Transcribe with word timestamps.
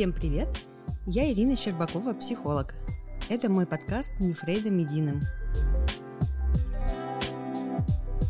Всем 0.00 0.14
привет! 0.14 0.48
Я 1.04 1.30
Ирина 1.30 1.54
Щербакова, 1.54 2.14
психолог. 2.14 2.74
Это 3.28 3.50
мой 3.50 3.66
подкаст 3.66 4.12
«Не 4.18 4.32
Фрейдом 4.32 4.78
единым». 4.78 5.20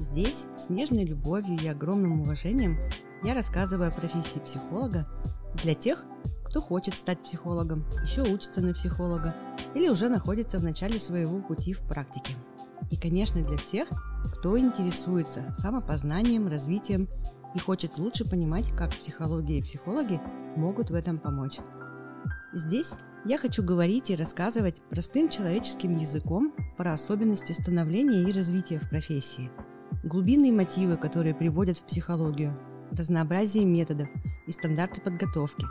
Здесь 0.00 0.46
с 0.56 0.68
нежной 0.68 1.04
любовью 1.04 1.56
и 1.62 1.68
огромным 1.68 2.22
уважением 2.22 2.76
я 3.22 3.34
рассказываю 3.34 3.90
о 3.90 3.92
профессии 3.92 4.40
психолога 4.40 5.06
для 5.62 5.76
тех, 5.76 6.04
кто 6.44 6.60
хочет 6.60 6.94
стать 6.94 7.22
психологом, 7.22 7.86
еще 8.02 8.22
учится 8.22 8.60
на 8.60 8.74
психолога 8.74 9.36
или 9.76 9.88
уже 9.88 10.08
находится 10.08 10.58
в 10.58 10.64
начале 10.64 10.98
своего 10.98 11.40
пути 11.40 11.72
в 11.72 11.82
практике. 11.82 12.34
И, 12.90 12.96
конечно, 12.96 13.44
для 13.44 13.58
всех, 13.58 13.88
кто 14.34 14.58
интересуется 14.58 15.54
самопознанием, 15.56 16.48
развитием 16.48 17.08
и 17.54 17.60
хочет 17.60 17.96
лучше 17.96 18.28
понимать, 18.28 18.66
как 18.76 18.90
психология 18.90 19.58
и 19.58 19.62
психологи 19.62 20.20
могут 20.56 20.90
в 20.90 20.94
этом 20.94 21.18
помочь. 21.18 21.58
Здесь 22.52 22.94
я 23.24 23.38
хочу 23.38 23.62
говорить 23.62 24.10
и 24.10 24.16
рассказывать 24.16 24.82
простым 24.88 25.28
человеческим 25.28 25.98
языком 25.98 26.54
про 26.76 26.94
особенности 26.94 27.52
становления 27.52 28.22
и 28.22 28.32
развития 28.32 28.78
в 28.78 28.88
профессии, 28.88 29.50
глубинные 30.02 30.52
мотивы, 30.52 30.96
которые 30.96 31.34
приводят 31.34 31.78
в 31.78 31.84
психологию, 31.84 32.58
разнообразие 32.90 33.64
методов 33.64 34.08
и 34.46 34.52
стандарты 34.52 35.00
подготовки, 35.00 35.66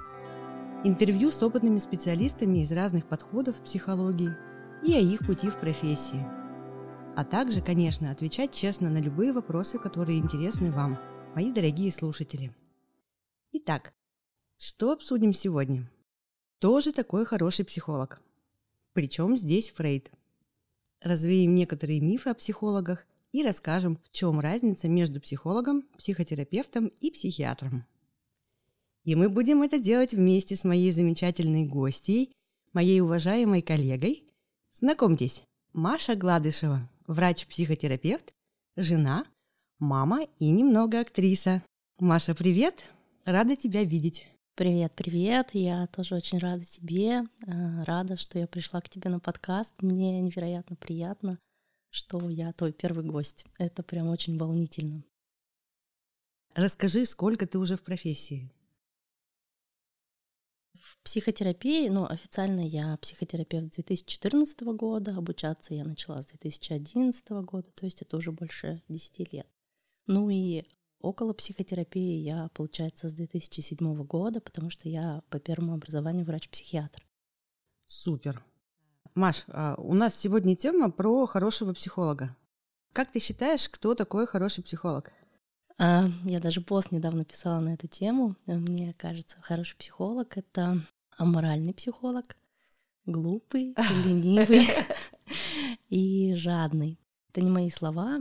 интервью 0.83 1.31
с 1.31 1.41
опытными 1.41 1.79
специалистами 1.79 2.59
из 2.59 2.71
разных 2.71 3.05
подходов 3.05 3.57
в 3.57 3.63
психологии 3.63 4.31
и 4.85 4.93
о 4.93 4.99
их 4.99 5.25
пути 5.25 5.49
в 5.49 5.59
профессии, 5.59 6.25
а 7.15 7.25
также, 7.25 7.61
конечно, 7.61 8.11
отвечать 8.11 8.53
честно 8.53 8.89
на 8.89 8.99
любые 8.99 9.33
вопросы, 9.33 9.77
которые 9.77 10.19
интересны 10.19 10.71
вам, 10.71 10.97
мои 11.35 11.51
дорогие 11.51 11.91
слушатели. 11.91 12.55
Итак, 13.51 13.93
что 14.61 14.91
обсудим 14.91 15.31
сегодня? 15.31 15.89
Тоже 16.59 16.91
такой 16.91 17.25
хороший 17.25 17.63
психолог. 17.63 18.21
Причем 18.91 19.37
здесь 19.37 19.69
Фрейд. 19.69 20.11
Развеем 21.01 21.55
некоторые 21.55 22.01
мифы 22.01 22.29
о 22.29 22.33
психологах 22.33 23.07
и 23.31 23.41
расскажем, 23.41 23.99
в 24.03 24.11
чем 24.11 24.41
разница 24.41 24.89
между 24.89 25.21
психологом, 25.21 25.83
психотерапевтом 25.97 26.87
и 26.99 27.09
психиатром. 27.09 27.85
И 29.05 29.15
мы 29.15 29.29
будем 29.29 29.61
это 29.61 29.79
делать 29.79 30.13
вместе 30.13 30.57
с 30.57 30.65
моей 30.65 30.91
замечательной 30.91 31.65
гостьей, 31.65 32.33
моей 32.73 32.99
уважаемой 32.99 33.61
коллегой. 33.61 34.25
Знакомьтесь, 34.73 35.41
Маша 35.71 36.15
Гладышева, 36.15 36.89
врач-психотерапевт, 37.07 38.33
жена, 38.75 39.25
мама 39.77 40.27
и 40.37 40.49
немного 40.49 40.99
актриса. 40.99 41.63
Маша, 41.97 42.35
привет! 42.35 42.83
Рада 43.23 43.55
тебя 43.55 43.83
видеть. 43.83 44.27
Привет, 44.59 44.91
привет. 44.93 45.51
Я 45.53 45.87
тоже 45.87 46.15
очень 46.15 46.37
рада 46.37 46.65
тебе. 46.65 47.23
Э, 47.47 47.83
рада, 47.83 48.17
что 48.17 48.37
я 48.37 48.45
пришла 48.45 48.81
к 48.81 48.89
тебе 48.89 49.09
на 49.09 49.21
подкаст. 49.21 49.71
Мне 49.81 50.19
невероятно 50.19 50.75
приятно, 50.75 51.39
что 51.91 52.29
я 52.29 52.51
твой 52.51 52.73
первый 52.73 53.05
гость. 53.05 53.45
Это 53.57 53.83
прям 53.83 54.09
очень 54.09 54.37
волнительно. 54.37 55.05
Расскажи, 56.55 57.05
сколько 57.05 57.47
ты 57.47 57.57
уже 57.57 57.77
в 57.77 57.83
профессии? 57.83 58.51
В 60.73 60.97
психотерапии, 61.05 61.87
ну, 61.87 62.05
официально 62.05 62.59
я 62.59 62.97
психотерапевт 62.97 63.75
2014 63.75 64.59
года, 64.73 65.15
обучаться 65.15 65.73
я 65.73 65.85
начала 65.85 66.21
с 66.21 66.25
2011 66.25 67.29
года, 67.45 67.71
то 67.71 67.85
есть 67.85 68.01
это 68.01 68.17
уже 68.17 68.33
больше 68.33 68.83
10 68.89 69.31
лет. 69.31 69.47
Ну 70.07 70.29
и 70.29 70.65
Около 70.99 71.33
психотерапии 71.33 72.17
я, 72.17 72.49
получается, 72.53 73.07
с 73.07 73.13
2007 73.13 74.03
года, 74.03 74.41
потому 74.41 74.69
что 74.69 74.89
я 74.89 75.23
по 75.29 75.39
первому 75.39 75.73
образованию 75.73 76.25
врач-психиатр. 76.25 77.05
Супер. 77.85 78.43
Маш, 79.15 79.45
а, 79.47 79.75
у 79.77 79.93
нас 79.93 80.15
сегодня 80.15 80.57
тема 80.57 80.91
про 80.91 81.25
хорошего 81.25 81.73
психолога. 81.73 82.35
Как 82.91 83.11
ты 83.11 83.19
считаешь, 83.19 83.69
кто 83.69 83.95
такой 83.95 84.27
хороший 84.27 84.61
психолог? 84.61 85.13
А, 85.77 86.09
я 86.25 86.41
даже 86.41 86.59
пост 86.59 86.91
недавно 86.91 87.23
писала 87.23 87.61
на 87.61 87.75
эту 87.75 87.87
тему. 87.87 88.35
Мне 88.45 88.93
кажется, 88.97 89.37
хороший 89.41 89.77
психолог— 89.77 90.37
это 90.37 90.85
аморальный 91.17 91.73
психолог, 91.73 92.35
глупый, 93.05 93.73
ленивый 94.05 94.67
и 95.89 96.33
жадный. 96.35 96.99
Это 97.29 97.39
не 97.39 97.51
мои 97.51 97.69
слова, 97.69 98.19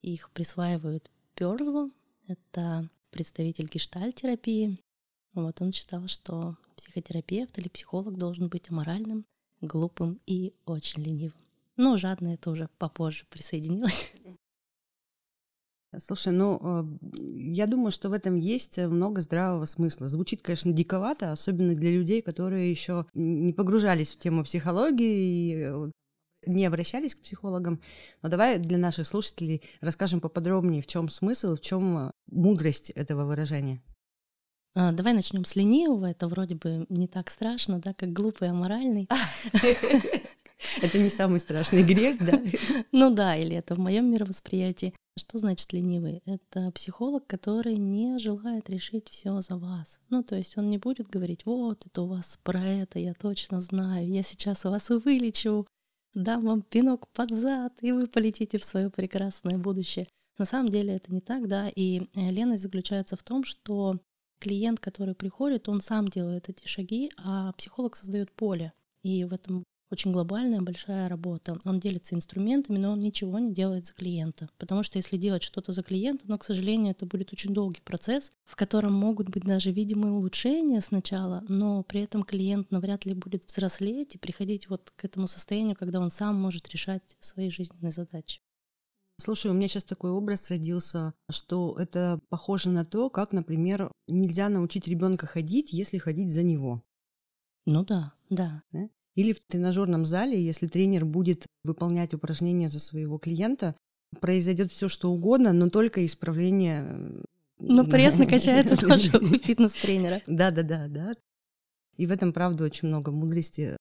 их 0.00 0.30
присваивают 0.30 1.11
Пёрзу, 1.34 1.90
это 2.28 2.88
представитель 3.10 3.68
гештальтерапии. 3.68 4.78
Вот 5.34 5.62
он 5.62 5.72
считал, 5.72 6.06
что 6.06 6.56
психотерапевт 6.76 7.58
или 7.58 7.68
психолог 7.68 8.18
должен 8.18 8.48
быть 8.48 8.70
аморальным, 8.70 9.24
глупым 9.60 10.20
и 10.26 10.52
очень 10.66 11.02
ленивым. 11.02 11.40
Но 11.76 11.96
жадно 11.96 12.34
это 12.34 12.50
уже 12.50 12.68
попозже 12.78 13.24
присоединилось. 13.30 14.12
Слушай, 15.98 16.32
ну, 16.32 16.58
э, 16.62 16.84
я 17.18 17.66
думаю, 17.66 17.92
что 17.92 18.08
в 18.08 18.14
этом 18.14 18.36
есть 18.36 18.78
много 18.78 19.20
здравого 19.20 19.66
смысла. 19.66 20.08
Звучит, 20.08 20.40
конечно, 20.40 20.72
диковато, 20.72 21.32
особенно 21.32 21.74
для 21.74 21.92
людей, 21.92 22.22
которые 22.22 22.70
еще 22.70 23.06
не 23.12 23.52
погружались 23.52 24.12
в 24.12 24.18
тему 24.18 24.42
психологии 24.44 25.52
и 25.52 25.54
э, 25.64 25.90
не 26.46 26.66
обращались 26.66 27.14
к 27.14 27.22
психологам. 27.22 27.80
Но 28.22 28.28
давай 28.28 28.58
для 28.58 28.78
наших 28.78 29.06
слушателей 29.06 29.62
расскажем 29.80 30.20
поподробнее, 30.20 30.82
в 30.82 30.86
чем 30.86 31.08
смысл, 31.08 31.56
в 31.56 31.60
чем 31.60 32.12
мудрость 32.26 32.90
этого 32.90 33.24
выражения. 33.24 33.82
А, 34.74 34.92
давай 34.92 35.12
начнем 35.12 35.44
с 35.44 35.54
ленивого. 35.54 36.06
Это 36.06 36.28
вроде 36.28 36.54
бы 36.54 36.86
не 36.88 37.06
так 37.06 37.30
страшно, 37.30 37.78
да, 37.78 37.92
как 37.94 38.12
глупый, 38.12 38.48
аморальный. 38.48 39.08
Это 40.80 40.98
не 40.98 41.08
самый 41.08 41.40
страшный 41.40 41.82
грех, 41.82 42.24
да? 42.24 42.40
Ну 42.92 43.10
да, 43.10 43.36
или 43.36 43.56
это 43.56 43.74
в 43.74 43.78
моем 43.78 44.10
мировосприятии. 44.12 44.94
Что 45.18 45.38
значит 45.38 45.72
ленивый? 45.72 46.22
Это 46.24 46.70
психолог, 46.70 47.26
который 47.26 47.76
не 47.76 48.18
желает 48.18 48.70
решить 48.70 49.08
все 49.08 49.40
за 49.40 49.56
вас. 49.56 49.98
Ну, 50.08 50.22
то 50.22 50.36
есть 50.36 50.56
он 50.56 50.70
не 50.70 50.78
будет 50.78 51.08
говорить, 51.08 51.44
вот, 51.44 51.84
это 51.84 52.02
у 52.02 52.06
вас 52.06 52.38
про 52.42 52.64
это, 52.64 52.98
я 52.98 53.12
точно 53.14 53.60
знаю, 53.60 54.08
я 54.08 54.22
сейчас 54.22 54.64
вас 54.64 54.88
вылечу, 54.88 55.66
дам 56.14 56.44
вам 56.44 56.62
пинок 56.62 57.08
под 57.08 57.30
зад, 57.30 57.72
и 57.82 57.92
вы 57.92 58.06
полетите 58.06 58.58
в 58.58 58.64
свое 58.64 58.90
прекрасное 58.90 59.58
будущее. 59.58 60.08
На 60.38 60.44
самом 60.44 60.70
деле 60.70 60.94
это 60.94 61.12
не 61.12 61.20
так, 61.20 61.46
да, 61.46 61.68
и 61.68 62.08
э, 62.14 62.30
леность 62.30 62.62
заключается 62.62 63.16
в 63.16 63.22
том, 63.22 63.44
что 63.44 63.98
клиент, 64.38 64.80
который 64.80 65.14
приходит, 65.14 65.68
он 65.68 65.80
сам 65.80 66.08
делает 66.08 66.48
эти 66.48 66.66
шаги, 66.66 67.10
а 67.16 67.52
психолог 67.52 67.96
создает 67.96 68.32
поле. 68.32 68.72
И 69.02 69.24
в 69.24 69.32
этом 69.32 69.64
очень 69.92 70.12
глобальная, 70.12 70.60
большая 70.60 71.08
работа. 71.08 71.58
Он 71.64 71.78
делится 71.78 72.14
инструментами, 72.14 72.78
но 72.78 72.92
он 72.92 73.00
ничего 73.00 73.38
не 73.38 73.52
делает 73.52 73.86
за 73.86 73.94
клиента. 73.94 74.48
Потому 74.58 74.82
что 74.82 74.98
если 74.98 75.16
делать 75.16 75.42
что-то 75.42 75.72
за 75.72 75.82
клиента, 75.82 76.24
но, 76.26 76.38
к 76.38 76.44
сожалению, 76.44 76.92
это 76.92 77.06
будет 77.06 77.32
очень 77.32 77.52
долгий 77.52 77.80
процесс, 77.82 78.32
в 78.44 78.56
котором 78.56 78.94
могут 78.94 79.28
быть 79.28 79.44
даже 79.44 79.70
видимые 79.70 80.12
улучшения 80.12 80.80
сначала, 80.80 81.44
но 81.48 81.82
при 81.82 82.00
этом 82.00 82.22
клиент 82.24 82.70
навряд 82.70 83.04
ли 83.04 83.14
будет 83.14 83.44
взрослеть 83.46 84.14
и 84.14 84.18
приходить 84.18 84.68
вот 84.68 84.92
к 84.96 85.04
этому 85.04 85.26
состоянию, 85.26 85.76
когда 85.76 86.00
он 86.00 86.10
сам 86.10 86.34
может 86.36 86.68
решать 86.68 87.02
свои 87.20 87.50
жизненные 87.50 87.92
задачи. 87.92 88.40
Слушай, 89.18 89.52
у 89.52 89.54
меня 89.54 89.68
сейчас 89.68 89.84
такой 89.84 90.10
образ 90.10 90.50
родился, 90.50 91.14
что 91.30 91.76
это 91.78 92.18
похоже 92.28 92.70
на 92.70 92.84
то, 92.84 93.08
как, 93.08 93.32
например, 93.32 93.92
нельзя 94.08 94.48
научить 94.48 94.88
ребенка 94.88 95.26
ходить, 95.26 95.72
если 95.72 95.98
ходить 95.98 96.32
за 96.32 96.42
него. 96.42 96.82
Ну 97.64 97.84
да, 97.84 98.14
да. 98.30 98.62
да? 98.72 98.88
Или 99.14 99.32
в 99.32 99.40
тренажерном 99.40 100.06
зале, 100.06 100.42
если 100.42 100.66
тренер 100.66 101.04
будет 101.04 101.46
выполнять 101.64 102.14
упражнения 102.14 102.68
за 102.68 102.80
своего 102.80 103.18
клиента, 103.18 103.76
произойдет 104.20 104.70
все 104.72 104.88
что 104.88 105.10
угодно, 105.10 105.52
но 105.52 105.68
только 105.68 106.04
исправление. 106.06 107.22
Но 107.58 107.84
пресс 107.84 108.14
накачается 108.18 108.76
тоже 108.88 109.10
у 109.18 109.38
фитнес-тренера. 109.38 110.22
Да, 110.26 110.50
да, 110.50 110.62
да, 110.62 110.88
да. 110.88 111.14
И 111.96 112.06
в 112.06 112.10
этом, 112.10 112.32
правда, 112.32 112.64
очень 112.64 112.88
много 112.88 113.10
мудрости. 113.10 113.76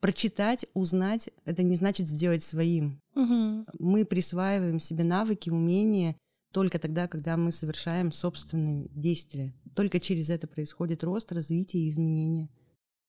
Прочитать, 0.00 0.66
узнать— 0.74 1.30
это 1.44 1.62
не 1.62 1.76
значит 1.76 2.08
сделать 2.08 2.42
своим. 2.42 3.00
Угу. 3.14 3.66
Мы 3.78 4.04
присваиваем 4.04 4.78
себе 4.78 5.04
навыки, 5.04 5.50
умения 5.50 6.16
только 6.52 6.78
тогда, 6.78 7.08
когда 7.08 7.36
мы 7.36 7.52
совершаем 7.52 8.12
собственные 8.12 8.88
действия. 8.90 9.52
Только 9.74 9.98
через 9.98 10.30
это 10.30 10.46
происходит 10.46 11.02
рост, 11.02 11.32
развитие 11.32 11.84
и 11.84 11.88
изменения. 11.88 12.48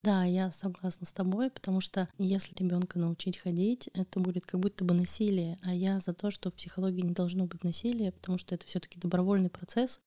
Да, 0.05 0.23
я 0.23 0.51
согласна 0.51 1.07
с 1.07 1.11
тобой, 1.11 1.49
потому 1.49 1.81
что 1.81 2.07
если 2.19 2.53
ребенка 2.59 2.99
научить 2.99 3.39
ходить, 3.39 3.89
это 3.95 4.19
будет 4.19 4.45
как 4.45 4.59
будто 4.59 4.85
бы 4.85 4.93
насилие, 4.93 5.57
а 5.63 5.73
я 5.73 5.99
за 5.99 6.13
то, 6.13 6.29
что 6.29 6.51
в 6.51 6.53
психологии 6.53 7.01
не 7.01 7.13
должно 7.13 7.47
быть 7.47 7.63
насилия, 7.63 8.11
потому 8.11 8.37
что 8.37 8.53
это 8.53 8.67
все-таки 8.67 8.99
добровольный 8.99 9.49
процесс, 9.49 9.99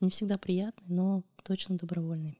не 0.00 0.10
всегда 0.10 0.36
приятный, 0.36 0.86
но 0.88 1.24
точно 1.42 1.78
добровольный. 1.78 2.38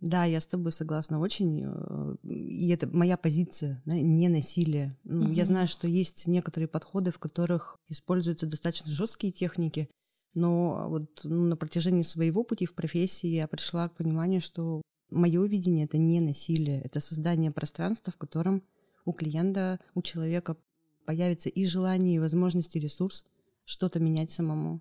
Да, 0.00 0.26
я 0.26 0.40
с 0.40 0.46
тобой 0.46 0.72
согласна 0.72 1.18
очень. 1.18 1.62
Э, 1.64 2.16
и 2.24 2.68
это 2.68 2.88
моя 2.88 3.16
позиция, 3.16 3.80
да, 3.86 3.94
не 3.94 4.28
насилие. 4.28 4.98
Ну, 5.04 5.26
угу. 5.26 5.32
Я 5.32 5.46
знаю, 5.46 5.66
что 5.66 5.88
есть 5.88 6.26
некоторые 6.26 6.68
подходы, 6.68 7.10
в 7.10 7.20
которых 7.20 7.78
используются 7.88 8.44
достаточно 8.44 8.90
жесткие 8.90 9.32
техники, 9.32 9.88
но 10.34 10.88
вот 10.90 11.22
ну, 11.24 11.46
на 11.46 11.56
протяжении 11.56 12.02
своего 12.02 12.44
пути 12.44 12.66
в 12.66 12.74
профессии 12.74 13.28
я 13.28 13.48
пришла 13.48 13.88
к 13.88 13.96
пониманию, 13.96 14.42
что 14.42 14.82
мое 15.12 15.46
видение 15.46 15.84
это 15.84 15.98
не 15.98 16.20
насилие, 16.20 16.80
это 16.82 17.00
создание 17.00 17.50
пространства, 17.50 18.12
в 18.12 18.16
котором 18.16 18.62
у 19.04 19.12
клиента, 19.12 19.80
у 19.94 20.02
человека 20.02 20.56
появится 21.04 21.48
и 21.48 21.66
желание, 21.66 22.16
и 22.16 22.18
возможность, 22.18 22.76
и 22.76 22.80
ресурс 22.80 23.24
что-то 23.64 24.00
менять 24.00 24.30
самому. 24.30 24.80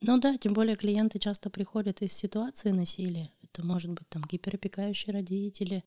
Ну 0.00 0.18
да, 0.18 0.38
тем 0.38 0.54
более 0.54 0.76
клиенты 0.76 1.18
часто 1.18 1.50
приходят 1.50 2.00
из 2.02 2.12
ситуации 2.12 2.70
насилия. 2.70 3.30
Это 3.42 3.64
может 3.64 3.90
быть 3.90 4.08
там 4.08 4.22
гиперопекающие 4.22 5.12
родители, 5.12 5.84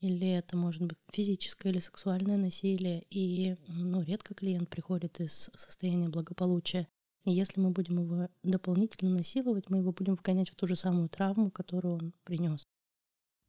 или 0.00 0.28
это 0.28 0.56
может 0.56 0.82
быть 0.82 0.98
физическое 1.12 1.70
или 1.70 1.78
сексуальное 1.80 2.36
насилие. 2.36 3.04
И 3.10 3.56
ну, 3.68 4.02
редко 4.02 4.34
клиент 4.34 4.68
приходит 4.68 5.20
из 5.20 5.50
состояния 5.56 6.08
благополучия. 6.08 6.88
И 7.24 7.32
если 7.32 7.60
мы 7.60 7.70
будем 7.70 8.00
его 8.00 8.28
дополнительно 8.42 9.10
насиловать, 9.10 9.68
мы 9.68 9.78
его 9.78 9.92
будем 9.92 10.14
вгонять 10.14 10.48
в 10.48 10.54
ту 10.54 10.66
же 10.66 10.76
самую 10.76 11.08
травму, 11.08 11.50
которую 11.50 11.94
он 11.94 12.14
принес. 12.24 12.66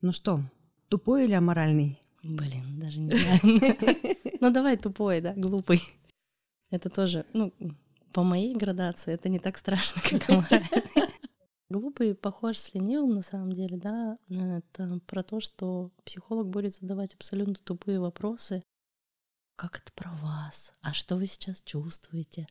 Ну 0.01 0.12
что, 0.12 0.42
тупой 0.89 1.25
или 1.25 1.33
аморальный? 1.33 2.00
Блин, 2.24 2.80
даже 2.80 3.00
не 3.00 3.15
знаю. 3.15 3.39
Ну 4.42 4.51
давай 4.51 4.77
тупой, 4.77 5.21
да, 5.21 5.33
глупый. 5.33 5.81
Это 6.71 6.89
тоже, 6.89 7.25
ну, 7.33 7.53
по 8.12 8.24
моей 8.24 8.56
градации, 8.56 9.13
это 9.13 9.30
не 9.30 9.39
так 9.39 9.57
страшно, 9.57 10.01
как 10.01 10.30
аморальный. 10.30 10.69
Глупый 11.69 12.15
похож 12.15 12.57
с 12.57 12.74
ленивым, 12.74 13.13
на 13.13 13.21
самом 13.21 13.53
деле, 13.53 13.77
да. 13.77 14.18
Это 14.27 15.00
про 15.06 15.24
то, 15.24 15.39
что 15.39 15.92
психолог 16.04 16.50
будет 16.50 16.74
задавать 16.74 17.13
абсолютно 17.13 17.56
тупые 17.56 18.00
вопросы. 18.00 18.63
Как 19.56 19.77
это 19.77 19.92
про 19.94 20.12
вас? 20.15 20.74
А 20.81 20.94
что 20.94 21.15
вы 21.15 21.27
сейчас 21.27 21.62
чувствуете? 21.62 22.47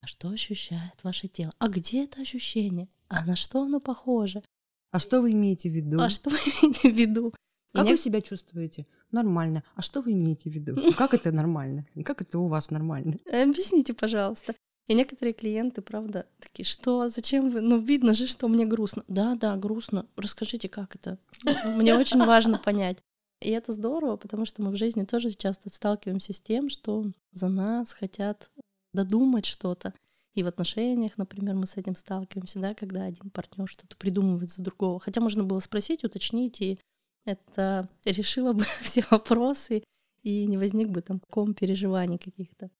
А 0.00 0.06
что 0.06 0.28
ощущает 0.30 1.04
ваше 1.04 1.28
тело? 1.28 1.52
А 1.58 1.68
где 1.68 2.04
это 2.04 2.22
ощущение? 2.22 2.88
А 3.08 3.24
на 3.24 3.36
что 3.36 3.62
оно 3.62 3.80
похоже? 3.80 4.42
А 4.90 4.98
что 4.98 5.20
вы 5.20 5.32
имеете 5.32 5.68
в 5.68 5.72
виду? 5.72 6.00
А 6.00 6.10
что 6.10 6.30
вы 6.30 6.36
имеете 6.36 6.90
в 6.90 6.94
виду? 6.94 7.34
Как 7.72 7.86
вы 7.86 7.96
себя 7.96 8.20
чувствуете? 8.20 8.86
Нормально. 9.10 9.62
А 9.74 9.82
что 9.82 10.00
вы 10.00 10.12
имеете 10.12 10.50
в 10.50 10.52
виду? 10.52 10.92
Как 10.96 11.14
это 11.14 11.30
нормально? 11.30 11.86
Как 12.04 12.22
это 12.22 12.38
у 12.38 12.48
вас 12.48 12.70
нормально? 12.70 13.18
Объясните, 13.26 13.92
пожалуйста. 13.92 14.54
И 14.88 14.94
некоторые 14.94 15.34
клиенты, 15.34 15.82
правда, 15.82 16.26
такие, 16.38 16.64
что, 16.64 17.08
зачем 17.08 17.50
вы? 17.50 17.60
Ну, 17.60 17.78
видно 17.78 18.12
же, 18.14 18.26
что 18.26 18.46
мне 18.46 18.64
грустно. 18.64 19.04
Да, 19.08 19.34
да, 19.34 19.56
грустно. 19.56 20.06
Расскажите, 20.16 20.68
как 20.68 20.94
это? 20.94 21.18
Мне 21.64 21.96
очень 21.96 22.24
важно 22.24 22.58
понять. 22.58 22.98
И 23.40 23.50
это 23.50 23.72
здорово, 23.72 24.16
потому 24.16 24.44
что 24.44 24.62
мы 24.62 24.70
в 24.70 24.76
жизни 24.76 25.04
тоже 25.04 25.32
часто 25.32 25.70
сталкиваемся 25.70 26.32
с 26.32 26.40
тем, 26.40 26.70
что 26.70 27.04
за 27.32 27.48
нас 27.48 27.92
хотят 27.92 28.48
додумать 28.92 29.44
что-то. 29.44 29.92
И 30.36 30.42
в 30.42 30.46
отношениях, 30.48 31.16
например, 31.16 31.54
мы 31.54 31.66
с 31.66 31.78
этим 31.78 31.96
сталкиваемся, 31.96 32.60
да, 32.60 32.74
когда 32.74 33.04
один 33.04 33.30
партнер 33.30 33.66
что-то 33.66 33.96
придумывает 33.96 34.50
за 34.50 34.60
другого. 34.60 35.00
Хотя 35.00 35.22
можно 35.22 35.44
было 35.44 35.60
спросить, 35.60 36.04
уточнить, 36.04 36.60
и 36.60 36.78
это 37.24 37.88
решило 38.04 38.52
бы 38.52 38.64
все 38.82 39.02
вопросы, 39.10 39.82
и 40.22 40.44
не 40.44 40.58
возник 40.58 40.90
бы 40.90 41.00
там 41.00 41.20
ком 41.30 41.54
переживаний 41.54 42.18
каких-то. 42.18 42.70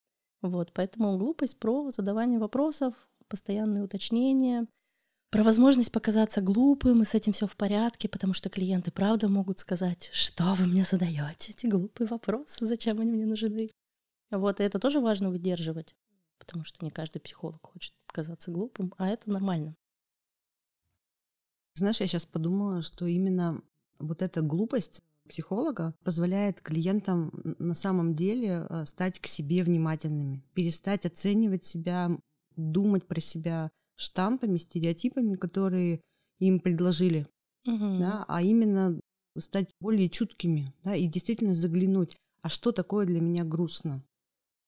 Вот, 0.43 0.70
поэтому 0.75 1.17
глупость 1.17 1.58
про 1.58 1.91
задавание 1.91 2.38
вопросов, 2.38 2.94
постоянные 3.26 3.82
уточнения, 3.82 4.67
про 5.31 5.43
возможность 5.43 5.91
показаться 5.91 6.43
глупым, 6.43 7.00
и 7.00 7.05
с 7.06 7.14
этим 7.14 7.32
все 7.32 7.47
в 7.47 7.56
порядке, 7.56 8.06
потому 8.06 8.35
что 8.35 8.50
клиенты 8.50 8.91
правда 8.91 9.29
могут 9.29 9.61
сказать, 9.61 10.11
что 10.12 10.52
вы 10.59 10.67
мне 10.67 10.85
задаете 10.85 11.52
эти 11.52 11.67
глупые 11.67 12.06
вопросы, 12.06 12.67
зачем 12.67 13.00
они 13.00 13.12
мне 13.12 13.25
нужны. 13.25 13.70
Вот, 14.31 14.61
и 14.61 14.64
это 14.64 14.79
тоже 14.79 15.00
важно 15.00 15.31
выдерживать, 15.31 15.94
потому 16.38 16.65
что 16.65 16.85
не 16.85 16.91
каждый 16.91 17.21
психолог 17.21 17.65
хочет 17.65 17.94
казаться 18.09 18.50
глупым, 18.50 18.94
а 18.99 19.09
это 19.09 19.31
нормально. 19.31 19.77
Знаешь, 21.75 22.00
я 22.00 22.06
сейчас 22.06 22.25
подумала, 22.25 22.83
что 22.83 23.06
именно 23.06 23.62
вот 23.99 24.23
эта 24.23 24.41
глупость 24.41 25.03
психолога 25.29 25.94
позволяет 26.05 26.61
клиентам 26.61 27.31
на 27.59 27.75
самом 27.75 28.15
деле 28.15 28.67
э, 28.69 28.85
стать 28.87 29.19
к 29.21 29.27
себе 29.27 29.62
внимательными, 29.62 30.43
перестать 30.55 31.05
оценивать 31.05 31.65
себя, 31.65 32.11
думать 32.56 33.06
про 33.06 33.21
себя 33.21 33.71
штампами, 33.97 34.59
стереотипами, 34.59 35.35
которые 35.35 36.00
им 36.38 36.61
предложили, 36.61 37.27
угу. 37.67 37.99
да, 37.99 38.25
а 38.29 38.43
именно 38.43 39.00
стать 39.38 39.71
более 39.81 40.09
чуткими 40.09 40.73
да, 40.83 40.94
и 40.94 41.06
действительно 41.06 41.55
заглянуть, 41.55 42.17
а 42.43 42.49
что 42.49 42.73
такое 42.73 43.06
для 43.06 43.21
меня 43.21 43.44
грустно, 43.44 44.03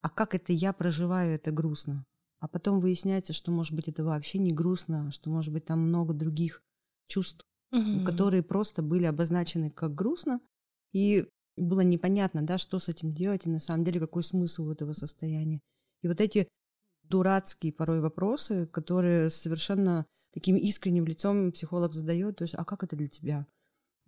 а 0.03 0.11
как 0.11 0.35
это 0.35 0.53
я 0.53 0.73
проживаю 0.73 1.35
это 1.35 1.51
грустно. 1.51 2.05
А 2.41 2.47
потом 2.47 2.81
выясняется, 2.81 3.33
что, 3.33 3.51
может 3.51 3.75
быть, 3.75 3.89
это 3.89 4.05
вообще 4.05 4.39
не 4.39 4.53
грустно, 4.53 5.11
что, 5.11 5.29
может 5.29 5.53
быть, 5.53 5.65
там 5.65 5.81
много 5.81 6.15
других 6.15 6.63
чувств, 7.09 7.45
угу. 7.73 8.05
которые 8.05 8.43
просто 8.43 8.83
были 8.83 9.05
обозначены 9.05 9.71
как 9.71 9.95
грустно, 9.95 10.41
и 10.93 11.27
было 11.57 11.81
непонятно, 11.81 12.43
да, 12.43 12.59
что 12.59 12.79
с 12.79 12.89
этим 12.89 13.13
делать, 13.13 13.47
и 13.47 13.51
на 13.51 13.59
самом 13.59 13.85
деле 13.85 13.99
какой 13.99 14.23
смысл 14.23 14.69
у 14.69 14.73
этого 14.73 14.93
состояния. 14.93 15.61
И 16.03 16.09
вот 16.09 16.21
эти 16.21 16.49
дурацкие 17.03 17.73
порой 17.73 18.01
вопросы, 18.01 18.67
которые 18.67 19.31
совершенно 19.31 20.07
таким 20.33 20.57
искренним 20.57 21.07
лицом 21.07 21.51
психолог 21.51 21.95
задает, 21.95 22.37
то 22.37 22.43
есть, 22.43 22.55
а 22.55 22.65
как 22.65 22.85
это 22.85 22.95
для 22.95 23.09
тебя? 23.09 23.47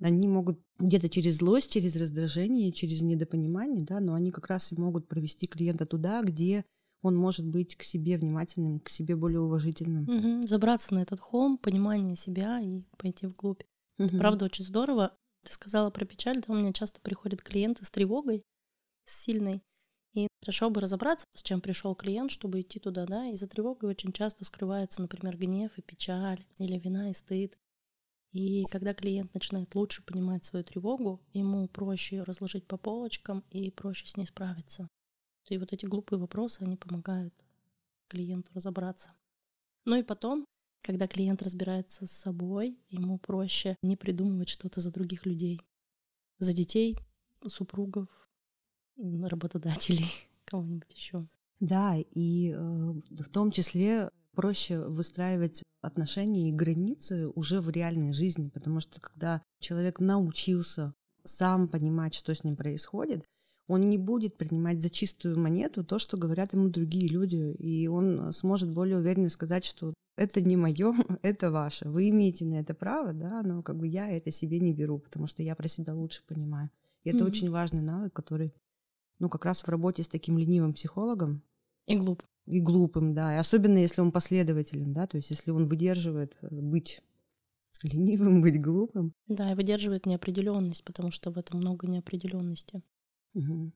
Они 0.00 0.28
могут 0.28 0.60
где-то 0.78 1.08
через 1.08 1.36
злость, 1.36 1.70
через 1.70 1.94
раздражение, 1.96 2.72
через 2.72 3.02
недопонимание, 3.02 3.82
да, 3.82 4.00
но 4.00 4.14
они 4.14 4.30
как 4.30 4.46
раз 4.46 4.72
и 4.72 4.80
могут 4.80 5.08
провести 5.08 5.46
клиента 5.46 5.84
туда, 5.84 6.22
где 6.22 6.64
он 7.02 7.16
может 7.16 7.46
быть 7.46 7.76
к 7.76 7.82
себе 7.82 8.18
внимательным, 8.18 8.80
к 8.80 8.88
себе 8.88 9.16
более 9.16 9.40
уважительным. 9.40 10.04
Угу. 10.04 10.46
Забраться 10.46 10.94
на 10.94 11.00
этот 11.00 11.20
холм, 11.20 11.58
понимание 11.58 12.16
себя 12.16 12.60
и 12.60 12.82
пойти 12.96 13.26
вглубь. 13.26 13.62
Угу. 13.98 14.06
Это 14.06 14.18
правда 14.18 14.44
очень 14.46 14.64
здорово. 14.64 15.14
Ты 15.44 15.52
сказала 15.52 15.90
про 15.90 16.04
печаль, 16.04 16.42
да, 16.46 16.52
у 16.52 16.56
меня 16.56 16.72
часто 16.72 17.00
приходят 17.00 17.42
клиенты 17.42 17.84
с 17.84 17.90
тревогой, 17.90 18.42
с 19.06 19.22
сильной. 19.22 19.62
И 20.12 20.26
хорошо 20.42 20.70
бы 20.70 20.80
разобраться, 20.80 21.26
с 21.34 21.42
чем 21.42 21.60
пришел 21.60 21.94
клиент, 21.94 22.30
чтобы 22.30 22.60
идти 22.60 22.80
туда, 22.80 23.06
да. 23.06 23.28
И 23.28 23.36
за 23.36 23.46
тревогой 23.46 23.90
очень 23.90 24.12
часто 24.12 24.44
скрывается, 24.44 25.00
например, 25.00 25.36
гнев 25.36 25.70
и 25.76 25.82
печаль, 25.82 26.44
или 26.58 26.78
вина 26.78 27.10
и 27.10 27.14
стыд. 27.14 27.56
И 28.32 28.64
когда 28.70 28.94
клиент 28.94 29.34
начинает 29.34 29.74
лучше 29.74 30.04
понимать 30.04 30.44
свою 30.44 30.64
тревогу, 30.64 31.20
ему 31.32 31.66
проще 31.68 32.16
ее 32.16 32.22
разложить 32.22 32.66
по 32.66 32.76
полочкам 32.76 33.44
и 33.50 33.70
проще 33.70 34.06
с 34.06 34.16
ней 34.16 34.26
справиться. 34.26 34.88
И 35.48 35.58
вот 35.58 35.72
эти 35.72 35.86
глупые 35.86 36.20
вопросы, 36.20 36.62
они 36.62 36.76
помогают 36.76 37.34
клиенту 38.08 38.52
разобраться. 38.54 39.12
Ну 39.84 39.96
и 39.96 40.02
потом 40.02 40.46
когда 40.82 41.06
клиент 41.06 41.42
разбирается 41.42 42.06
с 42.06 42.12
собой, 42.12 42.78
ему 42.88 43.18
проще 43.18 43.76
не 43.82 43.96
придумывать 43.96 44.48
что-то 44.48 44.80
за 44.80 44.90
других 44.90 45.26
людей. 45.26 45.60
За 46.38 46.52
детей, 46.54 46.96
супругов, 47.46 48.08
работодателей, 48.96 50.10
кого-нибудь 50.44 50.92
еще. 50.94 51.26
Да, 51.60 51.96
и 51.98 52.52
э, 52.52 52.56
в 52.56 53.28
том 53.30 53.50
числе 53.50 54.10
проще 54.34 54.80
выстраивать 54.80 55.62
отношения 55.82 56.48
и 56.48 56.52
границы 56.52 57.28
уже 57.28 57.60
в 57.60 57.70
реальной 57.70 58.12
жизни, 58.12 58.48
потому 58.48 58.80
что 58.80 59.00
когда 59.00 59.42
человек 59.60 60.00
научился 60.00 60.94
сам 61.24 61.68
понимать, 61.68 62.14
что 62.14 62.34
с 62.34 62.44
ним 62.44 62.56
происходит, 62.56 63.24
он 63.66 63.88
не 63.88 63.98
будет 63.98 64.36
принимать 64.36 64.80
за 64.80 64.90
чистую 64.90 65.38
монету 65.38 65.84
то, 65.84 65.98
что 65.98 66.16
говорят 66.16 66.52
ему 66.54 66.68
другие 66.68 67.08
люди, 67.08 67.54
и 67.58 67.86
он 67.86 68.32
сможет 68.32 68.72
более 68.72 68.98
уверенно 68.98 69.28
сказать, 69.28 69.64
что 69.64 69.94
это 70.16 70.40
не 70.40 70.56
мое, 70.56 70.92
это 71.22 71.50
ваше. 71.50 71.88
Вы 71.88 72.10
имеете 72.10 72.44
на 72.44 72.54
это 72.54 72.74
право, 72.74 73.12
да, 73.12 73.42
но 73.42 73.62
как 73.62 73.76
бы 73.76 73.86
я 73.86 74.10
это 74.10 74.30
себе 74.30 74.60
не 74.60 74.72
беру, 74.72 74.98
потому 74.98 75.26
что 75.26 75.42
я 75.42 75.54
про 75.54 75.68
себя 75.68 75.94
лучше 75.94 76.22
понимаю. 76.26 76.70
И 77.04 77.10
это 77.10 77.20
mm-hmm. 77.20 77.26
очень 77.26 77.50
важный 77.50 77.82
навык, 77.82 78.12
который, 78.12 78.52
ну, 79.18 79.28
как 79.28 79.44
раз 79.44 79.62
в 79.62 79.68
работе 79.68 80.02
с 80.02 80.08
таким 80.08 80.36
ленивым 80.36 80.74
психологом. 80.74 81.42
И 81.86 81.96
глуп. 81.96 82.22
И 82.50 82.60
глупым, 82.60 83.14
да. 83.14 83.34
И 83.34 83.38
особенно 83.38 83.78
если 83.78 84.00
он 84.00 84.10
последователен, 84.10 84.92
да, 84.92 85.06
то 85.06 85.16
есть 85.16 85.30
если 85.30 85.52
он 85.52 85.66
выдерживает 85.66 86.36
э, 86.42 86.48
быть 86.50 87.00
ленивым, 87.82 88.42
быть 88.42 88.60
глупым. 88.60 89.14
Да, 89.28 89.52
и 89.52 89.54
выдерживает 89.54 90.06
неопределенность, 90.06 90.84
потому 90.84 91.10
что 91.10 91.30
в 91.30 91.38
этом 91.38 91.60
много 91.60 91.86
неопределенности. 91.86 92.82
Угу. 93.34 93.72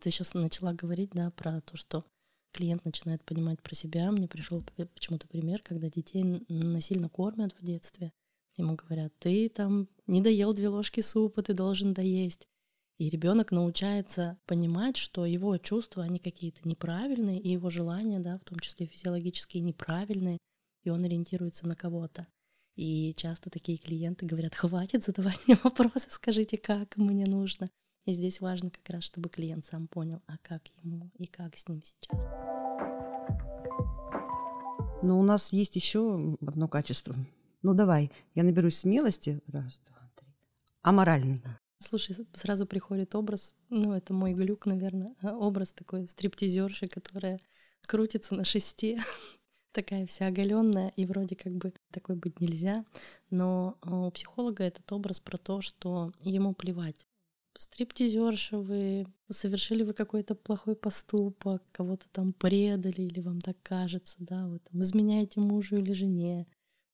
Ты 0.00 0.10
сейчас 0.10 0.34
начала 0.34 0.72
говорить, 0.72 1.10
да, 1.12 1.30
про 1.30 1.60
то, 1.60 1.76
что 1.76 2.04
клиент 2.52 2.84
начинает 2.84 3.24
понимать 3.24 3.62
про 3.62 3.74
себя. 3.74 4.10
Мне 4.10 4.26
пришел 4.26 4.64
почему-то 4.94 5.28
пример, 5.28 5.62
когда 5.62 5.88
детей 5.88 6.44
насильно 6.48 7.08
кормят 7.08 7.54
в 7.58 7.64
детстве. 7.64 8.12
Ему 8.56 8.74
говорят, 8.74 9.12
ты 9.20 9.48
там 9.48 9.88
не 10.08 10.20
доел 10.20 10.52
две 10.52 10.68
ложки 10.68 11.00
супа, 11.00 11.42
ты 11.42 11.54
должен 11.54 11.94
доесть. 11.94 12.48
И 12.98 13.10
ребенок 13.10 13.52
научается 13.52 14.38
понимать, 14.46 14.96
что 14.96 15.24
его 15.24 15.56
чувства, 15.58 16.02
они 16.02 16.18
какие-то 16.18 16.68
неправильные, 16.68 17.38
и 17.40 17.50
его 17.50 17.70
желания, 17.70 18.18
да, 18.18 18.38
в 18.38 18.44
том 18.44 18.58
числе 18.58 18.86
физиологические, 18.86 19.62
неправильные, 19.62 20.38
и 20.82 20.90
он 20.90 21.04
ориентируется 21.04 21.68
на 21.68 21.76
кого-то. 21.76 22.26
И 22.74 23.14
часто 23.16 23.50
такие 23.50 23.78
клиенты 23.78 24.26
говорят, 24.26 24.56
хватит 24.56 25.04
задавать 25.04 25.46
мне 25.46 25.56
вопросы, 25.64 26.08
скажите, 26.10 26.58
как 26.58 26.96
мне 26.96 27.26
нужно. 27.26 27.70
И 28.04 28.12
здесь 28.12 28.40
важно 28.40 28.70
как 28.70 28.88
раз, 28.90 29.04
чтобы 29.04 29.28
клиент 29.28 29.64
сам 29.64 29.86
понял, 29.86 30.20
а 30.26 30.36
как 30.38 30.62
ему 30.82 31.10
и 31.18 31.26
как 31.26 31.56
с 31.56 31.68
ним 31.68 31.82
сейчас. 31.84 32.24
Но 35.02 35.20
у 35.20 35.22
нас 35.22 35.52
есть 35.52 35.76
еще 35.76 36.36
одно 36.40 36.66
качество 36.66 37.14
Ну 37.62 37.74
давай, 37.74 38.10
я 38.34 38.42
наберусь 38.42 38.78
смелости. 38.78 39.40
Раз, 39.46 39.80
два, 39.86 40.10
три. 40.16 40.26
Аморальный. 40.82 41.42
Слушай, 41.80 42.16
сразу 42.34 42.66
приходит 42.66 43.14
образ, 43.14 43.54
ну 43.70 43.92
это 43.92 44.12
мой 44.12 44.34
глюк, 44.34 44.66
наверное, 44.66 45.14
образ 45.22 45.72
такой 45.72 46.08
стриптизерши, 46.08 46.88
которая 46.88 47.40
крутится 47.86 48.34
на 48.34 48.44
шесте, 48.44 48.98
такая 49.72 50.06
вся 50.06 50.26
оголенная, 50.26 50.92
и 50.96 51.06
вроде 51.06 51.36
как 51.36 51.52
бы 51.54 51.72
такой 51.92 52.16
быть 52.16 52.40
нельзя. 52.40 52.84
Но 53.30 53.78
а, 53.80 54.06
у 54.06 54.10
психолога 54.10 54.64
этот 54.64 54.90
образ 54.92 55.20
про 55.20 55.36
то, 55.36 55.60
что 55.60 56.12
ему 56.20 56.52
плевать. 56.52 57.06
Стриптизерша 57.56 58.58
вы, 58.58 59.06
совершили 59.30 59.82
вы 59.82 59.92
какой-то 59.92 60.34
плохой 60.34 60.76
поступок, 60.76 61.62
кого-то 61.72 62.06
там 62.12 62.32
предали, 62.32 63.02
или 63.02 63.20
вам 63.20 63.40
так 63.40 63.56
кажется, 63.62 64.16
да, 64.20 64.46
вы 64.46 64.58
там 64.58 64.82
изменяете 64.82 65.40
мужу 65.40 65.76
или 65.76 65.92
жене. 65.92 66.46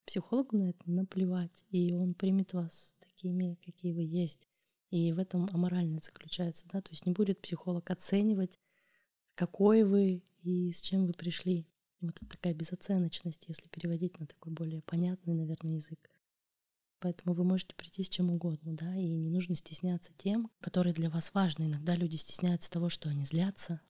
Психологу 0.07 0.57
на 0.57 0.71
это 0.71 0.91
наплевать, 0.91 1.65
и 1.71 1.95
он 1.95 2.15
примет 2.15 2.53
вас 2.53 2.95
такими, 3.01 3.59
какие 3.65 3.93
вы 3.93 4.03
есть. 4.03 4.47
И 4.91 5.13
в 5.13 5.19
этом 5.19 5.49
аморальность 5.53 6.07
заключается, 6.07 6.67
да, 6.73 6.81
то 6.81 6.91
есть 6.91 7.07
не 7.07 7.13
будет 7.13 7.41
психолог 7.41 7.91
оценивать, 7.91 8.61
какой 9.35 9.83
вы 9.83 10.23
и 10.43 10.71
с 10.71 10.81
чем 10.81 11.07
вы 11.07 11.13
пришли. 11.13 11.67
Вот 12.01 12.21
такая 12.29 12.55
безоценочность, 12.55 13.45
если 13.49 13.69
переводить 13.69 14.21
на 14.21 14.27
такой 14.27 14.53
более 14.53 14.83
понятный, 14.83 15.35
наверное, 15.35 15.77
язык. 15.77 16.11
Поэтому 17.01 17.35
вы 17.35 17.45
можете 17.45 17.75
прийти 17.75 18.03
с 18.03 18.09
чем 18.09 18.31
угодно, 18.31 18.75
да, 18.75 18.95
и 18.97 19.09
не 19.17 19.31
нужно 19.31 19.57
стесняться 19.57 20.13
тем, 20.17 20.51
которые 20.61 20.95
для 20.95 21.11
вас 21.11 21.35
важны. 21.35 21.65
Иногда 21.65 21.97
люди 21.97 22.17
стесняются 22.17 22.71
того, 22.71 22.89
что 22.89 23.09
они 23.09 23.25
злятся, 23.25 23.81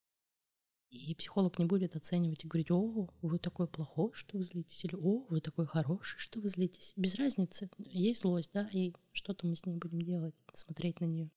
и 0.95 1.15
психолог 1.15 1.59
не 1.59 1.65
будет 1.65 1.97
оценивать 1.97 2.45
и 2.45 2.49
говорить, 2.49 2.71
о, 2.71 3.09
вы 3.21 3.39
такой 3.39 3.67
плохой, 3.67 4.13
что 4.15 4.39
вы 4.39 4.45
злитесь, 4.45 4.85
или 4.85 4.95
о, 4.95 5.27
вы 5.29 5.41
такой 5.41 5.67
хороший, 5.67 6.19
что 6.19 6.41
вы 6.41 6.49
злитесь. 6.49 6.93
Без 6.97 7.17
разницы, 7.17 7.69
есть 7.79 8.23
злость, 8.23 8.51
да, 8.53 8.69
и 8.73 8.93
что-то 9.13 9.47
мы 9.47 9.57
с 9.57 9.67
ней 9.67 9.77
будем 9.77 10.01
делать, 10.03 10.35
смотреть 10.53 11.01
на 11.01 11.07
нее. 11.07 11.31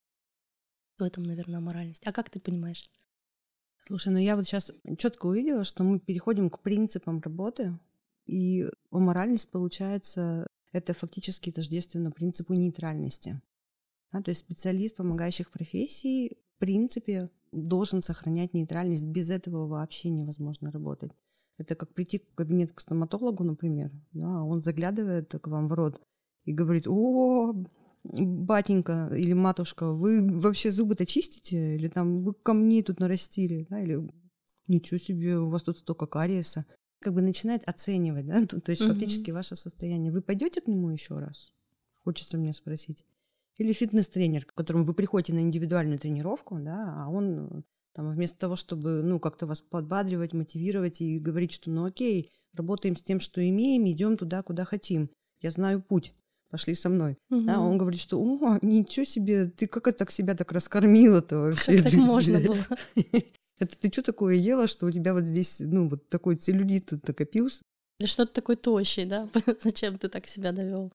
В 0.98 1.04
этом, 1.04 1.24
наверное, 1.24 1.60
моральность. 1.60 2.06
А 2.06 2.12
как 2.12 2.30
ты 2.30 2.40
понимаешь? 2.40 2.90
Слушай, 3.86 4.12
ну 4.12 4.20
я 4.20 4.36
вот 4.36 4.46
сейчас 4.46 4.72
четко 4.98 5.28
увидела, 5.28 5.64
что 5.64 5.84
мы 5.84 6.00
переходим 6.00 6.50
к 6.50 6.62
принципам 6.62 7.20
работы, 7.22 7.80
и 8.26 8.68
моральность 8.92 9.50
получается 9.50 10.48
это 10.72 10.94
фактически 10.94 11.52
тождественно 11.52 12.12
принципу 12.12 12.54
нейтральности. 12.54 13.42
Да, 14.12 14.22
то 14.22 14.30
есть 14.30 14.42
специалист 14.42 14.96
помогающих 14.96 15.52
профессий 15.52 16.38
в 16.56 16.60
принципе 16.60 17.30
должен 17.52 18.02
сохранять 18.02 18.54
нейтральность. 18.54 19.06
Без 19.06 19.30
этого 19.30 19.68
вообще 19.68 20.10
невозможно 20.10 20.72
работать. 20.72 21.12
Это 21.58 21.76
как 21.76 21.94
прийти 21.94 22.20
в 22.20 22.36
кабинет 22.36 22.72
к 22.74 22.80
стоматологу, 22.80 23.44
например, 23.44 23.92
да, 24.12 24.44
он 24.44 24.62
заглядывает 24.62 25.30
к 25.30 25.48
вам 25.48 25.68
в 25.68 25.74
рот 25.74 26.00
и 26.46 26.54
говорит, 26.54 26.88
о, 26.88 27.54
батенька 28.04 29.12
или 29.16 29.34
матушка, 29.34 29.92
вы 29.92 30.22
вообще 30.22 30.72
зубы-то 30.72 31.06
чистите? 31.06 31.76
Или 31.76 31.88
там 31.88 32.24
вы 32.24 32.34
камни 32.34 32.82
тут 32.82 33.00
нарастили? 33.00 33.66
Да? 33.70 33.82
Или 33.82 34.08
ничего 34.68 34.98
себе, 34.98 35.38
у 35.38 35.50
вас 35.50 35.64
тут 35.64 35.80
столько 35.80 36.06
кариеса. 36.06 36.66
Как 37.00 37.14
бы 37.14 37.22
начинает 37.22 37.68
оценивать, 37.68 38.26
да, 38.26 38.46
то 38.62 38.70
есть 38.70 38.82
угу. 38.82 38.92
фактически 38.92 39.32
ваше 39.32 39.56
состояние. 39.56 40.12
Вы 40.12 40.22
пойдете 40.22 40.62
к 40.62 40.68
нему 40.68 40.90
еще 40.90 41.20
раз? 41.20 41.54
Хочется 42.04 42.38
мне 42.38 42.54
спросить. 42.54 43.04
Или 43.58 43.74
фитнес-тренер, 43.74 44.46
к 44.46 44.54
которому 44.54 44.86
вы 44.86 44.94
приходите 44.94 45.34
на 45.34 45.40
индивидуальную 45.40 46.00
тренировку, 46.00 46.58
да, 46.60 46.94
а 46.96 47.10
он 47.10 47.64
там 47.94 48.12
вместо 48.12 48.38
того, 48.38 48.56
чтобы, 48.56 49.02
ну, 49.02 49.20
как-то 49.20 49.48
вас 49.48 49.62
подбадривать, 49.62 50.34
мотивировать 50.34 51.02
и 51.02 51.18
говорить, 51.18 51.52
что, 51.54 51.72
ну, 51.72 51.86
окей, 51.86 52.32
работаем 52.54 52.96
с 52.96 53.02
тем, 53.02 53.20
что 53.20 53.48
имеем, 53.48 53.88
идем 53.88 54.18
туда, 54.18 54.44
куда 54.44 54.66
хотим. 54.66 55.10
Я 55.42 55.50
знаю 55.50 55.82
путь 55.82 56.14
пошли 56.50 56.74
со 56.76 56.90
мной. 56.90 57.18
Угу. 57.30 57.42
Да, 57.42 57.60
он 57.60 57.78
говорит, 57.78 58.00
что, 58.00 58.20
о, 58.20 58.58
ничего 58.62 59.06
себе, 59.06 59.48
ты 59.48 59.68
как 59.68 59.88
это 59.88 60.00
так 60.00 60.12
себя 60.12 60.36
так 60.36 60.52
раскормила-то 60.52 61.38
вообще? 61.38 61.82
Как 61.82 61.92
так 61.92 62.00
можно 62.00 62.40
было? 62.40 62.66
Это 63.60 63.76
ты 63.76 63.92
что 63.92 64.04
такое 64.04 64.36
ела, 64.36 64.68
что 64.68 64.86
у 64.86 64.92
тебя 64.92 65.14
вот 65.16 65.24
здесь, 65.24 65.60
ну, 65.60 65.90
вот 65.90 66.10
такой 66.10 66.36
целлюлит 66.36 66.86
тут 66.86 67.08
накопился? 67.08 67.64
Или 67.98 68.08
что-то 68.08 68.34
такой 68.34 68.56
тощий, 68.56 69.06
да? 69.06 69.28
Зачем 69.62 69.98
ты 69.98 70.10
так 70.10 70.28
себя 70.28 70.52
довел? 70.52 70.94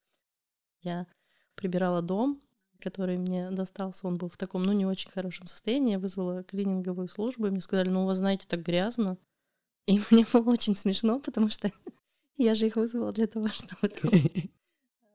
Я 0.83 1.09
прибирала 1.57 2.02
дом, 2.02 2.40
который 2.83 3.17
мне 3.17 3.51
достался, 3.51 4.07
он 4.07 4.19
был 4.19 4.29
в 4.29 4.37
таком, 4.37 4.62
ну, 4.62 4.73
не 4.73 4.85
очень 4.87 5.11
хорошем 5.11 5.47
состоянии. 5.47 5.93
Я 5.93 5.99
вызвала 5.99 6.43
клининговую 6.43 7.09
службу, 7.09 7.47
и 7.47 7.51
мне 7.51 7.61
сказали, 7.61 7.89
ну, 7.89 8.03
у 8.03 8.07
вас, 8.07 8.19
знаете, 8.19 8.47
так 8.49 8.62
грязно. 8.62 9.17
И 9.87 10.01
мне 10.11 10.25
было 10.33 10.53
очень 10.53 10.77
смешно, 10.77 11.19
потому 11.19 11.49
что 11.49 11.71
я 12.37 12.55
же 12.55 12.67
их 12.67 12.77
вызвала 12.77 13.12
для 13.12 13.27
того, 13.27 13.49
чтобы 13.55 13.93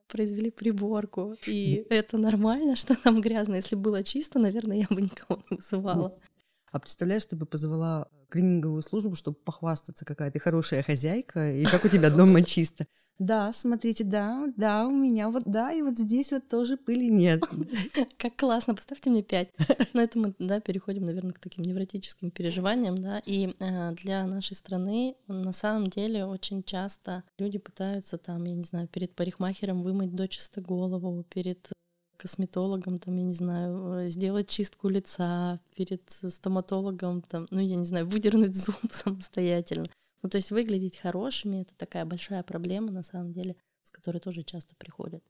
произвели 0.08 0.52
приборку. 0.52 1.36
И 1.46 1.86
это 1.90 2.18
нормально, 2.18 2.76
что 2.76 2.96
там 2.96 3.22
грязно. 3.22 3.56
Если 3.56 3.76
было 3.76 4.04
чисто, 4.04 4.40
наверное, 4.40 4.78
я 4.78 4.88
бы 4.90 5.02
никого 5.02 5.42
не 5.50 5.58
вызывала. 5.58 6.18
А 6.72 6.80
представляешь, 6.80 7.26
ты 7.26 7.36
бы 7.36 7.46
позвала 7.46 8.10
клининговую 8.30 8.82
службу, 8.82 9.16
чтобы 9.16 9.38
похвастаться, 9.38 10.06
какая 10.06 10.32
ты 10.32 10.40
хорошая 10.40 10.84
хозяйка, 10.84 11.52
и 11.52 11.66
как 11.66 11.86
у 11.86 11.90
тебя 11.90 12.10
дома 12.10 12.44
чисто. 12.44 12.88
Да, 13.20 13.52
смотрите, 13.52 14.04
да, 14.04 14.46
да, 14.58 14.88
у 14.88 14.92
меня 14.92 15.30
вот, 15.30 15.44
да, 15.46 15.74
и 15.74 15.82
вот 15.82 15.98
здесь 15.98 16.32
вот 16.32 16.48
тоже 16.48 16.78
пыли 16.78 17.10
нет. 17.10 17.42
Как 18.18 18.36
классно, 18.36 18.76
поставьте 18.76 19.10
мне 19.10 19.24
пять. 19.24 19.50
Но 19.94 20.02
это 20.02 20.20
мы, 20.20 20.36
да, 20.38 20.60
переходим, 20.60 21.06
наверное, 21.06 21.32
к 21.32 21.40
таким 21.40 21.64
невротическим 21.66 22.30
переживаниям, 22.30 23.00
да, 23.00 23.20
и 23.26 23.56
э, 23.60 23.92
для 23.94 24.28
нашей 24.28 24.56
страны 24.56 25.16
на 25.28 25.52
самом 25.52 25.88
деле 25.88 26.26
очень 26.26 26.62
часто 26.62 27.24
люди 27.40 27.58
пытаются 27.58 28.20
там, 28.20 28.44
я 28.44 28.54
не 28.54 28.64
знаю, 28.64 28.88
перед 28.88 29.16
парикмахером 29.16 29.82
вымыть 29.82 30.14
дочисто 30.14 30.62
голову, 30.62 31.26
перед 31.28 31.72
косметологом, 32.18 33.00
там, 33.00 33.16
я 33.16 33.24
не 33.24 33.34
знаю, 33.34 33.94
э, 33.94 34.10
сделать 34.10 34.50
чистку 34.50 34.90
лица 34.90 35.60
перед 35.76 36.02
стоматологом, 36.10 37.22
там, 37.22 37.48
ну, 37.52 37.60
я 37.60 37.76
не 37.76 37.86
знаю, 37.86 38.08
выдернуть 38.08 38.56
зуб 38.56 38.76
самостоятельно. 38.92 39.86
Ну, 40.22 40.30
то 40.30 40.38
есть 40.38 40.52
выглядеть 40.52 40.98
хорошими— 40.98 41.62
это 41.62 41.74
такая 41.76 42.06
большая 42.06 42.44
проблема, 42.44 42.92
на 42.92 43.04
самом 43.04 43.32
деле, 43.32 43.56
с 43.84 43.92
которой 43.92 44.20
тоже 44.20 44.44
часто 44.44 44.76
приходят. 44.76 45.24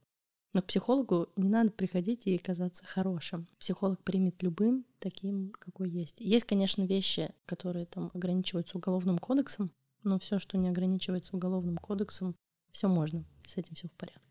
Но 0.54 0.62
к 0.62 0.66
психологу 0.66 1.28
не 1.36 1.48
надо 1.48 1.70
приходить 1.70 2.26
и 2.26 2.38
казаться 2.38 2.84
хорошим. 2.84 3.46
Психолог 3.58 4.02
примет 4.02 4.42
любым 4.42 4.86
таким, 4.98 5.52
какой 5.58 5.90
есть. 5.90 6.20
Есть, 6.20 6.46
конечно, 6.46 6.82
вещи, 6.84 7.30
которые 7.44 7.86
там 7.86 8.10
ограничиваются 8.14 8.78
уголовным 8.78 9.18
кодексом, 9.18 9.70
но 10.02 10.18
все, 10.18 10.38
что 10.38 10.56
не 10.56 10.68
ограничивается 10.68 11.36
уголовным 11.36 11.76
кодексом, 11.76 12.34
все 12.72 12.88
можно, 12.88 13.24
с 13.44 13.56
этим 13.56 13.74
все 13.74 13.88
в 13.88 13.92
порядке 13.92 14.27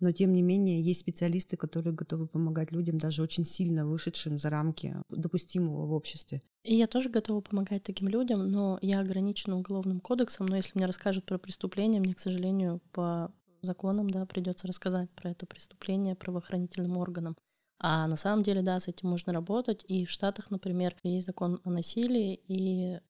но 0.00 0.12
тем 0.12 0.32
не 0.32 0.42
менее 0.42 0.82
есть 0.82 1.00
специалисты, 1.00 1.56
которые 1.56 1.94
готовы 1.94 2.26
помогать 2.26 2.72
людям, 2.72 2.98
даже 2.98 3.22
очень 3.22 3.44
сильно 3.44 3.86
вышедшим 3.86 4.38
за 4.38 4.50
рамки 4.50 4.96
допустимого 5.10 5.86
в 5.86 5.92
обществе. 5.92 6.42
И 6.64 6.74
я 6.74 6.86
тоже 6.86 7.10
готова 7.10 7.40
помогать 7.40 7.82
таким 7.82 8.08
людям, 8.08 8.48
но 8.50 8.78
я 8.82 9.00
ограничена 9.00 9.56
уголовным 9.56 10.00
кодексом, 10.00 10.46
но 10.46 10.56
если 10.56 10.72
мне 10.74 10.86
расскажут 10.86 11.24
про 11.24 11.38
преступление, 11.38 12.00
мне, 12.00 12.14
к 12.14 12.20
сожалению, 12.20 12.80
по 12.92 13.32
законам, 13.62 14.10
да, 14.10 14.26
придется 14.26 14.66
рассказать 14.66 15.10
про 15.10 15.30
это 15.30 15.46
преступление 15.46 16.14
правоохранительным 16.14 16.96
органам. 16.96 17.36
А 17.78 18.06
на 18.06 18.16
самом 18.16 18.42
деле, 18.42 18.62
да, 18.62 18.78
с 18.78 18.88
этим 18.88 19.08
можно 19.08 19.32
работать. 19.32 19.84
И 19.88 20.04
в 20.04 20.10
Штатах, 20.10 20.50
например, 20.50 20.94
есть 21.02 21.26
закон 21.26 21.60
о 21.64 21.70
насилии, 21.70 22.40
и 22.46 23.00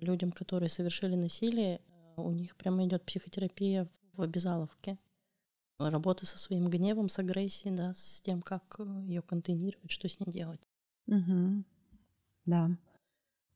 людям, 0.00 0.32
которые 0.32 0.68
совершили 0.68 1.14
насилие, 1.14 1.80
у 2.16 2.30
них 2.30 2.56
прямо 2.56 2.84
идет 2.84 3.04
психотерапия 3.04 3.88
в 4.14 4.22
обязаловке 4.22 4.98
работы 5.78 6.26
со 6.26 6.38
своим 6.38 6.68
гневом, 6.68 7.08
с 7.08 7.18
агрессией, 7.18 7.74
да, 7.74 7.92
с 7.94 8.20
тем, 8.22 8.42
как 8.42 8.76
э, 8.78 8.84
ее 9.06 9.22
контейнировать, 9.22 9.90
что 9.90 10.08
с 10.08 10.18
ней 10.20 10.32
делать. 10.32 10.60
Угу. 11.06 11.64
Да. 12.46 12.70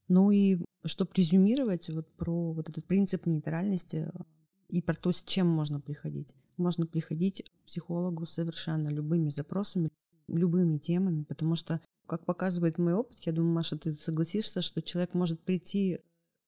Ну 0.08 0.30
и 0.30 0.58
чтобы 0.84 1.10
резюмировать 1.14 1.88
вот 1.90 2.10
про 2.16 2.52
вот 2.52 2.68
этот 2.68 2.84
принцип 2.86 3.26
нейтральности 3.26 4.10
э, 4.12 4.22
и 4.68 4.82
про 4.82 4.94
то, 4.94 5.12
с 5.12 5.22
чем 5.22 5.48
можно 5.48 5.80
приходить. 5.80 6.34
Можно 6.56 6.86
приходить 6.86 7.42
к 7.42 7.66
психологу 7.66 8.26
совершенно 8.26 8.88
любыми 8.88 9.28
запросами, 9.30 9.90
любыми 10.28 10.78
темами, 10.78 11.24
потому 11.24 11.56
что, 11.56 11.80
как 12.06 12.24
показывает 12.24 12.78
мой 12.78 12.94
опыт, 12.94 13.18
я 13.20 13.32
думаю, 13.32 13.54
Маша, 13.54 13.78
ты 13.78 13.94
согласишься, 13.94 14.60
что 14.60 14.82
человек 14.82 15.14
может 15.14 15.40
прийти 15.40 16.00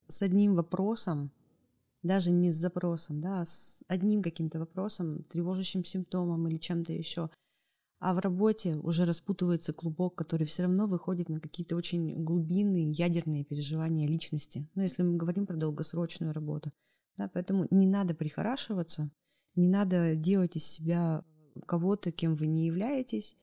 с 0.09 0.23
одним 0.23 0.55
вопросом, 0.55 1.33
даже 2.03 2.31
не 2.31 2.51
с 2.51 2.57
запросом, 2.57 3.21
да, 3.21 3.43
а 3.43 3.45
с 3.45 3.83
одним 3.89 4.23
каким-то 4.23 4.59
вопросом, 4.59 5.25
тревожащим 5.25 5.85
симптомом 5.85 6.49
или 6.49 6.59
чем-то 6.59 6.93
еще. 6.93 7.31
А 8.01 8.15
в 8.15 8.19
работе 8.19 8.77
уже 8.77 9.05
распутывается 9.05 9.73
клубок, 9.73 10.17
который 10.17 10.45
все 10.45 10.65
равно 10.65 10.89
выходит 10.89 11.29
на 11.29 11.39
какие-то 11.39 11.77
очень 11.77 12.25
глубинные 12.25 12.91
ядерные 12.91 13.45
переживания 13.45 14.09
личности. 14.09 14.69
Ну, 14.75 14.83
если 14.83 15.05
мы 15.05 15.17
говорим 15.17 15.47
про 15.47 15.57
долгосрочную 15.57 16.33
работу. 16.33 16.73
Да, 17.17 17.31
поэтому 17.33 17.69
не 17.71 17.87
надо 17.87 18.15
прихорашиваться, 18.15 19.11
не 19.55 19.69
надо 19.69 20.17
делать 20.17 20.57
из 20.57 20.65
себя 20.65 21.25
кого-то, 21.67 22.11
кем 22.11 22.35
вы 22.35 22.47
не 22.49 22.67
являетесь. 22.67 23.37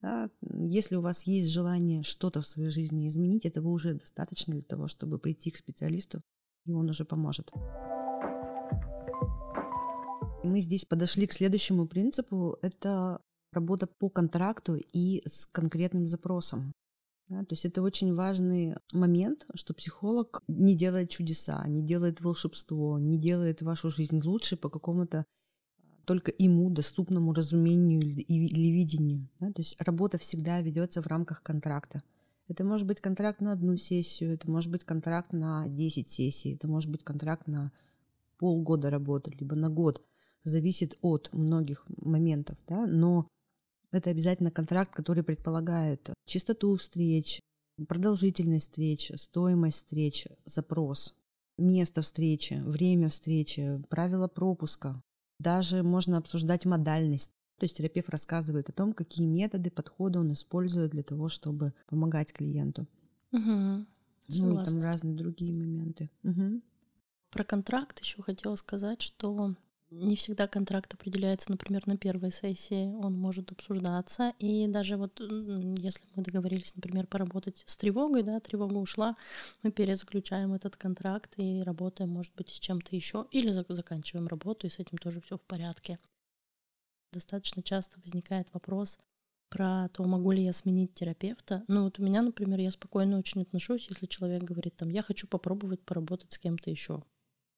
Да. 0.00 0.30
Если 0.40 0.96
у 0.96 1.02
вас 1.02 1.24
есть 1.24 1.50
желание 1.50 2.02
что-то 2.02 2.40
в 2.40 2.46
своей 2.46 2.70
жизни 2.70 3.06
изменить, 3.06 3.44
этого 3.46 3.68
уже 3.68 3.94
достаточно 3.94 4.54
для 4.54 4.62
того, 4.62 4.88
чтобы 4.88 5.18
прийти 5.18 5.50
к 5.50 5.56
специалисту, 5.56 6.22
и 6.64 6.72
он 6.72 6.88
уже 6.88 7.04
поможет. 7.04 7.52
Мы 10.42 10.60
здесь 10.60 10.86
подошли 10.86 11.26
к 11.26 11.32
следующему 11.32 11.86
принципу. 11.86 12.58
Это 12.62 13.20
работа 13.52 13.86
по 13.86 14.08
контракту 14.08 14.76
и 14.76 15.22
с 15.26 15.46
конкретным 15.46 16.06
запросом. 16.06 16.72
Да, 17.28 17.40
то 17.40 17.52
есть 17.52 17.64
это 17.64 17.82
очень 17.82 18.14
важный 18.14 18.74
момент, 18.92 19.46
что 19.54 19.74
психолог 19.74 20.42
не 20.48 20.76
делает 20.76 21.10
чудеса, 21.10 21.64
не 21.68 21.82
делает 21.82 22.20
волшебство, 22.20 22.98
не 22.98 23.18
делает 23.18 23.62
вашу 23.62 23.90
жизнь 23.90 24.20
лучше 24.20 24.56
по 24.56 24.68
какому-то 24.68 25.24
только 26.06 26.32
ему 26.38 26.70
доступному 26.70 27.32
разумению 27.32 28.02
или 28.02 28.72
видению. 28.72 29.28
Да? 29.38 29.52
То 29.52 29.60
есть 29.60 29.80
работа 29.80 30.18
всегда 30.18 30.60
ведется 30.60 31.02
в 31.02 31.06
рамках 31.06 31.42
контракта. 31.42 32.02
Это 32.48 32.64
может 32.64 32.86
быть 32.86 33.00
контракт 33.00 33.40
на 33.40 33.52
одну 33.52 33.76
сессию, 33.76 34.34
это 34.34 34.50
может 34.50 34.72
быть 34.72 34.84
контракт 34.84 35.32
на 35.32 35.68
10 35.68 36.10
сессий, 36.10 36.54
это 36.54 36.66
может 36.66 36.90
быть 36.90 37.04
контракт 37.04 37.46
на 37.46 37.70
полгода 38.38 38.90
работы, 38.90 39.30
либо 39.38 39.54
на 39.54 39.68
год. 39.68 40.02
Зависит 40.44 40.96
от 41.02 41.30
многих 41.32 41.84
моментов, 41.88 42.56
да? 42.66 42.86
но 42.86 43.28
это 43.92 44.10
обязательно 44.10 44.50
контракт, 44.50 44.94
который 44.94 45.22
предполагает 45.22 46.10
частоту 46.26 46.76
встреч, 46.76 47.40
продолжительность 47.88 48.70
встреч, 48.70 49.12
стоимость 49.16 49.78
встреч, 49.78 50.26
запрос, 50.44 51.14
место 51.58 52.02
встречи, 52.02 52.54
время 52.64 53.08
встречи, 53.08 53.82
правила 53.88 54.28
пропуска. 54.28 55.02
Даже 55.38 55.82
можно 55.82 56.18
обсуждать 56.18 56.66
модальность. 56.66 57.32
То 57.58 57.64
есть 57.64 57.76
терапевт 57.76 58.08
рассказывает 58.08 58.68
о 58.70 58.72
том, 58.72 58.92
какие 58.92 59.26
методы, 59.26 59.70
подходы 59.70 60.18
он 60.18 60.32
использует 60.32 60.92
для 60.92 61.02
того, 61.02 61.28
чтобы 61.28 61.74
помогать 61.88 62.32
клиенту. 62.32 62.86
Угу. 63.32 63.86
Ну 64.28 64.62
и 64.62 64.64
там 64.64 64.80
разные 64.80 65.14
другие 65.14 65.52
моменты. 65.52 66.10
Угу. 66.22 66.62
Про 67.30 67.44
контракт 67.44 68.00
еще 68.00 68.22
хотела 68.22 68.56
сказать, 68.56 69.02
что 69.02 69.54
не 69.90 70.16
всегда 70.16 70.46
контракт 70.46 70.94
определяется, 70.94 71.50
например, 71.50 71.86
на 71.86 71.96
первой 71.96 72.30
сессии, 72.30 72.94
он 72.94 73.14
может 73.14 73.50
обсуждаться. 73.50 74.34
И 74.38 74.66
даже 74.68 74.96
вот 74.96 75.18
если 75.20 76.02
мы 76.14 76.22
договорились, 76.22 76.74
например, 76.76 77.06
поработать 77.06 77.64
с 77.66 77.76
тревогой, 77.76 78.22
да, 78.22 78.40
тревога 78.40 78.74
ушла, 78.74 79.16
мы 79.62 79.72
перезаключаем 79.72 80.54
этот 80.54 80.76
контракт 80.76 81.34
и 81.36 81.62
работаем, 81.62 82.10
может 82.10 82.34
быть, 82.36 82.50
с 82.50 82.58
чем-то 82.58 82.94
еще, 82.94 83.26
или 83.30 83.50
заканчиваем 83.50 84.26
работу, 84.28 84.66
и 84.66 84.70
с 84.70 84.78
этим 84.78 84.98
тоже 84.98 85.20
все 85.20 85.36
в 85.36 85.42
порядке. 85.42 85.98
Достаточно 87.12 87.62
часто 87.62 87.98
возникает 88.00 88.52
вопрос 88.54 88.98
про 89.48 89.88
то, 89.88 90.04
могу 90.04 90.30
ли 90.30 90.44
я 90.44 90.52
сменить 90.52 90.94
терапевта. 90.94 91.64
Ну 91.66 91.82
вот 91.82 91.98
у 91.98 92.04
меня, 92.04 92.22
например, 92.22 92.60
я 92.60 92.70
спокойно 92.70 93.18
очень 93.18 93.42
отношусь, 93.42 93.88
если 93.88 94.06
человек 94.06 94.42
говорит 94.42 94.76
там, 94.76 94.88
я 94.90 95.02
хочу 95.02 95.26
попробовать 95.26 95.84
поработать 95.84 96.32
с 96.32 96.38
кем-то 96.38 96.70
еще, 96.70 97.02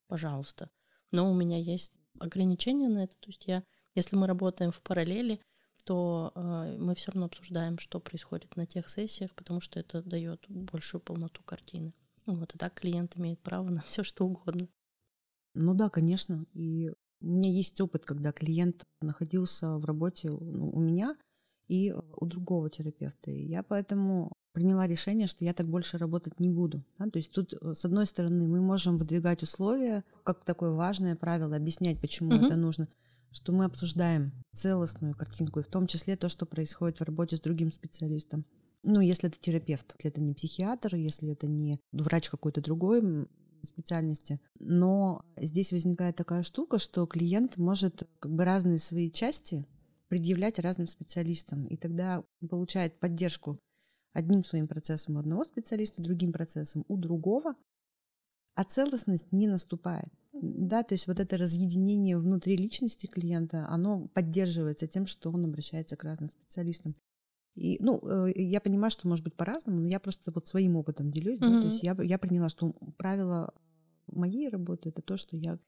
пожалуйста. 0.06 0.70
Но 1.10 1.30
у 1.30 1.34
меня 1.34 1.58
есть 1.58 1.92
ограничения 2.18 2.88
на 2.88 3.04
это. 3.04 3.14
То 3.20 3.28
есть 3.28 3.46
я, 3.46 3.64
если 3.94 4.16
мы 4.16 4.26
работаем 4.26 4.72
в 4.72 4.80
параллели, 4.82 5.40
то 5.84 6.32
э, 6.34 6.76
мы 6.78 6.94
все 6.94 7.10
равно 7.10 7.26
обсуждаем, 7.26 7.78
что 7.78 8.00
происходит 8.00 8.56
на 8.56 8.66
тех 8.66 8.88
сессиях, 8.88 9.34
потому 9.34 9.60
что 9.60 9.80
это 9.80 10.02
дает 10.02 10.44
большую 10.48 11.00
полноту 11.00 11.42
картины. 11.42 11.92
Вот, 12.26 12.54
и 12.54 12.58
так 12.58 12.74
клиент 12.74 13.16
имеет 13.16 13.40
право 13.40 13.68
на 13.70 13.80
все 13.82 14.02
что 14.02 14.24
угодно. 14.24 14.68
Ну 15.54 15.74
да, 15.74 15.90
конечно. 15.90 16.46
И 16.54 16.90
у 17.20 17.26
меня 17.26 17.50
есть 17.50 17.80
опыт, 17.80 18.04
когда 18.04 18.32
клиент 18.32 18.84
находился 19.00 19.76
в 19.78 19.84
работе 19.84 20.30
ну, 20.30 20.70
у 20.70 20.80
меня 20.80 21.16
и 21.68 21.92
у 21.92 22.26
другого 22.26 22.70
терапевта. 22.70 23.30
И 23.30 23.46
я 23.46 23.62
поэтому 23.62 24.32
приняла 24.52 24.86
решение, 24.86 25.26
что 25.26 25.44
я 25.44 25.52
так 25.52 25.66
больше 25.66 25.98
работать 25.98 26.40
не 26.40 26.48
буду. 26.48 26.84
Да? 26.98 27.06
То 27.06 27.18
есть 27.18 27.32
тут, 27.32 27.54
э, 27.54 27.74
с 27.76 27.84
одной 27.84 28.06
стороны, 28.06 28.48
мы 28.48 28.60
можем 28.60 28.98
выдвигать 28.98 29.42
условия, 29.42 30.04
как 30.24 30.44
такое 30.44 30.72
важное 30.72 31.16
правило, 31.16 31.56
объяснять, 31.56 32.00
почему 32.00 32.34
угу. 32.34 32.46
это 32.46 32.56
нужно, 32.56 32.88
что 33.30 33.52
мы 33.52 33.64
обсуждаем 33.64 34.32
целостную 34.52 35.14
картинку, 35.14 35.60
и 35.60 35.62
в 35.62 35.68
том 35.68 35.86
числе 35.86 36.16
то, 36.16 36.28
что 36.28 36.46
происходит 36.46 37.00
в 37.00 37.04
работе 37.04 37.36
с 37.36 37.40
другим 37.40 37.72
специалистом. 37.72 38.44
Ну, 38.82 39.00
если 39.00 39.28
это 39.28 39.38
терапевт, 39.40 39.94
если 39.98 40.10
это 40.10 40.20
не 40.20 40.34
психиатр, 40.34 40.96
если 40.96 41.30
это 41.30 41.46
не 41.46 41.78
врач 41.92 42.28
какой-то 42.28 42.60
другой 42.60 43.28
специальности. 43.64 44.40
Но 44.58 45.24
здесь 45.36 45.72
возникает 45.72 46.16
такая 46.16 46.42
штука, 46.42 46.78
что 46.78 47.06
клиент 47.06 47.56
может 47.56 48.08
как 48.18 48.32
бы 48.32 48.44
разные 48.44 48.78
свои 48.78 49.10
части 49.10 49.64
предъявлять 50.08 50.58
разным 50.58 50.88
специалистам, 50.88 51.66
и 51.66 51.76
тогда 51.76 52.24
получает 52.50 52.98
поддержку 52.98 53.58
одним 54.12 54.44
своим 54.44 54.68
процессом 54.68 55.16
у 55.16 55.18
одного 55.18 55.44
специалиста, 55.44 56.02
другим 56.02 56.32
процессом 56.32 56.84
у 56.88 56.96
другого, 56.96 57.54
а 58.54 58.64
целостность 58.64 59.32
не 59.32 59.46
наступает. 59.46 60.12
Да, 60.32 60.82
то 60.82 60.94
есть 60.94 61.06
вот 61.06 61.20
это 61.20 61.36
разъединение 61.36 62.18
внутри 62.18 62.56
личности 62.56 63.06
клиента, 63.06 63.66
оно 63.68 64.08
поддерживается 64.08 64.86
тем, 64.86 65.06
что 65.06 65.30
он 65.30 65.44
обращается 65.44 65.96
к 65.96 66.04
разным 66.04 66.28
специалистам. 66.28 66.96
И, 67.54 67.76
ну, 67.80 68.00
э, 68.02 68.32
я 68.34 68.60
понимаю, 68.60 68.90
что 68.90 69.08
может 69.08 69.24
быть 69.24 69.36
по-разному, 69.36 69.80
но 69.80 69.88
я 69.88 70.00
просто 70.00 70.32
вот 70.32 70.46
своим 70.46 70.76
опытом 70.76 71.10
делюсь. 71.10 71.38
Mm-hmm. 71.38 71.50
Да, 71.50 71.60
то 71.60 71.66
есть 71.66 71.82
я, 71.82 71.96
я 72.02 72.18
приняла, 72.18 72.48
что 72.48 72.72
правило 72.96 73.52
моей 74.06 74.48
работы 74.48 74.88
это 74.88 75.02
то, 75.02 75.16
что 75.16 75.36
я 75.36 75.58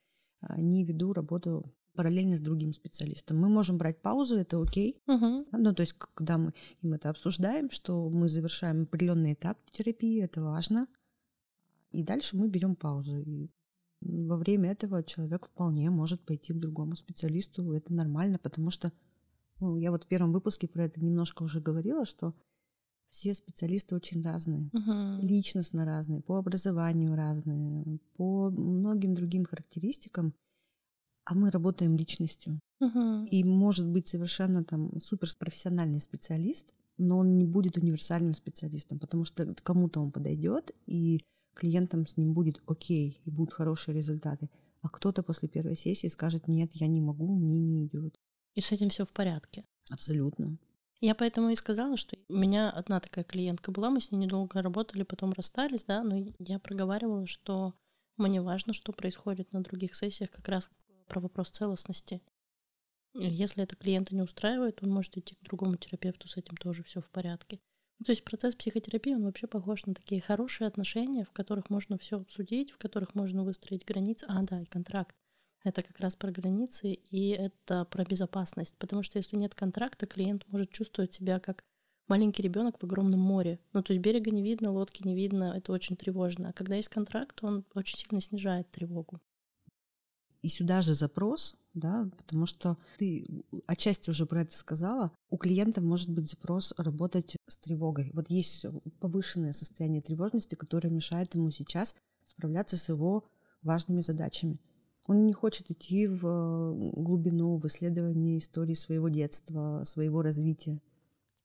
а, 0.40 0.61
не 0.61 0.85
веду 0.85 1.12
работу 1.12 1.72
параллельно 1.94 2.37
с 2.37 2.40
другим 2.40 2.72
специалистом. 2.72 3.38
Мы 3.38 3.48
можем 3.48 3.78
брать 3.78 4.02
паузу, 4.02 4.37
это 4.37 4.61
окей. 4.61 5.00
Угу. 5.07 5.46
Ну, 5.52 5.74
то 5.74 5.80
есть, 5.80 5.94
когда 5.94 6.38
мы 6.38 6.52
им 6.83 6.94
это 6.94 7.11
обсуждаем, 7.11 7.70
что 7.70 8.09
мы 8.11 8.28
завершаем 8.28 8.83
определенный 8.83 9.33
этап 9.33 9.59
терапии, 9.70 10.22
это 10.22 10.42
важно. 10.42 10.87
И 11.92 12.02
дальше 12.02 12.37
мы 12.37 12.48
берем 12.48 12.76
паузу. 12.76 13.18
И 13.18 13.48
во 14.00 14.37
время 14.37 14.72
этого 14.72 15.02
человек 15.02 15.46
вполне 15.46 15.90
может 15.90 16.24
пойти 16.26 16.52
к 16.52 16.59
другому 16.59 16.96
специалисту. 16.96 17.72
Это 17.72 17.92
нормально, 17.94 18.38
потому 18.38 18.70
что 18.70 18.92
ну, 19.61 19.76
я 19.76 19.90
вот 19.90 20.04
в 20.04 20.07
первом 20.09 20.33
выпуске 20.33 20.68
про 20.68 20.85
это 20.85 21.00
немножко 21.00 21.42
уже 21.42 21.61
говорила, 21.61 22.04
что 22.04 22.35
все 23.09 23.33
специалисты 23.33 23.94
очень 23.94 24.22
разные, 24.22 24.70
uh-huh. 24.70 25.20
личностно 25.20 25.85
разные, 25.85 26.20
по 26.20 26.37
образованию 26.37 27.14
разные, 27.14 28.00
по 28.16 28.50
многим 28.50 29.14
другим 29.14 29.44
характеристикам 29.44 30.35
а 31.25 31.35
мы 31.35 31.51
работаем 31.51 31.97
личностью. 31.97 32.61
Uh-huh. 32.83 33.27
И 33.29 33.45
может 33.45 33.87
быть 33.87 34.09
совершенно 34.09 34.65
там 34.65 34.99
суперпрофессиональный 34.99 36.01
специалист, 36.01 36.75
но 36.99 37.19
он 37.19 37.37
не 37.37 37.45
будет 37.45 37.77
универсальным 37.77 38.35
специалистом, 38.35 38.99
потому 38.99 39.25
что 39.25 39.55
кому-то 39.63 40.01
он 40.01 40.13
подойдет, 40.13 40.73
и 40.87 41.25
клиентам 41.55 42.07
с 42.07 42.17
ним 42.17 42.35
будет 42.35 42.63
окей, 42.67 43.21
и 43.25 43.31
будут 43.31 43.55
хорошие 43.55 43.95
результаты. 43.95 44.51
А 44.83 44.89
кто-то 44.89 45.23
после 45.23 45.49
первой 45.49 45.77
сессии 45.77 46.09
скажет, 46.09 46.47
нет, 46.47 46.71
я 46.75 46.87
не 46.87 47.01
могу, 47.01 47.35
мне 47.35 47.59
не 47.59 47.87
идет. 47.87 48.19
И 48.55 48.61
с 48.61 48.71
этим 48.71 48.91
все 48.91 49.05
в 49.05 49.13
порядке. 49.13 49.65
Абсолютно. 49.91 50.59
Я 51.01 51.15
поэтому 51.15 51.51
и 51.51 51.57
сказала, 51.57 51.97
что 51.97 52.17
у 52.29 52.35
меня 52.35 52.71
одна 52.71 53.01
такая 53.01 53.25
клиентка 53.25 53.73
была, 53.73 53.91
мы 53.91 54.01
с 54.01 54.11
ней 54.11 54.19
недолго 54.19 54.63
работали, 54.63 55.03
потом 55.03 55.33
расстались, 55.33 55.85
да, 55.85 56.03
но 56.03 56.27
я 56.39 56.59
проговаривала, 56.59 57.27
что 57.27 57.75
мне 58.17 58.41
важно, 58.41 58.73
что 58.73 58.93
происходит 58.93 59.53
на 59.53 59.63
других 59.63 59.95
сессиях, 59.95 60.31
как 60.31 60.49
раз 60.49 60.71
про 61.07 61.21
вопрос 61.21 61.51
целостности. 61.51 62.23
Если 63.14 63.62
это 63.62 63.77
клиента 63.77 64.14
не 64.14 64.23
устраивает, 64.23 64.83
он 64.83 64.90
может 64.90 65.17
идти 65.17 65.37
к 65.37 65.43
другому 65.45 65.77
терапевту, 65.77 66.29
с 66.29 66.37
этим 66.37 66.57
тоже 66.57 66.83
все 66.83 67.01
в 67.01 67.09
порядке. 67.11 67.61
Ну, 68.01 68.05
то 68.05 68.12
есть 68.12 68.25
процесс 68.25 68.57
психотерапии, 68.57 69.14
он 69.14 69.25
вообще 69.25 69.47
похож 69.47 69.87
на 69.87 69.95
такие 69.95 70.21
хорошие 70.21 70.67
отношения, 70.67 71.25
в 71.25 71.31
которых 71.31 71.71
можно 71.71 71.97
все 71.97 72.17
обсудить, 72.17 72.73
в 72.73 72.79
которых 72.79 73.14
можно 73.14 73.45
выстроить 73.45 73.85
границы. 73.85 74.27
А, 74.29 74.43
да, 74.43 74.61
и 74.61 74.64
контракт. 74.64 75.14
Это 75.62 75.83
как 75.83 75.99
раз 76.01 76.17
про 76.17 76.33
границы, 76.33 76.93
и 76.93 77.31
это 77.31 77.85
про 77.85 78.05
безопасность. 78.05 78.77
Потому 78.79 79.03
что 79.03 79.19
если 79.19 79.37
нет 79.37 79.55
контракта, 79.55 80.07
клиент 80.07 80.45
может 80.49 80.71
чувствовать 80.71 81.14
себя 81.14 81.38
как 81.38 81.62
маленький 82.09 82.43
ребенок 82.43 82.79
в 82.79 82.85
огромном 82.85 83.21
море. 83.21 83.61
Ну, 83.73 83.83
то 83.83 83.93
есть 83.93 84.03
берега 84.03 84.31
не 84.31 84.43
видно, 84.43 84.73
лодки 84.73 85.07
не 85.07 85.14
видно, 85.14 85.55
это 85.57 85.73
очень 85.73 85.97
тревожно. 85.97 86.51
А 86.51 86.53
когда 86.53 86.75
есть 86.75 86.88
контракт, 86.88 87.43
он 87.43 87.64
очень 87.75 87.97
сильно 87.97 88.21
снижает 88.21 88.71
тревогу. 88.71 89.21
И 90.44 90.48
сюда 90.50 90.83
же 90.83 90.92
запрос, 90.92 91.57
да, 91.72 92.07
потому 92.18 92.44
что 92.44 92.76
ты 92.98 93.26
отчасти 93.66 94.11
уже 94.11 94.26
про 94.26 94.42
это 94.42 94.54
сказала, 94.54 95.11
у 95.30 95.38
клиента 95.38 95.80
может 95.80 96.11
быть 96.11 96.28
запрос 96.28 96.74
работать 96.76 97.38
с 97.48 97.57
тревогой. 97.57 98.11
Вот 98.12 98.28
есть 98.28 98.66
повышенное 99.00 99.54
состояние 99.54 100.02
тревожности, 100.02 100.54
которое 100.54 100.90
мешает 100.90 101.35
ему 101.35 101.50
сейчас 101.50 101.94
справляться 102.26 102.76
с 102.76 102.90
его 102.90 103.24
важными 103.62 104.02
задачами. 104.02 104.61
Он 105.07 105.24
не 105.24 105.33
хочет 105.33 105.70
идти 105.70 106.09
в 106.09 106.74
глубину, 106.92 107.57
в 107.57 107.64
исследование 107.64 108.37
истории 108.37 108.74
своего 108.74 109.09
детства, 109.09 109.80
своего 109.85 110.20
развития. 110.20 110.83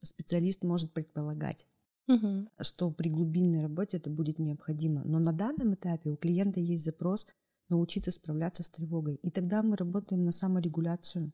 Специалист 0.02 0.62
может 0.62 0.92
предполагать, 0.92 1.66
угу. 2.10 2.50
что 2.60 2.92
при 2.92 3.08
глубинной 3.08 3.62
работе 3.62 3.96
это 3.96 4.10
будет 4.10 4.40
необходимо. 4.40 5.04
Но 5.06 5.20
на 5.20 5.32
данном 5.32 5.76
этапе 5.76 6.10
у 6.10 6.18
клиента 6.18 6.60
есть 6.60 6.84
запрос 6.84 7.28
научиться 7.70 8.12
справляться 8.12 8.64
с 8.64 8.70
тревогой. 8.70 9.16
И 9.16 9.32
тогда 9.32 9.64
мы 9.64 9.76
работаем 9.76 10.24
на 10.24 10.32
саморегуляцию. 10.32 11.32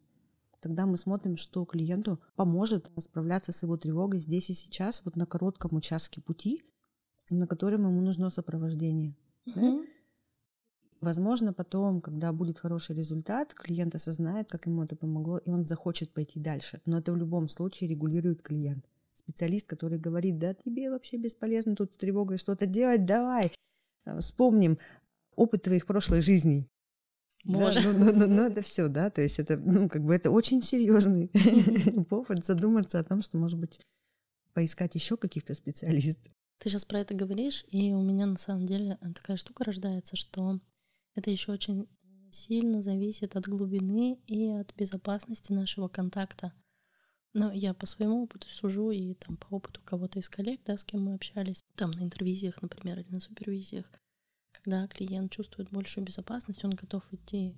Тогда 0.61 0.85
мы 0.85 0.97
смотрим, 0.97 1.37
что 1.37 1.65
клиенту 1.65 2.19
поможет 2.35 2.89
справляться 2.97 3.51
с 3.51 3.61
его 3.63 3.77
тревогой 3.77 4.19
здесь 4.19 4.49
и 4.49 4.53
сейчас, 4.53 5.03
вот 5.05 5.15
на 5.15 5.25
коротком 5.25 5.75
участке 5.75 6.21
пути, 6.21 6.63
на 7.29 7.47
котором 7.47 7.85
ему 7.85 8.01
нужно 8.01 8.29
сопровождение. 8.29 9.15
Возможно, 11.01 11.53
потом, 11.53 12.01
когда 12.01 12.33
будет 12.33 12.57
хороший 12.57 12.95
результат, 12.95 13.53
клиент 13.53 13.93
осознает, 13.93 14.49
как 14.49 14.65
ему 14.65 14.83
это 14.83 14.95
помогло, 14.95 15.37
и 15.37 15.51
он 15.51 15.63
захочет 15.63 16.11
пойти 16.13 16.39
дальше. 16.39 16.81
Но 16.85 16.97
это 16.97 17.11
в 17.11 17.17
любом 17.17 17.47
случае 17.47 17.89
регулирует 17.89 18.41
клиент. 18.41 18.85
Специалист, 19.13 19.67
который 19.67 19.99
говорит, 19.99 20.39
да 20.39 20.55
тебе 20.55 20.89
вообще 20.89 21.17
бесполезно 21.17 21.75
тут 21.75 21.93
с 21.93 21.97
тревогой 21.97 22.37
что-то 22.37 22.65
делать, 22.65 23.05
давай. 23.05 23.51
Э, 24.05 24.19
вспомним 24.19 24.77
опыт 25.35 25.63
твоих 25.63 25.85
прошлых 25.85 26.23
жизней. 26.23 26.69
Может. 27.43 27.83
Да, 27.83 27.91
ну, 27.91 28.05
ну, 28.05 28.13
ну, 28.13 28.27
ну, 28.27 28.41
это 28.43 28.63
все, 28.63 28.87
да, 28.87 29.11
то 29.11 29.21
есть 29.21 29.37
это, 29.37 29.57
ну, 29.57 29.87
как 29.87 30.03
бы 30.03 30.15
это 30.15 30.31
очень 30.31 30.63
серьезный 30.63 31.29
повод 32.09 32.43
задуматься 32.43 32.99
о 32.99 33.03
том, 33.03 33.21
что, 33.21 33.37
может 33.37 33.59
быть, 33.59 33.79
поискать 34.53 34.95
еще 34.95 35.15
каких-то 35.15 35.53
специалистов. 35.53 36.31
Ты 36.57 36.69
сейчас 36.69 36.85
про 36.85 36.99
это 36.99 37.13
говоришь, 37.13 37.65
и 37.67 37.93
у 37.93 38.01
меня 38.01 38.25
на 38.25 38.37
самом 38.37 38.65
деле 38.65 38.97
такая 39.13 39.37
штука 39.37 39.63
рождается, 39.63 40.15
что 40.15 40.59
это 41.13 41.29
еще 41.29 41.51
очень 41.51 41.87
сильно 42.31 42.81
зависит 42.81 43.35
от 43.35 43.47
глубины 43.47 44.19
и 44.25 44.49
от 44.49 44.73
безопасности 44.75 45.51
нашего 45.51 45.87
контакта. 45.87 46.53
Но 47.33 47.51
я 47.51 47.73
по 47.73 47.85
своему 47.85 48.23
опыту 48.23 48.47
сужу 48.47 48.91
и 48.91 49.13
там 49.13 49.37
по 49.37 49.55
опыту 49.55 49.81
кого-то 49.83 50.19
из 50.19 50.29
коллег, 50.29 50.61
да, 50.65 50.77
с 50.77 50.83
кем 50.83 51.03
мы 51.03 51.13
общались, 51.15 51.63
там 51.75 51.91
на 51.91 52.01
интервизиях, 52.01 52.61
например, 52.61 52.99
или 52.99 53.11
на 53.11 53.19
супервизиях, 53.19 53.91
когда 54.65 54.87
клиент 54.87 55.31
чувствует 55.31 55.69
большую 55.69 56.05
безопасность, 56.05 56.65
он 56.65 56.71
готов 56.71 57.03
идти 57.11 57.55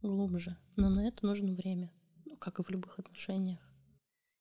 глубже. 0.00 0.56
Но 0.76 0.88
на 0.88 1.06
это 1.06 1.26
нужно 1.26 1.52
время, 1.52 1.92
ну, 2.24 2.36
как 2.36 2.58
и 2.58 2.62
в 2.62 2.70
любых 2.70 2.98
отношениях. 2.98 3.60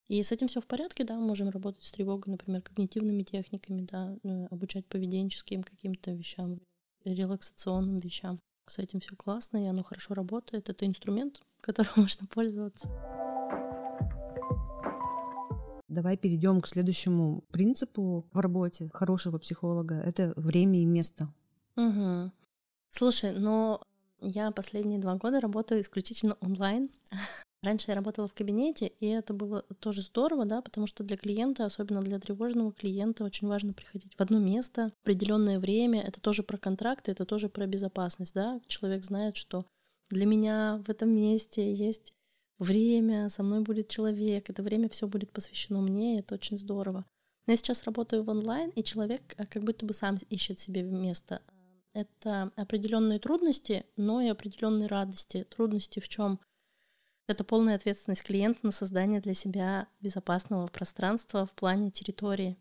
И 0.07 0.23
с 0.23 0.31
этим 0.31 0.47
все 0.47 0.61
в 0.61 0.65
порядке, 0.65 1.03
да, 1.03 1.15
мы 1.15 1.27
можем 1.27 1.49
работать 1.49 1.83
с 1.83 1.91
тревогой, 1.91 2.31
например, 2.31 2.61
когнитивными 2.61 3.23
техниками, 3.23 3.81
да, 3.81 4.15
э, 4.23 4.45
обучать 4.45 4.85
поведенческим 4.85 5.61
каким-то 5.61 6.11
вещам, 6.11 6.61
релаксационным 7.03 7.97
вещам. 7.97 8.39
С 8.65 8.79
этим 8.79 9.01
все 9.01 9.15
классно, 9.15 9.63
и 9.63 9.67
оно 9.67 9.83
хорошо 9.83 10.13
работает. 10.13 10.69
Это 10.69 10.85
инструмент, 10.87 11.41
которым 11.61 11.91
можно 11.97 12.25
пользоваться. 12.27 12.87
Давай 15.89 16.17
перейдем 16.17 16.61
к 16.61 16.67
следующему 16.67 17.43
принципу 17.51 18.25
в 18.31 18.39
работе 18.39 18.89
хорошего 18.93 19.37
психолога. 19.37 19.95
Это 19.95 20.33
время 20.37 20.79
и 20.79 20.85
место. 20.85 21.33
Угу. 21.79 22.31
Слушай, 22.91 23.31
но 23.31 23.81
я 24.19 24.51
последние 24.51 24.99
два 24.99 25.15
года 25.15 25.39
работаю 25.39 25.81
исключительно 25.81 26.35
онлайн. 26.41 26.89
Раньше 27.63 27.85
я 27.87 27.95
работала 27.95 28.27
в 28.27 28.33
кабинете, 28.33 28.87
и 28.87 29.07
это 29.07 29.33
было 29.33 29.63
тоже 29.79 30.01
здорово, 30.01 30.45
да, 30.45 30.61
потому 30.61 30.87
что 30.87 31.03
для 31.03 31.17
клиента, 31.17 31.65
особенно 31.65 32.01
для 32.01 32.19
тревожного 32.19 32.71
клиента, 32.71 33.23
очень 33.23 33.47
важно 33.47 33.73
приходить 33.73 34.15
в 34.15 34.21
одно 34.21 34.39
место, 34.39 34.89
в 34.89 35.01
определенное 35.03 35.59
время. 35.59 36.01
Это 36.01 36.21
тоже 36.21 36.43
про 36.43 36.57
контракты, 36.57 37.11
это 37.11 37.25
тоже 37.25 37.49
про 37.49 37.65
безопасность, 37.65 38.33
да. 38.33 38.61
Человек 38.67 39.03
знает, 39.03 39.35
что 39.35 39.65
для 40.09 40.25
меня 40.25 40.81
в 40.85 40.89
этом 40.89 41.09
месте 41.09 41.73
есть 41.73 42.13
время, 42.59 43.29
со 43.29 43.43
мной 43.43 43.61
будет 43.61 43.87
человек, 43.87 44.49
это 44.49 44.63
время 44.63 44.89
все 44.89 45.07
будет 45.07 45.31
посвящено 45.31 45.81
мне, 45.81 46.15
и 46.15 46.19
это 46.19 46.35
очень 46.35 46.57
здорово. 46.57 47.05
Но 47.45 47.53
я 47.53 47.57
сейчас 47.57 47.83
работаю 47.83 48.23
в 48.23 48.29
онлайн, 48.29 48.69
и 48.71 48.83
человек 48.83 49.21
э, 49.37 49.45
как 49.45 49.63
будто 49.63 49.85
бы 49.85 49.93
сам 49.93 50.17
ищет 50.29 50.59
себе 50.59 50.83
место 50.83 51.41
это 51.93 52.51
определенные 52.55 53.19
трудности, 53.19 53.85
но 53.95 54.21
и 54.21 54.27
определенные 54.27 54.87
радости. 54.87 55.43
Трудности 55.43 55.99
в 55.99 56.07
чем? 56.07 56.39
Это 57.27 57.43
полная 57.43 57.75
ответственность 57.75 58.23
клиента 58.23 58.61
на 58.63 58.71
создание 58.71 59.21
для 59.21 59.33
себя 59.33 59.87
безопасного 59.99 60.67
пространства 60.67 61.45
в 61.45 61.51
плане 61.51 61.91
территории. 61.91 62.57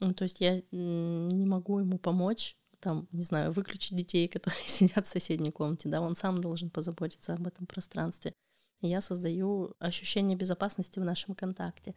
Ну, 0.00 0.12
то 0.14 0.24
есть 0.24 0.40
я 0.40 0.60
не 0.72 1.46
могу 1.46 1.78
ему 1.78 1.98
помочь, 1.98 2.56
там, 2.80 3.08
не 3.12 3.22
знаю, 3.22 3.52
выключить 3.52 3.96
детей, 3.96 4.26
которые 4.36 4.66
сидят 4.66 5.06
в 5.06 5.10
соседней 5.10 5.52
комнате, 5.52 5.88
да, 5.88 6.00
он 6.00 6.16
сам 6.16 6.38
должен 6.38 6.70
позаботиться 6.70 7.34
об 7.34 7.46
этом 7.46 7.66
пространстве. 7.66 8.34
Я 8.80 9.00
создаю 9.00 9.74
ощущение 9.78 10.36
безопасности 10.36 10.98
в 10.98 11.04
нашем 11.04 11.34
контакте. 11.34 11.94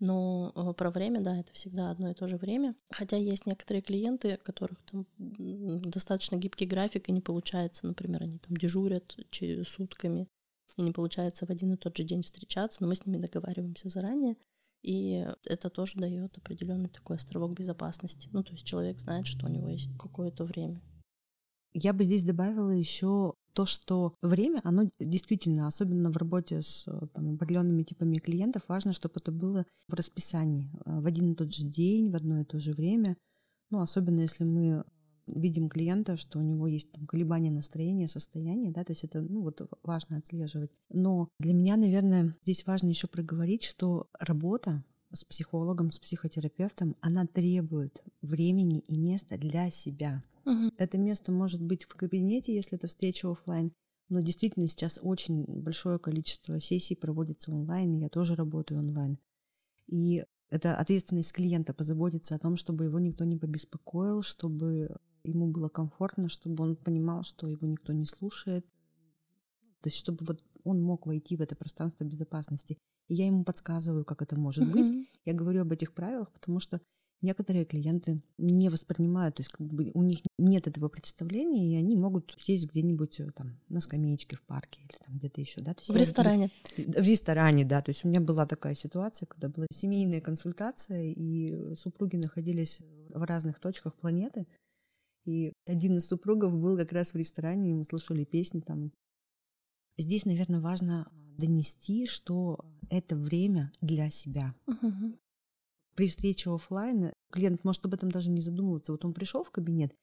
Но 0.00 0.52
э, 0.54 0.74
про 0.74 0.90
время, 0.90 1.20
да, 1.20 1.38
это 1.38 1.52
всегда 1.52 1.90
одно 1.90 2.10
и 2.10 2.14
то 2.14 2.26
же 2.26 2.36
время. 2.36 2.74
Хотя 2.90 3.16
есть 3.16 3.46
некоторые 3.46 3.82
клиенты, 3.82 4.38
у 4.40 4.44
которых 4.44 4.78
там 4.90 5.06
достаточно 5.18 6.36
гибкий 6.36 6.66
график, 6.66 7.08
и 7.08 7.12
не 7.12 7.20
получается, 7.20 7.86
например, 7.86 8.22
они 8.22 8.38
там 8.38 8.56
дежурят 8.56 9.16
сутками, 9.66 10.28
и 10.76 10.82
не 10.82 10.92
получается 10.92 11.46
в 11.46 11.50
один 11.50 11.72
и 11.72 11.76
тот 11.76 11.96
же 11.96 12.04
день 12.04 12.22
встречаться, 12.22 12.82
но 12.82 12.88
мы 12.88 12.96
с 12.96 13.06
ними 13.06 13.18
договариваемся 13.18 13.88
заранее, 13.88 14.36
и 14.82 15.26
это 15.44 15.70
тоже 15.70 15.98
дает 15.98 16.36
определенный 16.36 16.90
такой 16.90 17.16
островок 17.16 17.52
безопасности. 17.52 18.28
Ну, 18.32 18.42
то 18.42 18.52
есть 18.52 18.66
человек 18.66 18.98
знает, 18.98 19.26
что 19.26 19.46
у 19.46 19.48
него 19.48 19.68
есть 19.68 19.90
какое-то 19.98 20.44
время. 20.44 20.82
Я 21.72 21.92
бы 21.92 22.04
здесь 22.04 22.22
добавила 22.22 22.70
еще 22.70 23.33
то, 23.54 23.66
что 23.66 24.14
время, 24.20 24.60
оно 24.64 24.90
действительно, 24.98 25.66
особенно 25.68 26.10
в 26.10 26.16
работе 26.16 26.60
с 26.60 26.84
там, 27.14 27.34
определенными 27.34 27.84
типами 27.84 28.18
клиентов, 28.18 28.62
важно, 28.68 28.92
чтобы 28.92 29.14
это 29.16 29.32
было 29.32 29.64
в 29.88 29.94
расписании, 29.94 30.70
э, 30.84 31.00
в 31.00 31.06
один 31.06 31.32
и 31.32 31.34
тот 31.34 31.54
же 31.54 31.64
день, 31.64 32.10
в 32.10 32.16
одно 32.16 32.40
и 32.40 32.44
то 32.44 32.58
же 32.58 32.72
время. 32.72 33.16
Ну, 33.70 33.80
особенно 33.80 34.20
если 34.20 34.44
мы 34.44 34.84
видим 35.26 35.68
клиента, 35.68 36.16
что 36.16 36.38
у 36.38 36.42
него 36.42 36.66
есть 36.66 36.92
там 36.92 37.06
колебания 37.06 37.50
настроения, 37.50 38.08
состояния, 38.08 38.70
да, 38.70 38.84
то 38.84 38.92
есть 38.92 39.04
это, 39.04 39.22
ну, 39.22 39.42
вот 39.42 39.66
важно 39.82 40.18
отслеживать. 40.18 40.70
Но 40.90 41.28
для 41.38 41.54
меня, 41.54 41.76
наверное, 41.76 42.34
здесь 42.42 42.66
важно 42.66 42.88
еще 42.88 43.06
проговорить, 43.06 43.62
что 43.62 44.08
работа 44.18 44.84
с 45.12 45.24
психологом, 45.24 45.90
с 45.90 45.98
психотерапевтом, 45.98 46.96
она 47.00 47.26
требует 47.26 48.02
времени 48.20 48.80
и 48.80 48.96
места 48.96 49.38
для 49.38 49.70
себя. 49.70 50.22
Угу. 50.44 50.72
Это 50.76 50.98
место 50.98 51.32
может 51.32 51.62
быть 51.62 51.84
в 51.84 51.94
кабинете, 51.94 52.54
если 52.54 52.76
это 52.76 52.86
встреча 52.86 53.30
офлайн, 53.30 53.72
но 54.08 54.20
действительно 54.20 54.68
сейчас 54.68 54.98
очень 55.00 55.44
большое 55.46 55.98
количество 55.98 56.60
сессий 56.60 56.94
проводится 56.94 57.50
онлайн, 57.50 57.94
и 57.94 58.00
я 58.00 58.08
тоже 58.08 58.34
работаю 58.34 58.80
онлайн. 58.80 59.18
И 59.86 60.24
это 60.50 60.76
ответственность 60.76 61.32
клиента 61.32 61.74
позаботиться 61.74 62.34
о 62.34 62.38
том, 62.38 62.56
чтобы 62.56 62.84
его 62.84 62.98
никто 62.98 63.24
не 63.24 63.36
побеспокоил, 63.36 64.22
чтобы 64.22 64.96
ему 65.24 65.50
было 65.50 65.68
комфортно, 65.68 66.28
чтобы 66.28 66.62
он 66.64 66.76
понимал, 66.76 67.22
что 67.22 67.48
его 67.48 67.66
никто 67.66 67.92
не 67.92 68.04
слушает. 68.04 68.66
То 69.80 69.88
есть, 69.88 69.96
чтобы 69.96 70.24
вот 70.24 70.42
он 70.62 70.80
мог 70.82 71.06
войти 71.06 71.36
в 71.36 71.40
это 71.40 71.56
пространство 71.56 72.04
безопасности. 72.04 72.78
И 73.08 73.14
я 73.14 73.26
ему 73.26 73.44
подсказываю, 73.44 74.04
как 74.04 74.22
это 74.22 74.38
может 74.38 74.64
mm-hmm. 74.64 74.72
быть. 74.72 75.08
Я 75.24 75.34
говорю 75.34 75.62
об 75.62 75.72
этих 75.72 75.92
правилах, 75.92 76.32
потому 76.32 76.60
что 76.60 76.80
некоторые 77.24 77.64
клиенты 77.64 78.22
не 78.38 78.68
воспринимают, 78.68 79.36
то 79.36 79.40
есть 79.40 79.50
как 79.50 79.66
бы 79.66 79.90
у 79.94 80.02
них 80.02 80.20
нет 80.38 80.66
этого 80.66 80.88
представления, 80.88 81.72
и 81.72 81.76
они 81.76 81.96
могут 81.96 82.34
сесть 82.38 82.70
где-нибудь 82.70 83.20
э, 83.20 83.30
там 83.32 83.58
на 83.68 83.80
скамеечке 83.80 84.36
в 84.36 84.42
парке 84.42 84.80
или 84.82 84.96
там 85.04 85.16
где-то 85.16 85.40
еще, 85.40 85.60
да. 85.60 85.74
То 85.74 85.80
есть 85.80 85.90
в 85.90 85.96
ресторане. 85.96 86.50
В 86.76 87.08
ресторане, 87.08 87.64
да. 87.64 87.80
То 87.80 87.90
есть 87.90 88.04
у 88.04 88.08
меня 88.08 88.20
была 88.20 88.46
такая 88.46 88.74
ситуация, 88.74 89.26
когда 89.26 89.48
была 89.48 89.66
семейная 89.72 90.20
консультация, 90.20 91.02
и 91.02 91.74
супруги 91.74 92.16
находились 92.16 92.80
в 93.08 93.22
разных 93.22 93.58
точках 93.58 93.94
планеты, 93.94 94.46
и 95.24 95.52
один 95.66 95.96
из 95.96 96.06
супругов 96.06 96.52
был 96.52 96.76
как 96.76 96.92
раз 96.92 97.12
в 97.12 97.16
ресторане, 97.16 97.70
и 97.70 97.74
мы 97.74 97.84
слушали 97.84 98.24
песни 98.24 98.60
там. 98.60 98.92
Здесь, 99.96 100.26
наверное, 100.26 100.60
важно 100.60 101.08
донести, 101.38 102.06
что 102.06 102.64
это 102.90 103.16
время 103.16 103.72
для 103.80 104.10
себя. 104.10 104.54
Uh-huh. 104.68 105.16
При 105.94 106.08
встрече 106.08 106.50
офлайн 106.50 107.12
клиент 107.30 107.64
может 107.64 107.84
об 107.84 107.94
этом 107.94 108.10
даже 108.10 108.30
не 108.30 108.40
задумываться. 108.40 108.92
Вот 108.92 109.04
он 109.04 109.12
пришел 109.12 109.44
в 109.44 109.50
кабинет, 109.50 109.94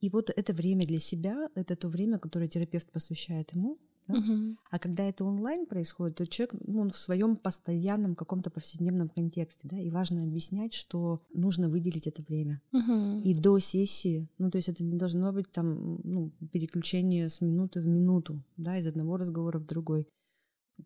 и 0.00 0.08
вот 0.08 0.30
это 0.34 0.52
время 0.52 0.86
для 0.86 0.98
себя, 0.98 1.48
это 1.54 1.76
то 1.76 1.88
время, 1.88 2.18
которое 2.18 2.48
терапевт 2.48 2.90
посвящает 2.90 3.52
ему. 3.52 3.78
Да? 4.08 4.14
Uh-huh. 4.14 4.56
А 4.70 4.78
когда 4.78 5.04
это 5.04 5.24
онлайн 5.24 5.66
происходит, 5.66 6.16
то 6.16 6.26
человек, 6.26 6.54
ну, 6.66 6.80
он 6.80 6.90
в 6.90 6.96
своем 6.96 7.36
постоянном 7.36 8.16
каком-то 8.16 8.50
повседневном 8.50 9.08
контексте, 9.08 9.68
да, 9.68 9.78
и 9.78 9.90
важно 9.90 10.22
объяснять, 10.22 10.72
что 10.72 11.20
нужно 11.32 11.68
выделить 11.68 12.06
это 12.06 12.22
время. 12.22 12.62
Uh-huh. 12.72 13.22
И 13.22 13.34
до 13.34 13.58
сессии, 13.58 14.26
ну, 14.38 14.50
то 14.50 14.56
есть 14.56 14.68
это 14.68 14.82
не 14.82 14.96
должно 14.96 15.32
быть 15.32 15.52
там, 15.52 16.00
ну, 16.02 16.32
переключение 16.50 17.28
с 17.28 17.40
минуты 17.40 17.80
в 17.80 17.86
минуту, 17.86 18.42
да, 18.56 18.78
из 18.78 18.86
одного 18.86 19.16
разговора 19.16 19.58
в 19.58 19.66
другой. 19.66 20.08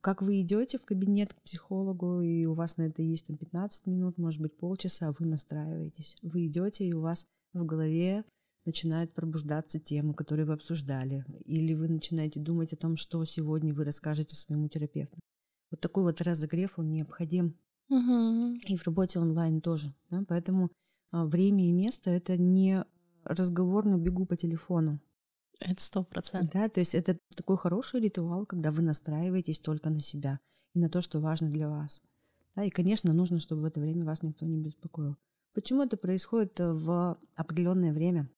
Как 0.01 0.23
вы 0.23 0.41
идете 0.41 0.79
в 0.79 0.85
кабинет 0.85 1.35
к 1.35 1.43
психологу, 1.43 2.21
и 2.21 2.45
у 2.47 2.55
вас 2.55 2.77
на 2.77 2.83
это 2.83 3.03
есть 3.03 3.27
там 3.27 3.37
15 3.37 3.87
минут, 3.87 4.19
может 4.19 4.41
быть, 4.41 4.57
полчаса, 4.57 5.15
вы 5.19 5.27
настраиваетесь. 5.27 6.17
Вы 6.23 6.47
идете, 6.47 6.87
и 6.87 6.93
у 6.93 7.01
вас 7.01 7.27
в 7.53 7.65
голове 7.65 8.25
начинают 8.65 9.13
пробуждаться 9.13 9.79
темы, 9.79 10.15
которые 10.15 10.47
вы 10.47 10.55
обсуждали, 10.55 11.25
или 11.45 11.75
вы 11.75 11.89
начинаете 11.89 12.41
думать 12.41 12.73
о 12.73 12.77
том, 12.77 12.97
что 12.97 13.25
сегодня 13.25 13.75
вы 13.75 13.85
расскажете 13.85 14.37
своему 14.37 14.69
терапевту. 14.69 15.19
Вот 15.71 15.81
такой 15.81 16.05
вот 16.05 16.21
разогрев, 16.21 16.79
он 16.79 16.91
необходим. 16.91 17.57
Угу. 17.91 18.59
И 18.69 18.77
в 18.77 18.87
работе 18.87 19.19
онлайн 19.19 19.61
тоже. 19.61 19.95
Да? 20.11 20.25
Поэтому 20.27 20.71
а, 21.11 21.27
время 21.27 21.69
и 21.69 21.73
место— 21.73 22.11
это 22.13 22.37
не 22.37 22.85
разговор 23.25 23.85
на 23.85 23.99
бегу 23.99 24.27
по 24.27 24.37
телефону. 24.37 25.01
Это 25.61 25.83
сто 25.83 26.05
процентов. 26.05 26.53
Да, 26.53 26.69
то 26.69 26.81
есть 26.81 26.95
это 26.95 27.19
такой 27.37 27.57
хороший 27.57 28.01
ритуал, 28.01 28.47
когда 28.47 28.71
вы 28.71 28.83
настраиваетесь 28.83 29.59
только 29.59 29.90
на 29.90 30.01
себя 30.01 30.40
и 30.75 30.79
на 30.79 30.88
то, 30.88 31.01
что 31.01 31.21
важно 31.21 31.51
для 31.51 31.69
вас. 31.69 32.03
Да, 32.55 32.64
и, 32.64 32.71
конечно, 32.71 33.12
нужно, 33.12 33.40
чтобы 33.40 33.62
в 33.62 33.64
это 33.64 33.81
время 33.81 34.05
вас 34.05 34.23
никто 34.23 34.47
не 34.47 34.59
беспокоил. 34.59 35.17
Почему 35.55 35.83
это 35.83 35.97
происходит 35.97 36.59
э, 36.61 36.73
в 36.73 37.19
определенное 37.37 37.93
время? 37.93 38.29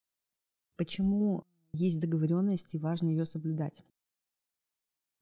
Почему 0.76 1.46
есть 1.76 2.00
договоренность 2.00 2.74
и 2.74 2.78
важно 2.78 3.08
ее 3.08 3.24
соблюдать. 3.24 3.82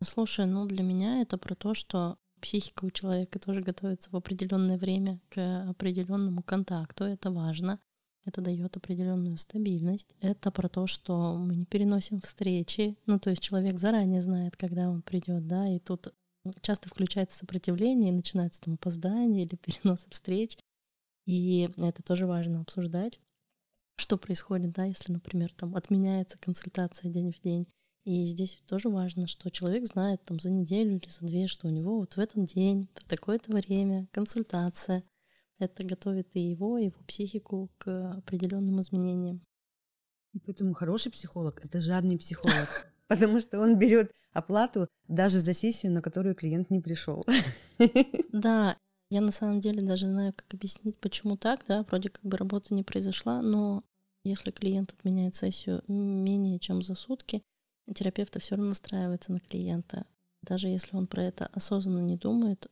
Слушай, 0.03 0.47
ну 0.47 0.67
для 0.67 0.83
меня 0.83 1.21
это 1.23 1.39
про 1.39 1.55
то, 1.55 1.75
что 1.75 2.19
психика 2.41 2.85
у 2.85 2.91
человека 2.91 3.39
тоже 3.39 3.61
готовится 3.61 4.11
в 4.11 4.17
определенное 4.17 4.79
время 4.79 5.21
к 5.31 5.69
определенному 5.69 6.43
контакту. 6.43 7.05
Это 7.05 7.31
важно. 7.31 7.81
Это 8.25 8.41
дает 8.41 8.77
определенную 8.77 9.37
стабильность. 9.37 10.15
Это 10.21 10.51
про 10.51 10.69
то, 10.69 10.87
что 10.87 11.37
мы 11.37 11.57
не 11.57 11.67
переносим 11.67 12.21
встречи. 12.21 12.97
Ну, 13.07 13.19
то 13.19 13.31
есть 13.31 13.43
человек 13.43 13.79
заранее 13.79 14.23
знает, 14.23 14.57
когда 14.57 14.89
он 14.89 15.03
придет, 15.03 15.47
да, 15.47 15.69
и 15.69 15.79
тут 15.79 16.15
часто 16.63 16.89
включается 16.89 17.39
сопротивление, 17.39 18.11
и 18.11 18.17
начинается 18.17 18.61
там 18.63 18.75
опоздание 18.75 19.45
или 19.45 19.57
перенос 19.57 20.07
встреч. 20.09 20.59
И 21.27 21.71
это 21.77 22.03
тоже 22.03 22.27
важно 22.27 22.61
обсуждать, 22.61 23.21
что 23.97 24.17
происходит, 24.17 24.73
да, 24.73 24.85
если, 24.85 25.13
например, 25.13 25.53
там 25.53 25.77
отменяется 25.77 26.39
консультация 26.39 27.11
день 27.11 27.33
в 27.33 27.41
день. 27.41 27.67
И 28.05 28.27
здесь 28.27 28.59
тоже 28.67 28.91
важно, 28.91 29.27
что 29.27 29.51
человек 29.51 29.87
знает 29.87 30.23
там 30.25 30.39
за 30.39 30.51
неделю 30.51 30.97
или 30.97 31.09
за 31.09 31.21
две, 31.21 31.47
что 31.47 31.69
у 31.69 31.71
него 31.71 31.99
вот 32.01 32.15
в 32.15 32.19
этот 32.19 32.45
день, 32.45 32.89
в 32.95 33.09
такое-то 33.09 33.51
время 33.51 34.07
консультация. 34.13 35.03
Это 35.59 35.85
готовит 35.85 36.29
и 36.35 36.41
его, 36.41 36.79
и 36.79 36.87
его 36.87 37.01
психику 37.07 37.71
к 37.79 38.13
определенным 38.13 38.81
изменениям. 38.81 39.41
И 40.33 40.41
поэтому 40.41 40.75
хороший 40.75 41.13
психолог— 41.13 41.65
это 41.65 41.81
жадный 41.81 42.19
психолог, 42.19 42.93
потому 43.07 43.41
что 43.41 43.61
он 43.61 43.79
берет 43.79 44.13
оплату 44.33 44.89
даже 45.07 45.39
за 45.39 45.55
сессию, 45.55 45.93
на 45.93 46.03
которую 46.03 46.35
клиент 46.35 46.71
не 46.71 46.81
пришел. 46.81 47.25
Да, 48.33 48.77
я 49.11 49.21
на 49.21 49.31
самом 49.31 49.61
деле 49.61 49.81
даже 49.81 50.09
знаю, 50.09 50.33
как 50.33 50.53
объяснить, 50.53 50.99
почему 50.99 51.37
так, 51.37 51.65
да, 51.69 51.85
вроде 51.85 52.09
как 52.09 52.25
бы 52.25 52.37
работа 52.37 52.75
не 52.75 52.83
произошла, 52.83 53.43
но 53.43 53.85
если 54.25 54.51
клиент 54.51 54.93
отменяет 54.93 55.37
сессию 55.37 55.85
менее 55.87 56.59
чем 56.59 56.83
за 56.83 56.97
сутки, 56.97 57.43
терапевт 57.95 58.41
все 58.41 58.57
равно 58.57 58.71
настраивается 58.71 59.33
на 59.33 59.39
клиента. 59.39 60.07
Даже 60.43 60.69
если 60.69 60.97
он 60.97 61.07
про 61.07 61.23
это 61.23 61.47
осознанно 61.47 62.01
не 62.01 62.17
думает, 62.17 62.67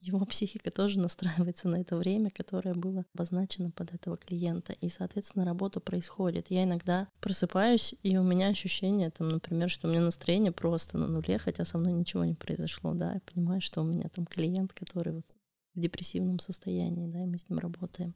его 0.00 0.24
психика 0.26 0.70
тоже 0.70 0.98
настраивается 0.98 1.68
на 1.68 1.80
это 1.80 1.96
время, 1.96 2.30
которое 2.30 2.74
было 2.74 3.04
обозначено 3.14 3.70
под 3.70 3.94
этого 3.94 4.16
клиента. 4.16 4.72
И, 4.80 4.88
соответственно, 4.88 5.44
работа 5.44 5.80
происходит. 5.80 6.50
Я 6.50 6.64
иногда 6.64 7.08
просыпаюсь, 7.20 7.94
и 8.02 8.16
у 8.16 8.22
меня 8.22 8.48
ощущение, 8.48 9.10
там, 9.10 9.28
например, 9.28 9.68
что 9.68 9.88
у 9.88 9.90
меня 9.90 10.00
настроение 10.00 10.52
просто 10.52 10.98
на 10.98 11.06
нуле, 11.06 11.38
хотя 11.38 11.64
со 11.64 11.78
мной 11.78 11.92
ничего 11.92 12.24
не 12.24 12.34
произошло, 12.34 12.94
да. 12.94 13.14
Я 13.14 13.20
понимаю, 13.20 13.60
что 13.60 13.82
у 13.82 13.84
меня 13.84 14.08
там 14.08 14.26
клиент, 14.26 14.72
который 14.72 15.14
вот 15.14 15.26
в 15.74 15.80
депрессивном 15.80 16.38
состоянии, 16.38 17.06
да, 17.06 17.22
и 17.22 17.26
мы 17.26 17.38
с 17.38 17.48
ним 17.48 17.58
работаем. 17.58 18.14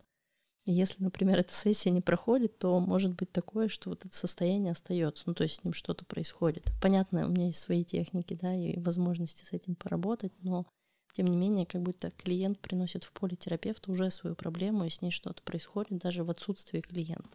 И 0.64 0.72
если, 0.72 1.02
например, 1.02 1.40
эта 1.40 1.52
сессия 1.52 1.90
не 1.90 2.00
проходит, 2.00 2.58
то 2.58 2.78
может 2.78 3.14
быть 3.14 3.32
такое, 3.32 3.66
что 3.68 3.90
вот 3.90 4.04
это 4.04 4.16
состояние 4.16 4.72
остается, 4.72 5.24
ну 5.26 5.34
то 5.34 5.42
есть 5.42 5.56
с 5.56 5.64
ним 5.64 5.72
что-то 5.72 6.04
происходит. 6.04 6.70
Понятно, 6.80 7.26
у 7.26 7.30
меня 7.30 7.46
есть 7.46 7.58
свои 7.58 7.82
техники, 7.82 8.38
да, 8.40 8.54
и 8.54 8.78
возможности 8.78 9.44
с 9.44 9.52
этим 9.52 9.74
поработать, 9.74 10.32
но 10.40 10.66
тем 11.12 11.26
не 11.26 11.36
менее, 11.36 11.66
как 11.66 11.82
будто 11.82 12.10
клиент 12.10 12.58
приносит 12.58 13.04
в 13.04 13.12
поле 13.12 13.36
терапевта 13.36 13.90
уже 13.90 14.10
свою 14.10 14.34
проблему, 14.34 14.84
и 14.84 14.90
с 14.90 15.02
ней 15.02 15.10
что-то 15.10 15.42
происходит 15.42 15.98
даже 15.98 16.24
в 16.24 16.30
отсутствии 16.30 16.80
клиента. 16.80 17.28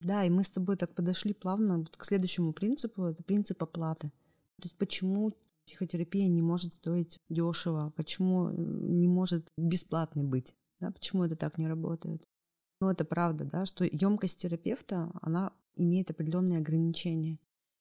Да, 0.00 0.24
и 0.24 0.30
мы 0.30 0.44
с 0.44 0.50
тобой 0.50 0.76
так 0.76 0.94
подошли 0.94 1.32
плавно 1.32 1.84
к 1.84 2.04
следующему 2.04 2.52
принципу, 2.52 3.04
это 3.04 3.22
принцип 3.22 3.62
оплаты. 3.62 4.08
То 4.56 4.64
есть 4.64 4.76
почему 4.76 5.34
психотерапия 5.66 6.28
не 6.28 6.42
может 6.42 6.74
стоить 6.74 7.18
дешево, 7.28 7.92
почему 7.96 8.50
не 8.50 9.08
может 9.08 9.48
бесплатной 9.56 10.24
быть, 10.24 10.54
да, 10.80 10.90
почему 10.90 11.24
это 11.24 11.36
так 11.36 11.58
не 11.58 11.68
работает. 11.68 12.22
Но 12.80 12.90
это 12.90 13.04
правда, 13.04 13.44
да, 13.44 13.66
что 13.66 13.84
емкость 13.84 14.38
терапевта, 14.38 15.10
она 15.20 15.52
имеет 15.76 16.10
определенные 16.10 16.58
ограничения. 16.58 17.38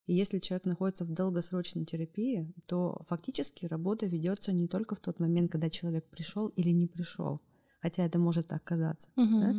И 0.08 0.14
если 0.14 0.40
человек 0.40 0.66
находится 0.66 1.04
в 1.06 1.12
долгосрочной 1.12 1.86
терапии, 1.86 2.52
то 2.66 3.02
фактически 3.08 3.66
работа 3.66 4.06
ведется 4.06 4.54
не 4.54 4.68
только 4.68 4.96
в 4.96 5.00
тот 5.00 5.20
момент, 5.20 5.52
когда 5.52 5.70
человек 5.70 6.10
пришел 6.10 6.48
или 6.48 6.70
не 6.70 6.88
пришел, 6.88 7.42
хотя 7.82 8.06
это 8.06 8.18
может 8.18 8.48
так 8.48 8.64
казаться. 8.64 9.10
Угу. 9.18 9.40
Да? 9.40 9.56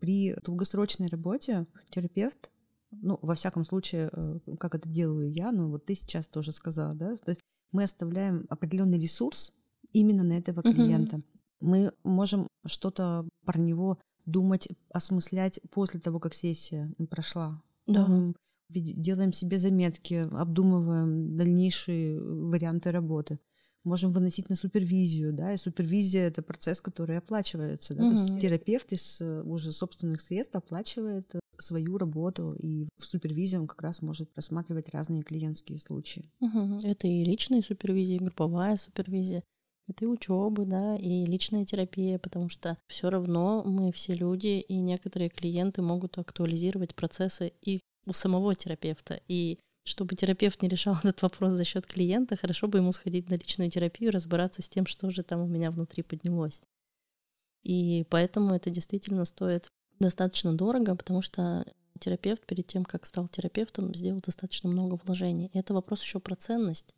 При 0.00 0.34
долгосрочной 0.42 1.08
работе 1.08 1.66
терапевт, 1.90 2.50
ну, 2.90 3.18
во 3.20 3.34
всяком 3.34 3.64
случае, 3.64 4.08
э, 4.10 4.40
как 4.58 4.74
это 4.74 4.88
делаю 4.88 5.30
я, 5.30 5.52
ну, 5.52 5.68
вот 5.68 5.84
ты 5.84 5.94
сейчас 5.94 6.26
тоже 6.26 6.50
сказала, 6.52 6.94
да, 6.94 7.14
то 7.16 7.30
есть 7.30 7.42
мы 7.70 7.84
оставляем 7.84 8.46
определенный 8.48 8.98
ресурс 8.98 9.52
именно 9.92 10.24
на 10.24 10.38
этого 10.38 10.62
клиента. 10.62 11.16
Угу. 11.16 11.24
Мы 11.60 11.92
можем 12.04 12.48
что-то 12.64 13.28
про 13.44 13.60
него 13.60 13.98
думать, 14.24 14.68
осмыслять 14.88 15.60
после 15.70 16.00
того, 16.00 16.20
как 16.20 16.34
сессия 16.34 16.90
прошла. 17.10 17.62
Да. 17.86 18.32
Делаем 18.70 19.32
себе 19.32 19.58
заметки, 19.58 20.28
обдумываем 20.30 21.36
дальнейшие 21.36 22.20
варианты 22.20 22.90
работы. 22.90 23.38
Можем 23.82 24.12
выносить 24.12 24.50
на 24.50 24.56
супервизию, 24.56 25.32
да, 25.32 25.54
и 25.54 25.56
супервизия 25.56 26.28
это 26.28 26.42
процесс, 26.42 26.82
который 26.82 27.16
оплачивается, 27.16 27.94
да, 27.94 28.04
угу. 28.04 28.14
то 28.14 28.20
есть 28.20 28.40
терапевт 28.40 28.92
из 28.92 29.22
э, 29.22 29.42
уже 29.42 29.72
собственных 29.72 30.20
средств 30.20 30.54
оплачивает 30.54 31.32
свою 31.62 31.96
работу, 31.96 32.54
и 32.58 32.88
в 32.98 33.06
супервизии 33.06 33.56
он 33.56 33.66
как 33.66 33.80
раз 33.80 34.02
может 34.02 34.30
рассматривать 34.36 34.90
разные 34.90 35.22
клиентские 35.22 35.78
случаи. 35.78 36.30
Угу. 36.40 36.80
Это 36.82 37.06
и 37.06 37.24
личная 37.24 37.62
супервизия, 37.62 38.16
и 38.16 38.22
групповая 38.22 38.76
супервизия. 38.76 39.42
Это 39.88 40.04
и 40.04 40.08
учебы, 40.08 40.66
да, 40.66 40.96
и 40.96 41.24
личная 41.26 41.64
терапия, 41.64 42.18
потому 42.18 42.48
что 42.48 42.78
все 42.86 43.10
равно 43.10 43.64
мы 43.64 43.92
все 43.92 44.14
люди, 44.14 44.60
и 44.60 44.76
некоторые 44.76 45.30
клиенты 45.30 45.82
могут 45.82 46.16
актуализировать 46.18 46.94
процессы 46.94 47.52
и 47.60 47.80
у 48.06 48.12
самого 48.12 48.54
терапевта. 48.54 49.20
И 49.28 49.58
чтобы 49.84 50.14
терапевт 50.14 50.62
не 50.62 50.68
решал 50.68 50.94
этот 51.02 51.22
вопрос 51.22 51.52
за 51.52 51.64
счет 51.64 51.86
клиента, 51.86 52.36
хорошо 52.36 52.68
бы 52.68 52.78
ему 52.78 52.92
сходить 52.92 53.30
на 53.30 53.34
личную 53.34 53.70
терапию, 53.70 54.12
разбираться 54.12 54.62
с 54.62 54.68
тем, 54.68 54.86
что 54.86 55.10
же 55.10 55.22
там 55.22 55.40
у 55.40 55.46
меня 55.46 55.70
внутри 55.70 56.02
поднялось. 56.02 56.60
И 57.62 58.06
поэтому 58.08 58.54
это 58.54 58.70
действительно 58.70 59.24
стоит 59.24 59.68
достаточно 59.98 60.54
дорого, 60.54 60.94
потому 60.94 61.20
что 61.20 61.64
терапевт 61.98 62.46
перед 62.46 62.66
тем, 62.66 62.84
как 62.84 63.04
стал 63.04 63.28
терапевтом, 63.28 63.94
сделал 63.94 64.20
достаточно 64.20 64.70
много 64.70 64.98
вложений. 65.04 65.50
И 65.52 65.58
это 65.58 65.74
вопрос 65.74 66.02
еще 66.02 66.20
про 66.20 66.34
ценность. 66.36 66.94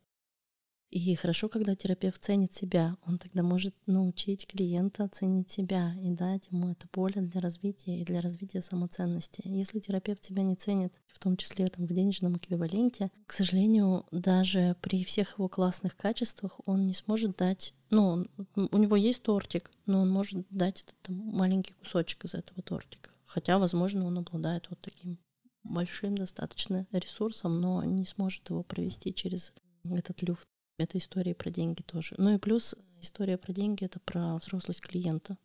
И 0.93 1.15
хорошо, 1.15 1.49
когда 1.49 1.75
терапевт 1.75 2.23
ценит 2.23 2.53
себя, 2.53 2.99
он 3.07 3.17
тогда 3.17 3.43
может 3.43 3.75
научить 3.87 4.47
клиента 4.47 5.09
ценить 5.09 5.51
себя 5.51 5.95
и 5.99 6.11
дать 6.11 6.49
ему 6.51 6.69
это 6.69 6.87
поле 6.87 7.23
для 7.23 7.41
развития 7.41 7.99
и 7.99 8.05
для 8.05 8.21
развития 8.21 8.61
самоценности. 8.61 9.41
Если 9.43 9.81
терапевт 9.81 10.21
тебя 10.21 10.43
не 10.43 10.55
ценит, 10.55 10.93
в 11.07 11.19
том 11.19 11.39
числе 11.39 11.69
там, 11.69 11.87
в 11.87 11.93
денежном 11.95 12.37
эквиваленте, 12.37 13.11
к 13.25 13.33
сожалению, 13.33 14.05
даже 14.11 14.77
при 14.83 15.03
всех 15.03 15.39
его 15.39 15.49
классных 15.49 15.97
качествах 15.97 16.61
он 16.67 16.87
не 16.87 16.93
сможет 16.93 17.39
дать, 17.39 17.73
ну, 17.89 18.27
у 18.55 18.77
него 18.77 18.97
есть 18.97 19.23
тортик, 19.23 19.71
но 19.87 20.03
он 20.03 20.11
может 20.11 20.47
дать 20.51 20.83
этот 20.83 20.97
там, 21.01 21.17
маленький 21.17 21.73
кусочек 21.73 22.27
из 22.27 22.35
этого 22.35 22.61
тортика. 22.61 23.09
Хотя, 23.25 23.59
возможно, 23.59 24.05
он 24.05 24.19
обладает 24.19 24.69
вот 24.69 24.79
таким 24.83 25.19
большим 25.65 26.19
достаточно 26.19 26.87
ресурсом, 26.93 27.63
но 27.63 27.83
не 27.83 28.05
сможет 28.05 28.51
его 28.51 28.63
провести 28.63 29.15
через 29.15 29.55
этот 29.85 30.21
люфт. 30.21 30.47
Это 30.79 30.99
история 30.99 31.35
про 31.35 31.51
деньги 31.51 31.83
тоже. 31.83 32.15
Ну 32.19 32.35
и 32.35 32.39
плюс 32.39 32.75
история 33.01 33.39
про 33.39 33.53
деньги 33.53 33.85
это 33.85 34.01
про 34.01 34.37
взрослость 34.37 34.81
клиента. 34.81 35.37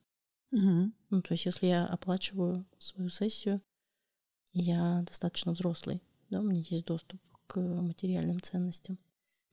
Угу. 0.51 0.91
Ну, 1.09 1.21
то 1.21 1.33
есть, 1.33 1.45
если 1.45 1.67
я 1.67 1.85
оплачиваю 1.85 2.65
свою 2.77 3.09
сессию, 3.09 3.61
я 4.53 5.03
достаточно 5.05 5.51
взрослый, 5.51 6.01
да, 6.29 6.39
у 6.39 6.43
меня 6.43 6.63
есть 6.69 6.85
доступ 6.85 7.21
к 7.47 7.59
материальным 7.59 8.41
ценностям. 8.41 8.97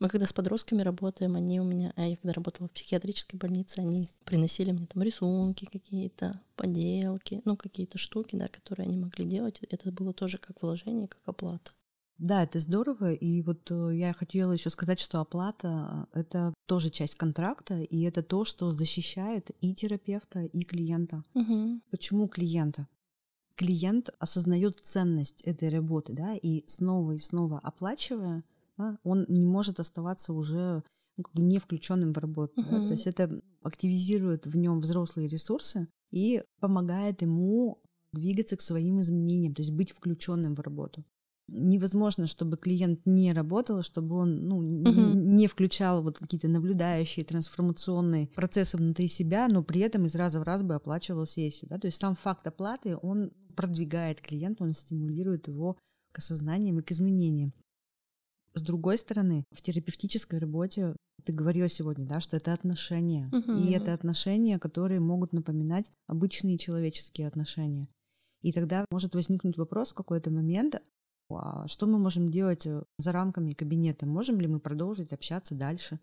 Мы 0.00 0.08
когда 0.08 0.26
с 0.26 0.32
подростками 0.32 0.82
работаем, 0.82 1.36
они 1.36 1.60
у 1.60 1.64
меня, 1.64 1.92
а 1.96 2.06
я 2.06 2.16
когда 2.16 2.32
работала 2.32 2.68
в 2.68 2.72
психиатрической 2.72 3.38
больнице, 3.38 3.78
они 3.78 4.10
приносили 4.24 4.72
мне 4.72 4.86
там 4.86 5.02
рисунки 5.02 5.66
какие-то, 5.66 6.40
поделки, 6.56 7.40
ну 7.44 7.56
какие-то 7.56 7.96
штуки, 7.96 8.36
да, 8.36 8.48
которые 8.48 8.86
они 8.86 8.96
могли 8.96 9.24
делать. 9.24 9.60
Это 9.70 9.92
было 9.92 10.12
тоже 10.12 10.38
как 10.38 10.60
вложение, 10.62 11.06
как 11.08 11.22
оплата. 11.26 11.72
Да, 12.18 12.44
это 12.44 12.60
здорово. 12.60 13.12
И 13.12 13.42
вот 13.42 13.70
э, 13.70 13.90
я 13.94 14.12
хотела 14.12 14.52
еще 14.52 14.70
сказать, 14.70 15.00
что 15.00 15.20
оплата— 15.20 16.06
это 16.12 16.54
тоже 16.66 16.90
часть 16.90 17.16
контракта, 17.16 17.80
и 17.80 18.02
это 18.02 18.22
то, 18.22 18.44
что 18.44 18.70
защищает 18.70 19.50
и 19.60 19.74
терапевта, 19.74 20.44
и 20.44 20.62
клиента. 20.62 21.24
Угу. 21.34 21.80
Почему 21.90 22.28
клиента? 22.28 22.86
Клиент 23.56 24.10
осознает 24.18 24.78
ценность 24.80 25.42
этой 25.42 25.68
работы, 25.68 26.12
да, 26.12 26.36
и 26.36 26.64
снова 26.68 27.12
и 27.12 27.18
снова 27.18 27.58
оплачивая, 27.58 28.44
да, 28.76 28.98
он 29.04 29.26
не 29.28 29.44
может 29.44 29.80
оставаться 29.80 30.32
уже 30.32 30.82
ну, 31.16 31.22
как 31.24 31.34
бы 31.34 31.42
не 31.42 31.58
включенным 31.58 32.12
в 32.12 32.18
работу. 32.18 32.60
Угу. 32.60 32.70
Да? 32.70 32.88
То 32.88 32.94
есть 32.94 33.06
это 33.06 33.40
активизирует 33.62 34.46
в 34.46 34.56
нем 34.56 34.80
взрослые 34.80 35.28
ресурсы 35.28 35.88
и 36.10 36.42
помогает 36.60 37.22
ему 37.22 37.80
двигаться 38.12 38.56
к 38.56 38.60
своим 38.60 39.00
изменениям, 39.00 39.54
то 39.54 39.62
есть 39.62 39.72
быть 39.72 39.90
включенным 39.90 40.54
в 40.54 40.60
работу 40.60 41.04
невозможно, 41.48 42.26
чтобы 42.26 42.56
клиент 42.56 43.00
не 43.04 43.32
работал, 43.32 43.82
чтобы 43.82 44.16
он 44.16 44.46
ну, 44.46 44.60
Мгм. 44.60 45.36
не 45.36 45.46
включал 45.46 46.02
вот 46.02 46.18
какие-то 46.18 46.48
наблюдающие 46.48 47.24
трансформационные 47.24 48.28
процессы 48.28 48.76
внутри 48.76 49.08
себя, 49.08 49.48
но 49.48 49.62
при 49.62 49.80
этом 49.80 50.06
из 50.06 50.14
раза 50.14 50.40
в 50.40 50.42
раз 50.42 50.62
бы 50.62 50.74
оплачивал 50.74 51.26
сессию. 51.26 51.68
Да? 51.68 51.78
То 51.78 51.86
есть 51.86 52.00
сам 52.00 52.14
факт 52.14 52.46
оплаты, 52.46 52.96
он 52.96 53.30
продвигает 53.56 54.20
клиента, 54.20 54.64
он 54.64 54.72
стимулирует 54.72 55.48
его 55.48 55.76
к 56.12 56.18
осознаниям 56.18 56.78
и 56.78 56.82
к 56.82 56.90
изменениям. 56.90 57.52
С 58.54 58.62
другой 58.62 58.98
стороны, 58.98 59.44
в 59.52 59.62
терапевтической 59.62 60.38
работе 60.38 60.96
ты 61.24 61.32
говорила 61.32 61.68
сегодня, 61.68 62.06
да, 62.06 62.20
что 62.20 62.36
это 62.36 62.52
отношения. 62.52 63.28
Угу. 63.32 63.52
И 63.58 63.72
это 63.72 63.92
отношения, 63.92 64.58
которые 64.58 65.00
могут 65.00 65.32
напоминать 65.32 65.86
обычные 66.06 66.58
человеческие 66.58 67.26
отношения. 67.26 67.88
И 68.42 68.52
тогда 68.52 68.84
может 68.90 69.14
возникнуть 69.14 69.56
вопрос 69.56 69.92
в 69.92 69.94
какой-то 69.94 70.30
момент, 70.30 70.74
а 70.74 70.80
что 71.66 71.86
мы 71.86 71.98
можем 71.98 72.30
делать 72.30 72.66
э, 72.66 72.82
за 72.98 73.12
рамками 73.12 73.52
кабинета? 73.52 74.06
Можем 74.06 74.40
ли 74.40 74.46
мы 74.46 74.60
продолжить 74.60 75.12
общаться 75.12 75.54
дальше? 75.54 75.98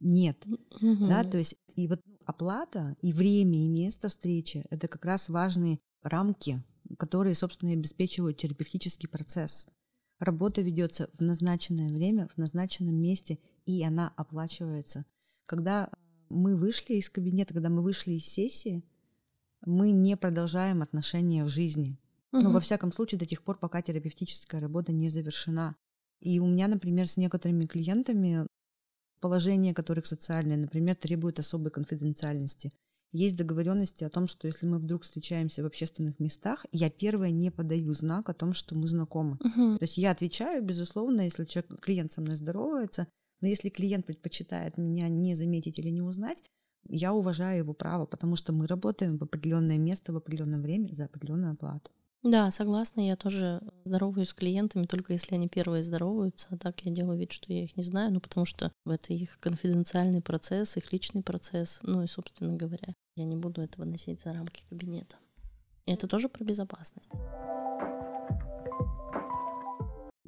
Нет. 0.00 0.44
Мгм. 0.80 1.08
Да, 1.08 1.24
то 1.24 1.38
есть 1.38 1.56
и 1.76 1.88
вот 1.88 2.00
оплата, 2.24 2.96
и 3.00 3.12
время, 3.12 3.64
и 3.64 3.68
место 3.68 4.08
встречи— 4.08 4.64
это 4.70 4.88
как 4.88 5.04
раз 5.04 5.28
важные 5.28 5.78
рамки, 6.02 6.62
которые, 6.98 7.34
собственно, 7.34 7.70
и 7.70 7.74
обеспечивают 7.74 8.36
терапевтический 8.36 9.08
процесс. 9.08 9.66
Работа 10.18 10.60
ведется 10.60 11.10
в 11.14 11.20
назначенное 11.22 11.88
время, 11.88 12.28
в 12.28 12.38
назначенном 12.38 12.94
месте, 12.94 13.38
и 13.66 13.82
она 13.82 14.12
оплачивается. 14.16 15.04
Когда 15.46 15.90
мы 16.28 16.56
вышли 16.56 16.94
из 16.94 17.10
кабинета, 17.10 17.54
когда 17.54 17.68
мы 17.68 17.82
вышли 17.82 18.12
из 18.12 18.26
сессии, 18.26 18.82
мы 19.66 19.90
не 19.90 20.16
продолжаем 20.16 20.82
отношения 20.82 21.44
в 21.44 21.48
жизни. 21.48 21.98
Мгм. 22.42 22.52
во 22.52 22.60
всяком 22.60 22.92
случае, 22.92 23.18
до 23.18 23.26
тех 23.26 23.42
пор, 23.42 23.58
пока 23.58 23.82
терапевтическая 23.82 24.60
работа 24.60 24.92
не 24.92 25.08
завершена. 25.08 25.76
И 26.20 26.40
у 26.40 26.46
меня, 26.46 26.68
например, 26.68 27.06
с 27.06 27.16
некоторыми 27.16 27.66
клиентами 27.66 28.46
положение 29.20 29.72
которых 29.72 30.04
социальное, 30.04 30.58
например, 30.58 30.96
требует 30.96 31.38
особой 31.38 31.70
конфиденциальности. 31.70 32.72
Есть 33.12 33.36
договоренности 33.36 34.04
о 34.04 34.10
том, 34.10 34.26
что 34.26 34.46
если 34.46 34.66
мы 34.66 34.78
вдруг 34.78 35.02
встречаемся 35.02 35.62
в 35.62 35.66
общественных 35.66 36.18
местах, 36.18 36.66
я 36.72 36.90
первая 36.90 37.30
не 37.30 37.50
подаю 37.50 37.94
знак 37.94 38.28
о 38.28 38.34
том, 38.34 38.52
что 38.52 38.74
мы 38.74 38.88
знакомы. 38.88 39.38
Мгм. 39.40 39.78
То 39.78 39.84
есть 39.84 39.96
я 39.96 40.10
отвечаю, 40.10 40.62
безусловно, 40.62 41.22
если 41.22 41.44
человек, 41.44 41.80
клиент 41.80 42.12
со 42.12 42.20
мной 42.20 42.36
здоровается, 42.36 43.06
но 43.40 43.48
если 43.48 43.68
клиент 43.70 44.04
предпочитает 44.06 44.76
меня 44.76 45.08
не 45.08 45.34
заметить 45.36 45.78
или 45.78 45.88
не 45.90 46.02
узнать, 46.02 46.42
я 46.88 47.14
уважаю 47.14 47.58
его 47.58 47.72
право, 47.72 48.04
потому 48.04 48.36
что 48.36 48.52
мы 48.52 48.66
работаем 48.66 49.16
в 49.16 49.22
определенное 49.22 49.78
место 49.78 50.12
в 50.12 50.16
определенное 50.16 50.60
время 50.60 50.92
за 50.92 51.04
определенную 51.04 51.52
оплату. 51.52 51.90
Да, 52.24 52.50
согласна, 52.50 53.06
я 53.06 53.16
тоже 53.16 53.60
здороваюсь 53.84 54.30
с 54.30 54.34
клиентами, 54.34 54.84
только 54.84 55.12
если 55.12 55.34
они 55.34 55.46
первые 55.46 55.82
здороваются, 55.82 56.48
а 56.50 56.56
так 56.56 56.80
я 56.80 56.90
делаю 56.90 57.18
вид, 57.18 57.32
что 57.32 57.52
я 57.52 57.64
их 57.64 57.76
не 57.76 57.82
знаю, 57.82 58.14
ну 58.14 58.20
потому 58.20 58.46
что 58.46 58.72
это 58.86 59.12
их 59.12 59.38
конфиденциальный 59.40 60.22
процесс, 60.22 60.78
их 60.78 60.90
личный 60.90 61.22
процесс, 61.22 61.80
ну 61.82 62.02
и, 62.02 62.06
собственно 62.06 62.56
говоря, 62.56 62.94
я 63.16 63.24
не 63.26 63.36
буду 63.36 63.60
этого 63.60 63.84
носить 63.84 64.22
за 64.22 64.32
рамки 64.32 64.64
кабинета. 64.70 65.16
И 65.84 65.92
это 65.92 66.08
тоже 66.08 66.30
про 66.30 66.44
безопасность. 66.44 67.10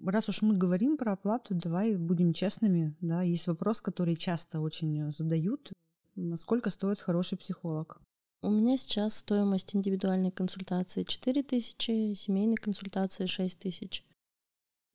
Раз 0.04 0.28
уж 0.28 0.42
мы 0.42 0.54
говорим 0.54 0.98
про 0.98 1.12
оплату, 1.12 1.54
давай 1.54 1.96
будем 1.96 2.35
честными. 2.35 2.94
Да, 3.00 3.22
есть 3.22 3.46
вопрос, 3.46 3.80
который 3.80 4.16
часто 4.16 4.61
очень 4.61 5.11
задают. 5.12 5.72
Сколько 6.37 6.68
стоит 6.68 7.00
хороший 7.00 7.38
психолог? 7.38 8.02
У 8.46 8.50
меня 8.50 8.76
сейчас 8.76 9.16
стоимость 9.16 9.74
индивидуальной 9.74 10.30
консультации 10.30 11.02
4 11.02 11.42
тысячи, 11.42 12.14
семейной 12.14 12.54
консультации 12.54 13.26
6 13.26 13.59
тысяч. 13.59 14.04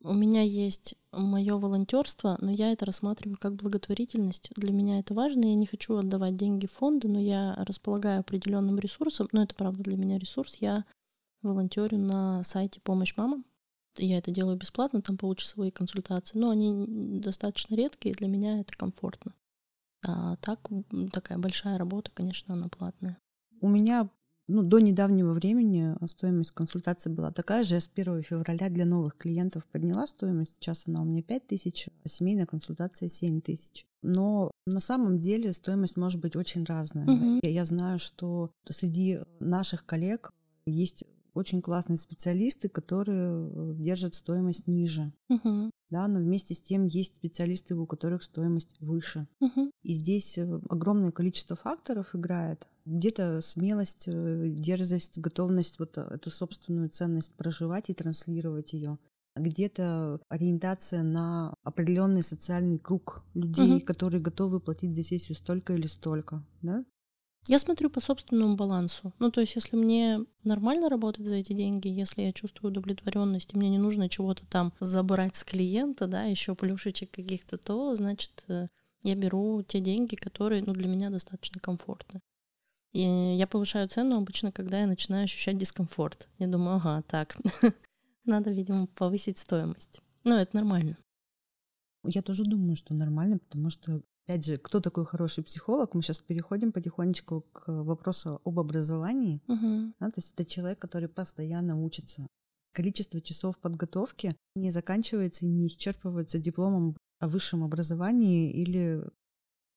У 0.02 0.14
меня 0.14 0.42
есть 0.42 0.96
мое 1.12 1.58
волонтерство, 1.58 2.38
но 2.40 2.50
я 2.50 2.72
это 2.72 2.86
рассматриваю 2.86 3.38
как 3.38 3.56
благотворительность. 3.56 4.52
Для 4.56 4.72
меня 4.72 5.00
это 5.00 5.14
важно. 5.14 5.44
Я 5.48 5.56
не 5.56 5.66
хочу 5.66 5.98
отдавать 5.98 6.38
деньги 6.38 6.66
в 6.66 6.72
фонды, 6.72 7.10
но 7.10 7.20
я 7.20 7.54
располагаю 7.66 8.22
определенным 8.22 8.80
ресурсом. 8.80 9.28
Но 9.34 9.44
это 9.44 9.54
правда 9.54 9.84
для 9.84 9.98
меня 9.98 10.18
ресурс. 10.18 10.56
Я 10.62 10.86
волонтерю 11.42 11.98
на 11.98 12.46
сайте 12.46 12.80
«Помощь 12.80 13.18
мамам». 13.18 13.44
Я 13.98 14.20
это 14.20 14.32
делаю 14.32 14.56
бесплатно, 14.56 15.02
там 15.02 15.18
получасовые 15.18 15.74
консультации. 15.74 16.38
Но 16.38 16.52
они 16.52 17.20
достаточно 17.20 17.76
редкие, 17.76 18.16
для 18.16 18.30
меня 18.30 18.62
это 18.62 18.72
комфортно. 18.78 19.34
А 20.08 20.38
так, 20.38 20.70
такая 21.12 21.38
большая 21.38 21.78
работа, 21.78 22.12
конечно, 22.14 22.54
она 22.54 22.70
платная. 22.70 23.20
У 23.62 23.70
меня 23.70 24.10
ну, 24.48 24.64
до 24.64 24.80
недавнего 24.80 25.34
времени 25.34 25.96
стоимость 26.06 26.52
консультации 26.52 27.10
была 27.10 27.32
такая 27.32 27.64
же. 27.64 27.76
Я 27.76 27.80
с 27.80 27.90
1 27.94 28.24
февраля 28.24 28.70
для 28.70 28.86
новых 28.86 29.16
клиентов 29.16 29.66
подняла 29.72 30.08
стоимость. 30.08 30.58
Сейчас 30.60 30.84
она 30.88 31.02
у 31.02 31.06
меня 31.06 31.22
5 31.22 31.48
тысяч, 31.48 31.88
а 32.04 32.10
семейная 32.10 32.46
консультация 32.46 33.08
7 33.08 33.40
тысяч. 33.40 33.86
Но 34.02 34.52
на 34.66 34.80
самом 34.80 35.20
деле 35.20 35.54
стоимость 35.54 35.96
может 35.96 36.20
быть 36.20 36.36
очень 36.36 36.66
разная. 36.66 37.06
Мгм. 37.06 37.40
Я, 37.44 37.50
я 37.50 37.66
знаю, 37.66 38.00
что 38.00 38.52
среди 38.68 39.20
наших 39.40 39.86
коллег 39.86 40.32
есть 40.66 41.06
очень 41.34 41.62
классные 41.62 41.98
специалисты, 41.98 42.68
которые 42.68 43.76
держат 43.76 44.16
стоимость 44.16 44.68
ниже. 44.68 45.14
Мгм. 45.30 45.72
Да, 45.92 46.08
но 46.08 46.20
вместе 46.20 46.56
с 46.56 46.62
тем 46.62 46.86
есть 46.86 47.14
специалисты, 47.16 47.76
у 47.76 47.86
которых 47.86 48.24
стоимость 48.24 48.80
выше. 48.80 49.28
Мгм. 49.42 49.72
И 49.84 49.94
здесь 49.94 50.38
э, 50.38 50.60
огромное 50.70 51.12
количество 51.12 51.56
факторов 51.58 52.16
играет. 52.16 52.66
Где-то 52.86 53.42
смелость, 53.42 54.06
э, 54.08 54.48
дерзость, 54.50 55.20
готовность 55.20 55.80
вот 55.80 55.98
э, 55.98 56.02
эту 56.02 56.30
собственную 56.30 56.90
ценность 56.90 57.34
проживать 57.36 57.90
и 57.90 57.94
транслировать 57.94 58.72
ее. 58.74 58.98
Где-то 59.36 60.20
ориентация 60.30 61.04
на 61.04 61.54
определенный 61.64 62.24
социальный 62.24 62.80
круг 62.80 63.24
людей, 63.34 63.76
Мгм. 63.76 63.82
которые 63.82 64.22
готовы 64.22 64.60
платить 64.62 64.96
за 64.96 65.04
сессию 65.04 65.36
столько 65.36 65.74
или 65.74 65.88
столько. 65.88 66.46
Да? 66.62 66.86
Я 67.48 67.58
смотрю 67.58 67.90
по 67.90 68.00
собственному 68.00 68.56
балансу. 68.56 69.14
Ну, 69.18 69.32
то 69.32 69.42
есть, 69.42 69.56
если 69.56 69.76
мне 69.76 70.26
нормально 70.44 70.90
работать 70.90 71.26
за 71.26 71.36
эти 71.36 71.54
деньги, 71.54 71.88
если 71.88 72.22
я 72.22 72.34
чувствую 72.34 72.72
удовлетворенность, 72.72 73.54
и 73.54 73.58
мне 73.58 73.70
не 73.70 73.80
нужно 73.80 74.10
чего-то 74.10 74.46
там 74.46 74.74
забрать 74.80 75.36
с 75.36 75.44
клиента, 75.44 76.06
да, 76.06 76.22
еще 76.22 76.54
плюшечек 76.54 77.10
каких-то, 77.10 77.58
то, 77.58 77.96
значит, 77.96 78.46
э, 78.48 78.68
я 79.04 79.16
беру 79.16 79.64
те 79.64 79.80
деньги, 79.80 80.16
которые, 80.16 80.64
ну, 80.64 80.74
для 80.74 80.88
меня 80.88 81.10
достаточно 81.10 81.60
комфортны. 81.60 82.22
И 82.94 83.02
я 83.02 83.48
повышаю 83.48 83.88
цену 83.88 84.18
обычно, 84.18 84.52
когда 84.52 84.82
я 84.82 84.88
начинаю 84.88 85.24
ощущать 85.24 85.58
дискомфорт. 85.58 86.30
Я 86.38 86.48
думаю, 86.48 86.76
ага, 86.76 87.02
так, 87.08 87.38
надо, 88.26 88.52
видимо, 88.52 88.86
повысить 88.86 89.40
стоимость. 89.40 90.02
Ну, 90.24 90.36
это 90.36 90.56
нормально. 90.56 90.98
Я 92.04 92.22
тоже 92.22 92.44
думаю, 92.44 92.76
что 92.76 92.94
нормально, 92.94 93.40
потому 93.40 93.70
что, 93.70 94.02
опять 94.26 94.46
же, 94.46 94.58
кто 94.58 94.80
такой 94.80 95.06
хороший 95.06 95.44
психолог? 95.44 95.94
Мы 95.94 96.02
сейчас 96.02 96.20
переходим 96.20 96.72
потихонечку 96.72 97.42
к 97.54 97.64
вопросу 97.68 98.42
об 98.44 98.60
образовании. 98.60 99.42
Мгм. 99.48 99.94
Да, 100.00 100.08
то 100.08 100.18
есть 100.18 100.34
это 100.34 100.46
человек, 100.46 100.80
который 100.80 101.10
постоянно 101.10 101.82
учится. 101.82 102.28
Количество 102.74 103.20
часов 103.20 103.58
подготовки 103.58 104.36
не 104.56 104.72
заканчивается 104.72 105.46
и 105.46 105.50
не 105.50 105.68
исчерпывается 105.68 106.40
дипломом 106.40 106.96
о 107.20 107.28
высшем 107.28 107.64
образовании 107.64 108.52
или 108.52 109.04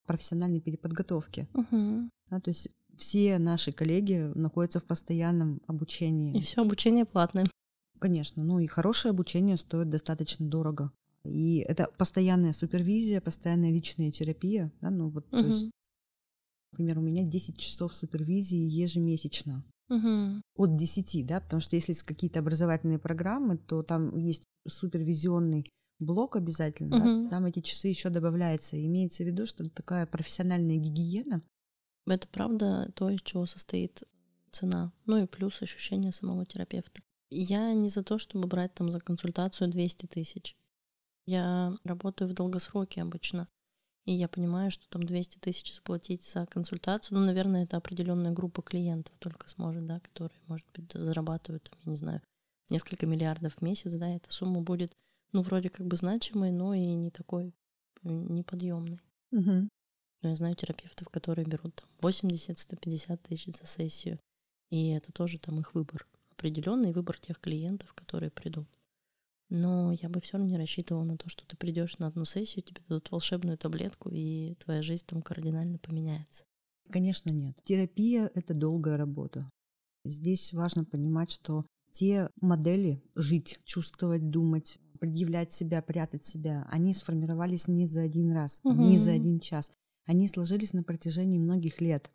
профессиональной 0.06 0.60
переподготовке. 0.60 1.48
Мгм. 1.54 2.10
Да, 2.30 2.40
то 2.40 2.50
есть 2.50 2.68
все 2.96 3.38
наши 3.38 3.72
коллеги 3.72 4.30
находятся 4.34 4.78
в 4.78 4.84
постоянном 4.84 5.60
обучении. 5.66 6.36
И 6.36 6.40
все 6.40 6.62
обучение 6.62 7.04
платное. 7.04 7.50
Конечно, 7.98 8.44
ну 8.44 8.58
и 8.58 8.66
хорошее 8.66 9.10
обучение 9.10 9.56
стоит 9.56 9.88
достаточно 9.88 10.46
дорого. 10.46 10.92
И 11.24 11.58
это 11.58 11.88
постоянная 11.98 12.52
супервизия, 12.52 13.20
постоянная 13.20 13.70
личная 13.70 14.10
терапия. 14.10 14.72
Да, 14.80 14.90
ну 14.90 15.08
вот, 15.08 15.28
то 15.30 15.38
Мгм. 15.38 15.48
есть, 15.48 15.70
например, 16.72 16.98
у 16.98 17.02
меня 17.02 17.22
10 17.22 17.58
часов 17.58 17.92
супервизии 17.94 18.56
ежемесячно. 18.56 19.64
Мгм. 19.88 20.42
От 20.56 20.76
10, 20.76 21.22
да, 21.26 21.40
потому 21.40 21.60
что 21.60 21.76
если 21.76 21.92
есть 21.92 22.02
какие-то 22.02 22.40
образовательные 22.40 22.98
программы, 22.98 23.58
то 23.58 23.82
там 23.82 24.16
есть 24.16 24.44
супервизионный 24.66 25.70
блок 25.98 26.36
обязательно, 26.36 26.98
да, 26.98 27.04
Мгм. 27.06 27.30
там 27.30 27.46
эти 27.46 27.60
часы 27.60 27.88
еще 27.88 28.10
добавляются. 28.10 28.82
Имеется 28.82 29.24
в 29.24 29.26
виду, 29.26 29.46
что 29.46 29.68
такая 29.70 30.06
профессиональная 30.06 30.76
гигиена. 30.76 31.42
Это 32.06 32.28
правда 32.28 32.90
то, 32.94 33.08
из 33.08 33.22
чего 33.22 33.46
состоит 33.46 34.02
цена. 34.50 34.92
Ну 35.06 35.22
и 35.22 35.26
плюс 35.26 35.62
ощущение 35.62 36.12
самого 36.12 36.44
терапевта. 36.44 37.00
Я 37.30 37.72
не 37.72 37.88
за 37.88 38.02
то, 38.02 38.18
чтобы 38.18 38.46
брать 38.46 38.74
там 38.74 38.90
за 38.90 39.00
консультацию 39.00 39.70
200 39.70 40.06
тысяч. 40.06 40.54
Я 41.26 41.76
работаю 41.84 42.28
в 42.28 42.34
долгосроке 42.34 43.02
обычно. 43.02 43.48
И 44.04 44.12
я 44.12 44.28
понимаю, 44.28 44.70
что 44.70 44.86
там 44.90 45.02
200 45.02 45.38
тысяч 45.38 45.74
заплатить 45.74 46.22
за 46.22 46.44
консультацию, 46.46 47.18
ну, 47.18 47.24
наверное, 47.24 47.64
это 47.64 47.78
определенная 47.78 48.32
группа 48.32 48.60
клиентов 48.60 49.14
только 49.18 49.48
сможет, 49.48 49.86
да, 49.86 50.00
которые, 50.00 50.38
может 50.46 50.66
быть, 50.74 50.92
зарабатывают, 50.92 51.64
там, 51.70 51.78
я 51.84 51.90
не 51.90 51.96
знаю, 51.96 52.22
несколько 52.68 53.06
миллиардов 53.06 53.54
в 53.54 53.62
месяц, 53.62 53.94
да, 53.94 54.10
эта 54.10 54.30
сумма 54.30 54.60
будет, 54.60 54.94
ну, 55.32 55.40
вроде 55.40 55.70
как 55.70 55.86
бы 55.86 55.96
значимой, 55.96 56.50
но 56.50 56.74
и 56.74 56.84
не 56.84 57.10
такой 57.10 57.54
э, 58.02 58.08
неподъемной. 58.08 59.00
Мгм. 59.30 59.70
Но 60.22 60.28
я 60.28 60.36
знаю 60.36 60.54
терапевтов, 60.54 61.08
которые 61.08 61.46
берут 61.46 61.74
там 61.74 61.88
80-150 62.00 63.16
тысяч 63.26 63.56
за 63.56 63.66
сессию. 63.66 64.18
И 64.70 64.88
это 64.90 65.12
тоже 65.12 65.38
там 65.38 65.60
их 65.60 65.74
выбор. 65.74 66.06
Определенный 66.30 66.92
выбор 66.92 67.18
тех 67.18 67.40
клиентов, 67.40 67.94
которые 67.94 68.30
придут. 68.30 68.68
Но 69.50 69.92
я 69.92 70.08
бы 70.08 70.20
все 70.20 70.36
равно 70.36 70.50
не 70.50 70.56
рассчитывала 70.56 71.04
на 71.04 71.16
то, 71.16 71.28
что 71.28 71.46
ты 71.46 71.56
придешь 71.56 71.98
на 71.98 72.06
одну 72.06 72.24
сессию, 72.24 72.62
тебе 72.62 72.82
дадут 72.88 73.10
волшебную 73.10 73.58
таблетку, 73.58 74.10
и 74.10 74.54
твоя 74.54 74.82
жизнь 74.82 75.04
там 75.06 75.22
кардинально 75.22 75.78
поменяется. 75.78 76.44
Конечно, 76.90 77.30
нет. 77.30 77.56
Терапия— 77.62 78.30
это 78.34 78.54
долгая 78.54 78.96
работа. 78.96 79.48
Здесь 80.04 80.52
важно 80.52 80.84
понимать, 80.84 81.30
что 81.30 81.64
те 81.92 82.30
модели 82.40 83.02
жить, 83.14 83.60
чувствовать, 83.64 84.30
думать, 84.30 84.78
предъявлять 84.98 85.52
себя, 85.52 85.82
прятать 85.82 86.26
себя, 86.26 86.66
они 86.70 86.92
сформировались 86.94 87.68
не 87.68 87.86
за 87.86 88.02
один 88.02 88.32
раз, 88.32 88.60
угу. 88.64 88.82
не 88.82 88.98
за 88.98 89.12
один 89.12 89.40
час. 89.40 89.70
Они 90.06 90.28
сложились 90.28 90.72
на 90.72 90.82
протяжении 90.82 91.38
многих 91.38 91.80
лет. 91.80 92.10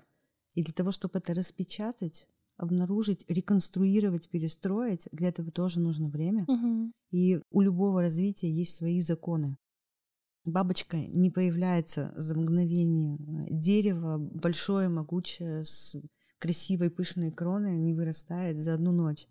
И 0.54 0.64
для 0.64 0.74
того, 0.74 0.92
чтобы 0.92 1.20
это 1.20 1.34
распечатать, 1.34 2.28
обнаружить, 2.60 3.24
реконструировать, 3.28 4.30
перестроить, 4.30 5.08
для 5.12 5.30
этого 5.30 5.52
тоже 5.52 5.80
нужно 5.80 6.10
время. 6.10 6.44
Угу. 6.48 6.92
И 7.12 7.40
у 7.50 7.62
любого 7.62 8.02
развития 8.02 8.52
есть 8.52 8.76
свои 8.76 9.00
законы. 9.02 9.58
Бабочка 10.44 10.98
не 10.98 11.30
появляется 11.32 12.14
за 12.16 12.38
мгновение. 12.38 13.18
Дерево 13.50 14.18
большое, 14.18 14.90
могучее, 14.90 15.64
с 15.64 15.96
красивой 16.38 16.90
пышной 16.90 17.32
кроной 17.32 17.80
не 17.80 17.94
вырастает 17.94 18.60
за 18.60 18.74
одну 18.74 18.92
ночь. 18.92 19.28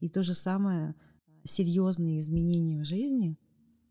И 0.00 0.08
то 0.08 0.22
же 0.22 0.34
самое 0.34 0.94
серьезные 1.44 2.18
изменения 2.18 2.80
в 2.80 2.84
жизни 2.84 3.38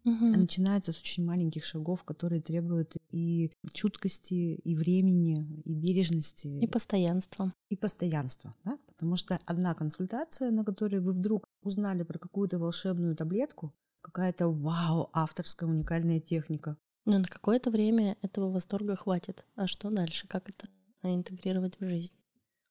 угу. 0.05 0.25
начинаются 0.25 0.91
с 0.91 0.99
очень 0.99 1.25
маленьких 1.25 1.65
шагов, 1.65 2.03
которые 2.03 2.41
требуют 2.41 2.95
и 3.11 3.51
чуткости, 3.73 4.55
и 4.55 4.75
времени, 4.75 5.61
и 5.65 5.73
бережности. 5.73 6.47
И 6.47 6.67
постоянства. 6.67 7.51
И 7.69 7.75
постоянства, 7.75 8.55
да? 8.63 8.77
Потому 8.87 9.15
что 9.15 9.39
одна 9.45 9.73
консультация, 9.73 10.51
на 10.51 10.63
которой 10.63 11.01
вы 11.01 11.13
вдруг 11.13 11.45
узнали 11.61 12.03
про 12.03 12.19
какую-то 12.19 12.59
волшебную 12.59 13.15
таблетку, 13.15 13.73
какая-то 14.01 14.47
вау, 14.47 15.09
авторская 15.13 15.69
уникальная 15.69 16.19
техника. 16.19 16.77
Но 17.05 17.19
на 17.19 17.25
какое-то 17.25 17.69
время 17.71 18.17
этого 18.21 18.51
восторга 18.51 18.95
хватит. 18.95 19.45
А 19.55 19.67
что 19.67 19.89
дальше? 19.89 20.27
Как 20.27 20.49
это 20.49 20.67
интегрировать 21.03 21.79
в 21.79 21.87
жизнь? 21.87 22.13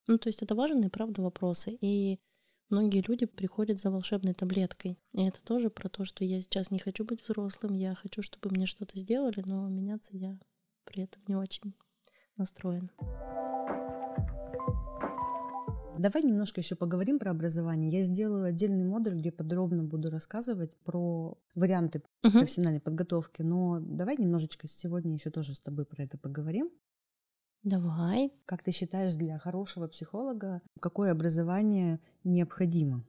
Ну, 0.07 0.19
то 0.19 0.29
есть 0.29 0.43
это 0.43 0.55
важные, 0.55 0.91
правда, 0.91 1.23
вопросы. 1.23 1.79
И 1.81 2.19
многие 2.75 3.05
люди 3.07 3.25
приходят 3.25 3.79
за 3.79 3.91
волшебной 3.91 4.35
таблеткой. 4.35 4.99
И 5.13 5.25
это 5.25 5.41
тоже 5.43 5.71
про 5.71 5.89
то, 5.89 6.05
что 6.05 6.25
я 6.25 6.41
сейчас 6.41 6.73
не 6.73 6.81
хочу 6.81 7.05
быть 7.05 7.23
взрослым, 7.23 7.75
я 7.75 7.95
хочу, 7.95 8.21
чтобы 8.21 8.51
мне 8.51 8.67
что-то 8.67 8.99
сделали, 8.99 9.43
но 9.47 9.69
меняться 9.69 10.11
я 10.17 10.37
при 10.85 11.05
этом 11.05 11.23
не 11.29 11.37
очень 11.37 11.75
настроена. 12.37 12.89
Давай 15.97 16.25
немножко 16.25 16.61
еще 16.61 16.75
поговорим 16.75 17.21
про 17.21 17.31
образование. 17.31 17.93
Я 17.93 18.03
сделаю 18.03 18.47
отдельный 18.47 18.85
модуль, 18.85 19.15
где 19.15 19.31
подробно 19.31 19.85
буду 19.85 20.11
рассказывать 20.11 20.77
про 20.79 21.39
варианты 21.55 22.01
uh-huh. 22.25 22.33
профессиональной 22.33 22.81
подготовки. 22.81 23.43
Но 23.43 23.79
давай 23.81 24.17
немножечко 24.17 24.67
сегодня 24.67 25.15
еще 25.15 25.31
тоже 25.31 25.55
с 25.55 25.61
тобой 25.61 25.87
про 25.87 26.03
это 26.03 26.19
поговорим. 26.19 26.73
Давай. 27.65 28.31
Как 28.45 28.63
ты 28.63 28.73
считаешь, 28.73 29.15
для 29.15 29.39
хорошего 29.39 29.89
психолога 29.89 30.61
какое 30.81 31.11
образование 31.13 31.99
необходимо? 32.23 33.03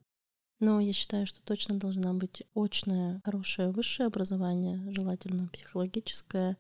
Ну, 0.61 0.79
я 0.79 0.93
считаю, 0.93 1.25
что 1.25 1.41
точно 1.43 1.77
должна 1.77 2.13
быть 2.13 2.43
очное, 2.55 3.21
хорошее 3.25 3.71
высшее 3.71 4.07
образование, 4.07 4.89
желательно 4.91 5.49
психологическое, 5.49 6.57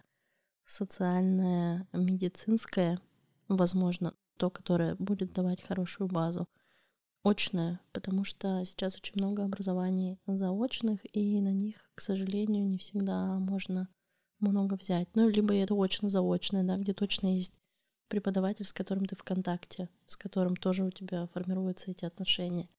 социальное, 0.65 1.87
медицинское, 1.93 2.99
возможно, 3.47 4.13
то, 4.35 4.49
которое 4.49 4.95
будет 4.95 5.31
давать 5.31 5.61
хорошую 5.61 6.09
базу. 6.09 6.49
Очное, 7.23 7.79
потому 7.93 8.25
что 8.25 8.61
сейчас 8.65 8.97
очень 8.97 9.13
много 9.15 9.45
образований 9.45 10.19
заочных, 10.27 10.99
и 11.15 11.39
на 11.39 11.53
них, 11.53 11.89
к 11.95 12.01
сожалению, 12.01 12.67
не 12.67 12.77
всегда 12.77 13.39
можно 13.39 13.87
много 14.41 14.75
взять. 14.75 15.07
Ну, 15.15 15.29
либо 15.29 15.55
это 15.55 15.73
очно-заочное, 15.73 16.63
да, 16.63 16.75
где 16.75 16.93
точно 16.93 17.33
есть 17.33 17.53
преподаватель, 18.07 18.65
с 18.65 18.73
которым 18.73 19.05
ты 19.05 19.15
в 19.15 19.23
контакте, 19.23 19.89
с 20.07 20.15
которым 20.15 20.55
тоже 20.55 20.83
у 20.83 20.91
тебя 20.91 21.27
формируются 21.27 21.91
эти 21.91 22.05
отношения. 22.05 22.69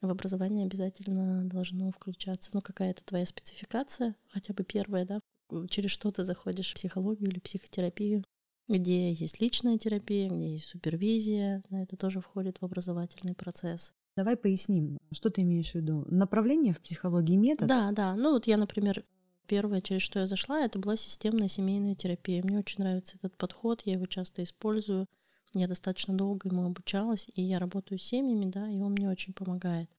В 0.00 0.10
образование 0.10 0.66
обязательно 0.66 1.44
должно 1.44 1.90
включаться, 1.90 2.50
ну, 2.52 2.60
какая-то 2.60 3.02
твоя 3.04 3.24
спецификация, 3.24 4.16
хотя 4.28 4.52
бы 4.52 4.64
первая, 4.64 5.06
да, 5.06 5.20
через 5.68 5.90
что 5.90 6.10
ты 6.10 6.24
заходишь 6.24 6.72
в 6.72 6.74
психологию 6.74 7.30
или 7.30 7.38
психотерапию, 7.38 8.24
где 8.68 9.12
есть 9.12 9.40
личная 9.40 9.78
терапия, 9.78 10.28
где 10.28 10.52
есть 10.52 10.68
супервизия, 10.68 11.62
это 11.70 11.96
тоже 11.96 12.20
входит 12.20 12.58
в 12.58 12.64
образовательный 12.64 13.34
процесс. 13.34 13.92
Давай 14.16 14.36
поясним, 14.36 14.98
что 15.12 15.28
ты 15.28 15.42
имеешь 15.42 15.72
в 15.72 15.74
виду? 15.74 16.04
Направление 16.08 16.72
в 16.72 16.80
психологии 16.80 17.36
метод? 17.36 17.68
Да, 17.68 17.90
да. 17.92 18.14
Ну 18.14 18.32
вот 18.32 18.46
я, 18.46 18.56
например, 18.56 19.04
Первое, 19.46 19.80
через 19.80 20.02
что 20.02 20.20
я 20.20 20.26
зашла, 20.26 20.64
это 20.64 20.78
была 20.78 20.96
системная 20.96 21.48
семейная 21.48 21.94
терапия. 21.94 22.42
Мне 22.42 22.58
очень 22.58 22.82
нравится 22.82 23.16
этот 23.16 23.36
подход, 23.36 23.82
я 23.84 23.94
его 23.94 24.06
часто 24.06 24.42
использую. 24.42 25.06
Я 25.52 25.68
достаточно 25.68 26.14
долго 26.14 26.48
ему 26.48 26.66
обучалась, 26.66 27.26
и 27.34 27.42
я 27.42 27.58
работаю 27.58 27.98
с 27.98 28.02
семьями, 28.02 28.50
да, 28.50 28.68
и 28.68 28.78
он 28.80 28.92
мне 28.92 29.08
очень 29.08 29.34
помогает. 29.34 29.90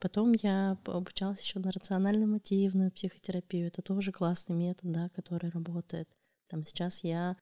Потом 0.00 0.32
я 0.42 0.78
обучалась 0.86 1.40
еще 1.40 1.58
на 1.58 1.70
рационально-мотивную 1.70 2.90
психотерапию. 2.90 3.68
Это 3.68 3.82
тоже 3.82 4.12
классный 4.12 4.56
метод, 4.56 4.92
да, 4.92 5.08
который 5.10 5.50
работает. 5.50 6.08
Там 6.48 6.64
сейчас 6.64 7.04
я 7.04 7.36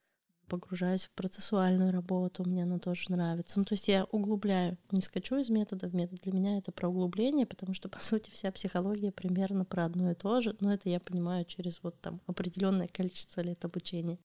погружаюсь 0.48 1.04
в 1.04 1.10
процессуальную 1.10 1.92
работу, 1.92 2.44
мне 2.44 2.64
она 2.64 2.78
тоже 2.78 3.10
нравится. 3.10 3.58
Ну, 3.58 3.64
то 3.64 3.74
есть 3.74 3.88
я 3.88 4.04
углубляю, 4.04 4.78
не 4.90 5.00
скачу 5.00 5.36
из 5.36 5.50
метода 5.50 5.88
в 5.88 5.94
метод. 5.94 6.20
Для 6.22 6.32
меня 6.32 6.58
это 6.58 6.72
про 6.72 6.88
углубление, 6.88 7.46
потому 7.46 7.74
что, 7.74 7.88
по 7.90 8.00
сути, 8.00 8.30
вся 8.30 8.50
психология 8.50 9.12
примерно 9.12 9.64
про 9.64 9.84
одно 9.84 10.10
и 10.10 10.14
то 10.14 10.40
же, 10.40 10.56
но 10.60 10.72
это 10.72 10.88
я 10.88 10.98
понимаю 11.00 11.44
через 11.44 11.82
вот 11.82 12.00
там 12.00 12.20
определенное 12.26 12.88
количество 12.88 13.40
лет 13.40 13.64
обучения. 13.64 14.18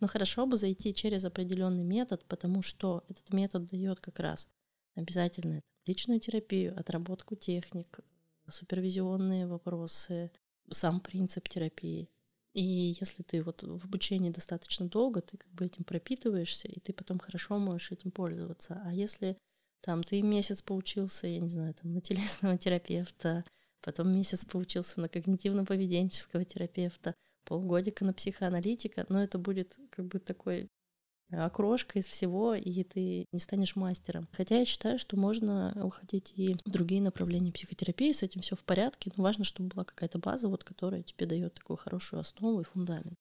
Но 0.00 0.06
хорошо 0.06 0.46
бы 0.46 0.56
зайти 0.56 0.94
через 0.94 1.24
определенный 1.24 1.84
метод, 1.84 2.24
потому 2.26 2.62
что 2.62 3.04
этот 3.08 3.32
метод 3.32 3.66
дает 3.66 4.00
как 4.00 4.18
раз 4.20 4.48
обязательно 4.94 5.62
личную 5.86 6.20
терапию, 6.20 6.78
отработку 6.78 7.34
техник, 7.34 8.00
супервизионные 8.48 9.46
вопросы, 9.46 10.30
сам 10.70 11.00
принцип 11.00 11.48
терапии. 11.48 12.08
И 12.56 12.96
если 12.98 13.22
ты 13.22 13.42
вот 13.42 13.62
в 13.62 13.84
обучении 13.84 14.30
достаточно 14.30 14.88
долго, 14.88 15.20
ты 15.20 15.36
как 15.36 15.52
бы 15.52 15.66
этим 15.66 15.84
пропитываешься, 15.84 16.68
и 16.68 16.80
ты 16.80 16.94
потом 16.94 17.18
хорошо 17.18 17.58
можешь 17.58 17.92
этим 17.92 18.10
пользоваться. 18.10 18.80
А 18.86 18.94
если 18.94 19.36
там 19.82 20.02
ты 20.02 20.22
месяц 20.22 20.62
поучился, 20.62 21.26
я 21.26 21.38
не 21.38 21.50
знаю, 21.50 21.74
там 21.74 21.92
на 21.92 22.00
телесного 22.00 22.56
терапевта, 22.56 23.44
потом 23.82 24.10
месяц 24.10 24.46
поучился 24.46 25.02
на 25.02 25.06
когнитивно-поведенческого 25.06 26.46
терапевта, 26.46 27.14
полгодика 27.44 28.06
на 28.06 28.14
психоаналитика, 28.14 29.04
но 29.10 29.22
это 29.22 29.36
будет 29.36 29.78
как 29.90 30.06
бы 30.06 30.18
такой 30.18 30.70
окрошка 31.30 31.98
из 31.98 32.06
всего, 32.06 32.54
и 32.54 32.84
ты 32.84 33.26
не 33.32 33.38
станешь 33.38 33.76
мастером. 33.76 34.28
Хотя 34.32 34.58
я 34.58 34.64
считаю, 34.64 34.98
что 34.98 35.16
можно 35.16 35.72
уходить 35.82 36.32
и 36.36 36.54
в 36.64 36.70
другие 36.70 37.02
направления 37.02 37.52
психотерапии, 37.52 38.12
с 38.12 38.22
этим 38.22 38.40
все 38.40 38.56
в 38.56 38.64
порядке, 38.64 39.10
но 39.16 39.24
важно, 39.24 39.44
чтобы 39.44 39.70
была 39.70 39.84
какая-то 39.84 40.18
база, 40.18 40.48
вот, 40.48 40.64
которая 40.64 41.02
тебе 41.02 41.26
дает 41.26 41.54
такую 41.54 41.76
хорошую 41.76 42.20
основу 42.20 42.60
и 42.60 42.64
фундамент. 42.64 43.14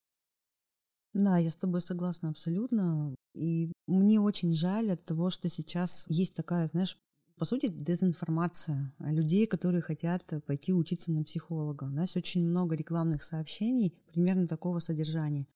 Да, 1.13 1.37
я 1.37 1.49
с 1.49 1.55
тобой 1.55 1.81
согласна 1.81 2.29
абсолютно. 2.29 3.15
И 3.33 3.71
мне 3.87 4.19
очень 4.19 4.53
жаль 4.53 4.91
от 4.91 5.03
того, 5.05 5.29
что 5.29 5.49
сейчас 5.49 6.05
есть 6.09 6.35
такая, 6.35 6.67
знаешь, 6.67 6.97
по 7.37 7.45
сути, 7.45 7.67
дезинформация 7.67 8.93
людей, 8.99 9.45
которые 9.47 9.81
хотят 9.81 10.23
пойти 10.45 10.73
учиться 10.73 11.11
на 11.11 11.23
психолога. 11.23 11.85
У 11.85 11.89
нас 11.89 12.15
очень 12.15 12.45
много 12.45 12.75
рекламных 12.75 13.23
сообщений 13.23 13.93
примерно 14.07 14.47
такого 14.47 14.79
содержания 14.79 15.47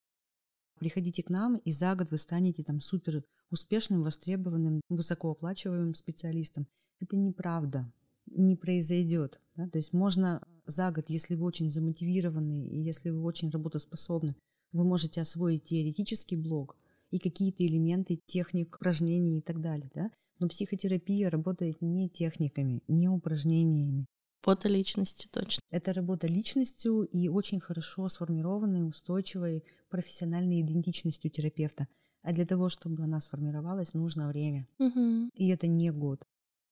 приходите 0.80 1.22
к 1.22 1.30
нам, 1.30 1.58
и 1.58 1.72
за 1.72 1.96
год 1.96 2.10
вы 2.12 2.18
станете 2.18 2.64
там 2.64 2.80
супер 2.80 3.24
успешным, 3.52 4.04
востребованным, 4.04 4.82
высокооплачиваемым 4.90 5.94
специалистом. 5.94 6.66
Это 7.00 7.16
неправда, 7.18 7.92
не 8.26 8.56
произойдет. 8.56 9.40
Да? 9.56 9.68
То 9.70 9.78
есть 9.78 9.94
можно 9.94 10.42
за 10.66 10.92
год, 10.92 11.06
если 11.08 11.36
вы 11.36 11.46
очень 11.46 11.70
замотивированы 11.70 12.68
и 12.68 12.80
если 12.80 13.10
вы 13.10 13.22
очень 13.22 13.50
работоспособны, 13.50 14.36
вы 14.72 14.84
можете 14.84 15.22
освоить 15.22 15.66
теоретический 15.66 16.38
блок 16.38 16.78
и 17.12 17.20
какие-то 17.20 17.66
элементы 17.66 18.20
техник, 18.26 18.76
упражнений 18.76 19.40
и 19.40 19.42
так 19.42 19.62
далее. 19.62 19.90
Да? 19.94 20.12
Но 20.40 20.48
психотерапия 20.48 21.30
работает 21.30 21.82
не 21.82 22.10
техниками, 22.10 22.82
не 22.88 23.10
упражнениями. 23.10 24.06
Работа 24.46 24.70
личностью, 24.70 25.30
точно. 25.32 25.62
Это 25.70 25.94
работа 25.94 26.28
личностью 26.28 27.04
и 27.04 27.28
очень 27.28 27.60
хорошо 27.60 28.08
сформированной, 28.08 28.88
устойчивой 28.88 29.64
профессиональной 29.90 30.62
идентичностью 30.62 31.30
терапевта. 31.30 31.88
А 32.22 32.34
для 32.34 32.46
того, 32.46 32.70
чтобы 32.70 33.04
она 33.04 33.20
сформировалась, 33.20 33.94
нужно 33.94 34.30
время. 34.30 34.68
Угу. 34.80 35.30
И 35.34 35.50
это 35.50 35.68
не 35.68 35.92
год. 35.92 36.24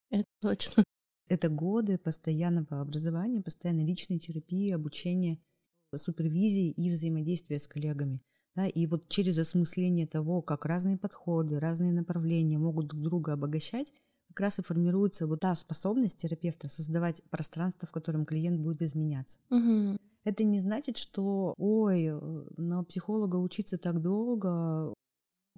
Это 0.09 0.25
точно. 0.41 0.83
Это 1.29 1.49
годы 1.49 1.97
постоянного 1.97 2.79
образования, 2.79 3.41
постоянной 3.41 3.85
личной 3.85 4.17
терапии, 4.17 4.71
обучения, 4.71 5.39
супервизии 5.93 6.71
и 6.71 6.89
взаимодействия 6.89 7.59
с 7.59 7.67
коллегами. 7.67 8.21
Да, 8.55 8.65
и 8.65 8.87
вот 8.87 9.07
через 9.09 9.37
осмысление 9.37 10.07
того, 10.07 10.41
как 10.41 10.65
разные 10.65 10.97
подходы, 10.97 11.59
разные 11.59 11.93
направления 11.93 12.57
могут 12.57 12.87
друг 12.87 13.03
друга 13.03 13.33
обогащать, 13.33 13.91
как 14.37 14.41
раз 14.41 14.59
и 14.59 14.61
формируется 14.61 15.25
вот 15.25 15.39
та 15.39 15.55
способность 15.55 16.19
терапевта 16.19 16.69
создавать 16.69 17.23
пространство, 17.31 17.87
в 17.87 17.91
котором 17.91 18.23
клиент 18.23 18.59
будет 18.59 18.83
изменяться. 18.83 19.39
Угу. 19.49 19.97
Это 20.25 20.43
не 20.43 20.59
значит, 20.59 20.97
что, 20.97 21.55
ой, 21.57 22.11
на 22.55 22.83
психолога 22.83 23.37
учиться 23.37 23.79
так 23.79 23.99
долго, 23.99 24.93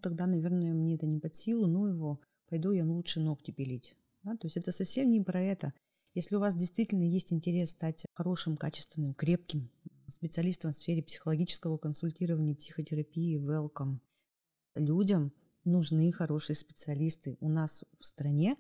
тогда, 0.02 0.28
наверное, 0.28 0.74
мне 0.74 0.96
это 0.96 1.08
не 1.08 1.20
под 1.20 1.36
силу, 1.36 1.68
ну 1.68 1.88
его, 1.88 2.22
пойду 2.48 2.72
я 2.72 2.86
лучше 2.86 3.20
ногти 3.20 3.52
пилить. 3.52 3.98
Да? 4.24 4.38
То 4.38 4.48
есть 4.48 4.56
это 4.56 4.72
совсем 4.72 5.12
не 5.12 5.20
про 5.20 5.42
это. 5.42 5.74
Если 6.14 6.38
у 6.38 6.40
вас 6.40 6.56
действительно 6.56 7.04
есть 7.04 7.34
интерес 7.34 7.72
стать 7.72 8.06
хорошим, 8.14 8.56
качественным, 8.56 9.14
крепким 9.14 9.70
специалистом 10.08 10.72
в 10.72 10.78
сфере 10.78 11.04
психологического 11.04 11.78
консультирования, 11.78 12.56
психотерапии, 12.56 13.38
welcome. 13.38 13.98
Людям 14.76 15.34
нужны 15.66 16.14
хорошие 16.14 16.56
специалисты. 16.56 17.36
У 17.42 17.50
нас 17.50 17.84
в 18.00 18.06
стране 18.06 18.56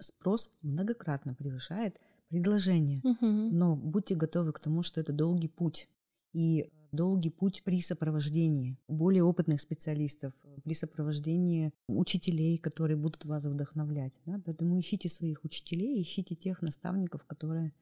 спрос 0.00 0.50
многократно 0.62 1.34
превышает 1.34 1.98
предложение. 2.28 3.00
Угу. 3.04 3.26
Но 3.26 3.76
будьте 3.76 4.14
готовы 4.14 4.52
к 4.52 4.58
тому, 4.58 4.82
что 4.82 5.00
это 5.00 5.12
долгий 5.12 5.48
путь. 5.48 5.88
И 6.32 6.70
долгий 6.92 7.30
путь 7.30 7.62
при 7.64 7.80
сопровождении 7.80 8.76
более 8.88 9.22
опытных 9.22 9.60
специалистов, 9.60 10.32
при 10.62 10.74
сопровождении 10.74 11.72
учителей, 11.88 12.58
которые 12.58 12.96
будут 12.96 13.24
вас 13.24 13.44
вдохновлять. 13.44 14.12
Да? 14.26 14.40
Поэтому 14.44 14.78
ищите 14.78 15.08
своих 15.08 15.44
учителей, 15.44 16.00
ищите 16.02 16.34
тех 16.34 16.62
наставников, 16.62 17.24
которые 17.24 17.72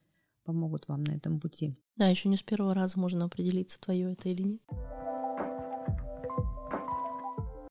помогут 0.44 0.86
вам 0.88 1.04
на 1.04 1.12
этом 1.12 1.40
пути. 1.40 1.76
Да, 1.96 2.08
еще 2.08 2.28
не 2.28 2.36
с 2.36 2.42
первого 2.42 2.74
раза 2.74 2.98
можно 2.98 3.24
определиться, 3.24 3.80
твое 3.80 4.12
это 4.12 4.28
или 4.28 4.42
нет. 4.42 4.62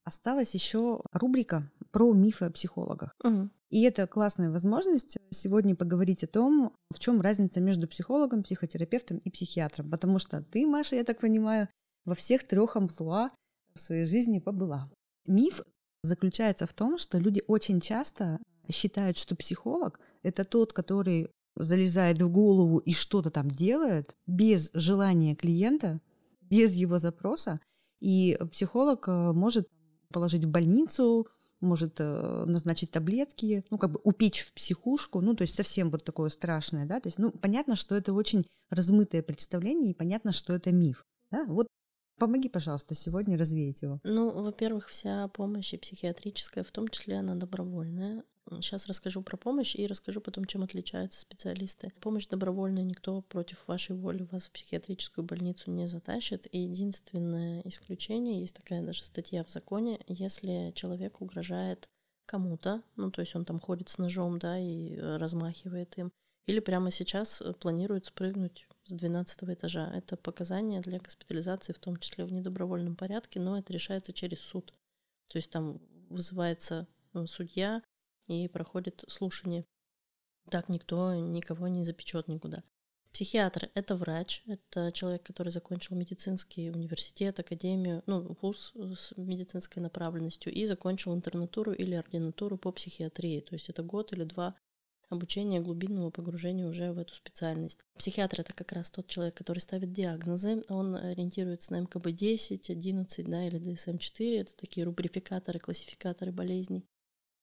Осталась 0.04 0.54
еще 0.54 1.02
рубрика 1.14 1.72
про 1.92 2.14
мифы 2.14 2.46
о 2.46 2.52
психологах. 2.52 3.16
Угу. 3.24 3.50
И 3.70 3.82
это 3.84 4.08
классная 4.08 4.52
возможность 4.52 5.18
сегодня 5.32 5.76
поговорить 5.76 6.24
о 6.24 6.28
том, 6.28 6.74
в 6.94 7.00
чем 7.00 7.22
разница 7.22 7.60
между 7.60 7.88
психологом, 7.88 8.44
психотерапевтом 8.44 9.18
и 9.18 9.30
психиатром. 9.30 9.90
Потому 9.90 10.20
что 10.20 10.42
ты, 10.44 10.68
Маша, 10.68 10.96
я 10.96 11.04
так 11.04 11.20
понимаю, 11.20 11.68
во 12.06 12.14
всех 12.14 12.44
трех 12.44 12.76
амплуа 12.76 13.32
в 13.74 13.82
своей 13.82 14.06
жизни 14.06 14.40
побыла. 14.40 14.90
Миф 15.26 15.62
заключается 16.04 16.68
в 16.68 16.74
том, 16.74 16.98
что 16.98 17.18
люди 17.18 17.42
очень 17.48 17.82
часто 17.82 18.40
считают, 18.72 19.18
что 19.18 19.36
психолог— 19.36 20.00
это 20.24 20.44
тот, 20.44 20.72
который 20.74 21.30
залезает 21.56 22.22
в 22.22 22.30
голову 22.30 22.78
и 22.78 22.94
что-то 22.94 23.32
там 23.32 23.50
делает 23.50 24.16
без 24.28 24.70
желания 24.74 25.36
клиента, 25.36 26.02
без 26.42 26.74
его 26.74 27.00
запроса. 27.00 27.60
И 28.02 28.38
психолог 28.52 29.08
э, 29.08 29.32
может 29.34 29.68
положить 30.12 30.46
в 30.46 30.50
больницу, 30.50 31.28
может 31.62 31.96
э, 32.00 32.44
назначить 32.46 32.92
таблетки, 32.92 33.66
ну, 33.70 33.78
как 33.78 33.92
бы 33.92 34.00
упечь 34.04 34.42
в 34.42 34.54
психушку, 34.54 35.22
ну, 35.22 35.36
то 35.36 35.44
есть 35.44 35.56
совсем 35.56 35.90
вот 35.90 36.04
такое 36.04 36.30
страшное, 36.30 36.86
да, 36.86 37.00
то 37.00 37.08
есть, 37.08 37.18
ну, 37.18 37.32
понятно, 37.32 37.76
что 37.76 37.96
это 37.96 38.14
очень 38.14 38.46
размытое 38.70 39.24
представление, 39.24 39.92
и 39.92 39.96
понятно, 39.96 40.32
что 40.32 40.54
это 40.54 40.72
миф, 40.72 41.06
да, 41.32 41.46
вот 41.46 41.68
Помоги, 42.18 42.48
пожалуйста, 42.48 42.96
сегодня 42.96 43.38
развеять 43.38 43.82
его. 43.82 44.00
Ну, 44.04 44.32
во-первых, 44.32 44.88
вся 44.88 45.28
помощь 45.28 45.74
и 45.74 45.78
психиатрическая, 45.78 46.64
в 46.64 46.72
том 46.72 46.88
числе, 46.88 47.18
она 47.18 47.36
добровольная. 47.36 48.24
Сейчас 48.50 48.86
расскажу 48.86 49.22
про 49.24 49.38
помощь 49.38 49.76
и 49.76 49.88
расскажу 49.88 50.22
потом, 50.22 50.46
чем 50.46 50.64
отличаются 50.64 51.20
специалисты. 51.20 51.92
Помощь 52.00 52.28
добровольная, 52.28 52.84
никто 52.84 53.22
против 53.22 53.68
вашей 53.68 53.96
воли 53.96 54.28
вас 54.32 54.48
в 54.48 54.52
психиатрическую 54.52 55.26
больницу 55.26 55.72
не 55.72 55.88
затащит. 55.88 56.48
И 56.54 56.60
единственное 56.60 57.62
исключение, 57.62 58.42
есть 58.42 58.56
такая 58.56 58.84
даже 58.84 59.04
статья 59.04 59.44
в 59.44 59.50
законе, 59.50 60.00
если 60.08 60.72
человек 60.76 61.22
угрожает 61.22 61.90
кому-то, 62.28 62.82
ну 62.96 63.12
то 63.12 63.22
есть 63.22 63.36
он 63.36 63.46
там 63.46 63.60
ходит 63.60 63.90
с 63.90 63.98
ножом, 63.98 64.40
да, 64.40 64.60
и 64.60 64.96
размахивает 64.96 65.98
им, 65.98 66.12
или 66.46 66.60
прямо 66.60 66.92
сейчас 66.92 67.42
планирует 67.60 68.06
спрыгнуть 68.06 68.68
с 68.86 68.94
12 68.94 69.44
этажа. 69.44 69.92
Это 69.94 70.16
показания 70.16 70.82
для 70.82 71.00
госпитализации, 71.00 71.74
в 71.74 71.80
том 71.80 71.98
числе 71.98 72.26
в 72.26 72.32
недобровольном 72.32 72.96
порядке, 72.96 73.40
но 73.40 73.58
это 73.58 73.74
решается 73.74 74.14
через 74.14 74.40
суд. 74.42 74.74
То 75.28 75.38
есть 75.38 75.52
там 75.52 75.82
вызывается 76.10 76.88
э, 77.14 77.26
судья 77.26 77.82
и 78.28 78.48
проходит 78.48 79.04
слушание. 79.08 79.66
Так 80.50 80.70
никто 80.70 81.14
никого 81.16 81.68
не 81.68 81.84
запечет 81.84 82.28
никуда. 82.28 82.64
Психиатр– 83.16 83.70
это 83.76 83.96
врач, 83.96 84.44
это 84.46 84.92
человек, 84.92 85.24
который 85.24 85.48
закончил 85.48 85.96
медицинский 85.96 86.70
университет, 86.70 87.40
академию, 87.40 88.04
ну, 88.08 88.36
вуз 88.42 88.74
с 88.76 89.14
медицинской 89.16 89.82
направленностью 89.82 90.52
и 90.52 90.66
закончил 90.66 91.16
интернатуру 91.16 91.72
или 91.72 91.96
ординатуру 91.96 92.58
по 92.58 92.74
психиатрии. 92.74 93.40
То 93.40 93.56
есть 93.56 93.70
это 93.70 93.84
год 93.84 94.12
или 94.12 94.26
два 94.26 94.54
обучения 95.08 95.62
глубинного 95.62 96.10
погружения 96.10 96.68
уже 96.68 96.92
в 96.92 96.98
эту 96.98 97.16
специальность. 97.16 97.80
Психиатр— 97.98 98.40
это 98.42 98.54
как 98.54 98.74
раз 98.74 98.92
тот 98.92 99.08
человек, 99.08 99.36
который 99.36 99.60
ставит 99.60 99.94
диагнозы. 99.94 100.64
Он 100.68 100.98
ориентируется 100.98 101.72
на 101.72 101.82
МКБ-10, 101.84 102.70
11 102.70 103.30
да, 103.30 103.48
или 103.48 103.62
DSM-4. 103.62 104.42
Это 104.42 104.58
такие 104.58 104.86
рубрификаторы, 104.86 105.60
классификаторы 105.60 106.34
болезней. 106.34 106.84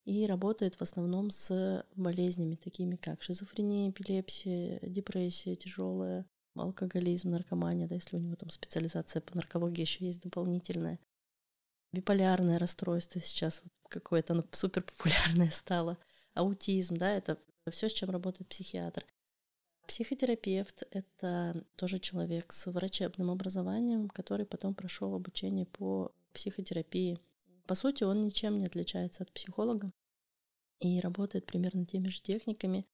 И 0.05 0.25
работает 0.25 0.75
в 0.75 0.81
основном 0.81 1.31
с 1.31 1.85
болезнями, 1.95 2.55
такими 2.55 2.97
как 2.97 3.21
шизофрения, 3.21 3.89
эпилепсия, 3.89 4.79
депрессия 4.81 5.55
тяжелая, 5.55 6.25
алкоголизм, 6.55 7.31
наркомания, 7.31 7.87
да, 7.87 7.95
если 7.95 8.17
у 8.17 8.19
него 8.19 8.35
там 8.35 8.49
специализация 8.49 9.21
по 9.21 9.35
наркологии 9.35 9.81
еще 9.81 10.05
есть 10.05 10.21
дополнительная. 10.21 10.99
Биполярное 11.93 12.59
расстройство 12.59 13.21
сейчас 13.21 13.63
какое-то 13.87 14.33
оно 14.33 14.43
супер 14.51 14.83
популярное 14.83 15.49
стало. 15.51 15.97
Аутизм, 16.33 16.97
да, 16.97 17.11
это 17.11 17.37
все, 17.71 17.87
с 17.87 17.93
чем 17.93 18.09
работает 18.09 18.49
психиатр. 18.49 19.05
Психотерапевт— 19.87 20.83
это 20.91 21.65
тоже 21.75 21.99
человек 21.99 22.51
с 22.53 22.71
врачебным 22.71 23.29
образованием, 23.29 24.09
который 24.09 24.45
потом 24.45 24.73
прошел 24.73 25.13
обучение 25.13 25.65
по 25.65 26.11
психотерапии. 26.33 27.19
По 27.67 27.75
сути, 27.75 28.03
он 28.03 28.21
ничем 28.21 28.57
не 28.57 28.65
отличается 28.65 29.23
от 29.23 29.31
психолога 29.31 29.91
и 30.79 30.99
работает 30.99 31.45
примерно 31.45 31.85
теми 31.85 32.09
же 32.09 32.21
техниками. 32.21 32.85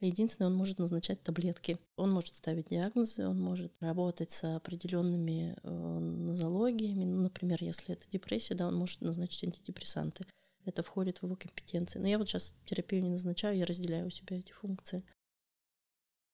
Единственное, 0.00 0.50
он 0.50 0.56
может 0.56 0.78
назначать 0.78 1.22
таблетки. 1.22 1.78
Он 1.96 2.10
может 2.10 2.34
ставить 2.34 2.68
диагнозы, 2.70 3.26
он 3.26 3.40
может 3.40 3.72
работать 3.80 4.30
с 4.30 4.56
определенными 4.56 5.56
э, 5.62 5.68
нозологиями. 5.68 7.04
Ну, 7.04 7.22
например, 7.22 7.62
если 7.62 7.94
это 7.94 8.08
депрессия, 8.08 8.54
да, 8.54 8.66
он 8.66 8.74
может 8.76 9.02
назначить 9.02 9.44
антидепрессанты 9.44 10.26
это 10.64 10.82
входит 10.82 11.18
в 11.18 11.24
его 11.24 11.36
компетенции. 11.36 11.98
Но 11.98 12.08
я 12.08 12.18
вот 12.18 12.28
сейчас 12.28 12.54
терапию 12.64 13.02
не 13.02 13.10
назначаю, 13.10 13.56
я 13.56 13.64
разделяю 13.64 14.06
у 14.06 14.10
себя 14.10 14.38
эти 14.38 14.52
функции. 14.52 15.04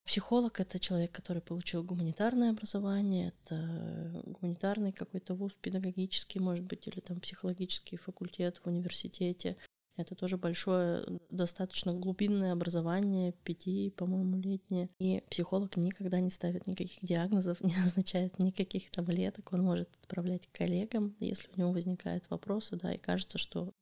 Психолог— 0.06 0.60
это 0.60 0.78
человек, 0.78 1.10
который 1.10 1.42
получил 1.42 1.82
гуманитарное 1.82 2.50
образование, 2.50 3.34
это 3.42 4.22
гуманитарный 4.24 4.92
какой-то 4.92 5.34
вуз, 5.34 5.56
педагогический, 5.60 6.38
может 6.38 6.64
быть, 6.64 6.86
или 6.86 7.00
там 7.00 7.18
психологический 7.18 7.96
факультет 7.96 8.58
в 8.58 8.68
университете. 8.68 9.56
Это 9.96 10.14
тоже 10.14 10.36
большое, 10.36 11.04
достаточно 11.30 11.92
глубинное 11.92 12.52
образование, 12.52 13.32
пяти, 13.42 13.90
по-моему, 13.96 14.36
летнее. 14.38 14.90
И 15.00 15.24
психолог 15.28 15.76
никогда 15.76 16.20
не 16.20 16.30
ставит 16.30 16.68
никаких 16.68 17.00
диагнозов, 17.02 17.60
не 17.64 17.74
назначает 17.76 18.38
никаких 18.38 18.90
таблеток. 18.92 19.52
Он 19.52 19.64
может 19.64 19.88
отправлять 20.02 20.46
коллегам, 20.52 21.16
если 21.18 21.50
у 21.56 21.58
него 21.58 21.72
возникают 21.72 22.30
вопросы, 22.30 22.76
да, 22.76 22.94
и 22.94 22.98
кажется, 22.98 23.38
что 23.38 23.72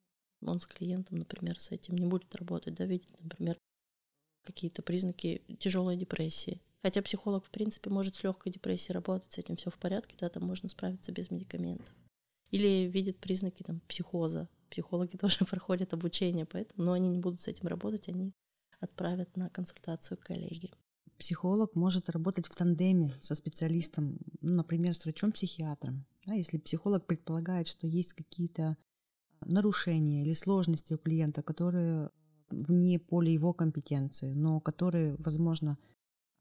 он 0.41 0.59
с 0.61 0.67
клиентом, 0.67 1.19
например, 1.19 1.61
с 1.61 1.71
этим 1.71 1.99
не 1.99 2.07
будет 2.07 2.35
работать, 2.35 2.75
да, 2.75 2.87
видит, 2.87 3.11
например, 3.21 3.59
какие-то 4.45 4.83
признаки 4.83 5.43
тяжелой 5.59 5.97
депрессии. 5.97 6.61
Хотя 6.83 7.01
психолог, 7.03 7.47
в 7.47 7.51
принципе, 7.51 7.91
может 7.91 8.15
с 8.15 8.23
легкой 8.23 8.53
депрессией 8.53 8.93
работать, 8.93 9.33
с 9.33 9.39
этим 9.39 9.57
все 9.57 9.71
в 9.71 9.79
порядке, 9.79 10.17
да, 10.21 10.29
там 10.29 10.45
можно 10.45 10.69
справиться 10.69 11.13
без 11.13 11.31
медикаментов. 11.31 11.95
Или 12.51 12.87
видит 12.89 13.19
признаки 13.19 13.63
там, 13.63 13.81
психоза. 13.89 14.49
Психологи 14.71 15.17
тоже 15.17 15.45
проходят 15.47 15.95
обучение, 15.95 16.45
поэтому, 16.45 16.85
но 16.85 16.93
они 16.93 17.09
не 17.09 17.19
будут 17.19 17.41
с 17.41 17.49
этим 17.49 17.69
работать, 17.69 18.09
они 18.09 18.33
отправят 18.81 19.37
на 19.37 19.49
консультацию 19.49 20.19
коллеги. 20.21 20.71
Психолог 21.17 21.75
может 21.75 22.11
работать 22.11 22.47
в 22.47 22.55
тандеме 22.55 23.13
со 23.21 23.35
специалистом, 23.35 24.19
ну, 24.41 24.57
например, 24.57 24.95
с 24.95 25.05
врачом-психиатром. 25.05 26.05
Да, 26.27 26.35
если 26.35 26.59
психолог 26.59 27.07
предполагает, 27.07 27.69
что 27.69 27.87
есть 27.87 28.13
какие-то 28.13 28.77
нарушения 29.41 30.23
или 30.23 30.33
сложности 30.33 30.93
у 30.93 30.99
клиента, 30.99 31.43
которые 31.43 32.11
вне 32.63 32.99
поля 32.99 33.31
его 33.31 33.53
компетенции, 33.53 34.33
но 34.33 34.61
которые, 34.61 35.17
возможно, 35.19 35.79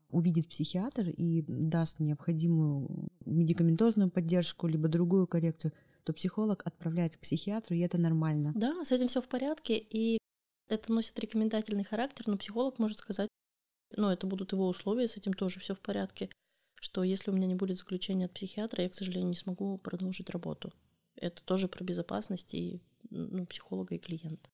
увидит 0.09 0.47
психиатр 0.47 1.09
и 1.09 1.43
даст 1.47 1.99
необходимую 1.99 3.09
медикаментозную 3.25 4.11
поддержку, 4.11 4.67
либо 4.67 4.87
другую 4.87 5.27
коррекцию, 5.27 5.73
то 6.03 6.13
психолог 6.13 6.61
отправляет 6.65 7.15
к 7.15 7.19
психиатру, 7.19 7.75
и 7.75 7.79
это 7.79 7.97
нормально. 7.97 8.51
Да, 8.55 8.83
с 8.83 8.91
этим 8.91 9.07
все 9.07 9.21
в 9.21 9.27
порядке, 9.27 9.77
и 9.77 10.17
это 10.67 10.91
носит 10.91 11.19
рекомендательный 11.19 11.83
характер, 11.83 12.25
но 12.27 12.37
психолог 12.37 12.79
может 12.79 12.99
сказать, 12.99 13.29
ну, 13.95 14.09
это 14.09 14.27
будут 14.27 14.51
его 14.51 14.67
условия, 14.67 15.07
с 15.07 15.17
этим 15.17 15.33
тоже 15.33 15.59
все 15.59 15.75
в 15.75 15.79
порядке, 15.79 16.29
что 16.75 17.03
если 17.03 17.31
у 17.31 17.33
меня 17.33 17.47
не 17.47 17.55
будет 17.55 17.77
заключения 17.77 18.25
от 18.25 18.33
психиатра, 18.33 18.83
я, 18.83 18.89
к 18.89 18.93
сожалению, 18.93 19.29
не 19.29 19.35
смогу 19.35 19.77
продолжить 19.77 20.29
работу. 20.29 20.73
Это 21.15 21.43
тоже 21.43 21.67
про 21.67 21.83
безопасность 21.83 22.53
и 22.53 22.81
ну, 23.09 23.45
психолога 23.45 23.95
и 23.95 23.99
клиента. 23.99 24.49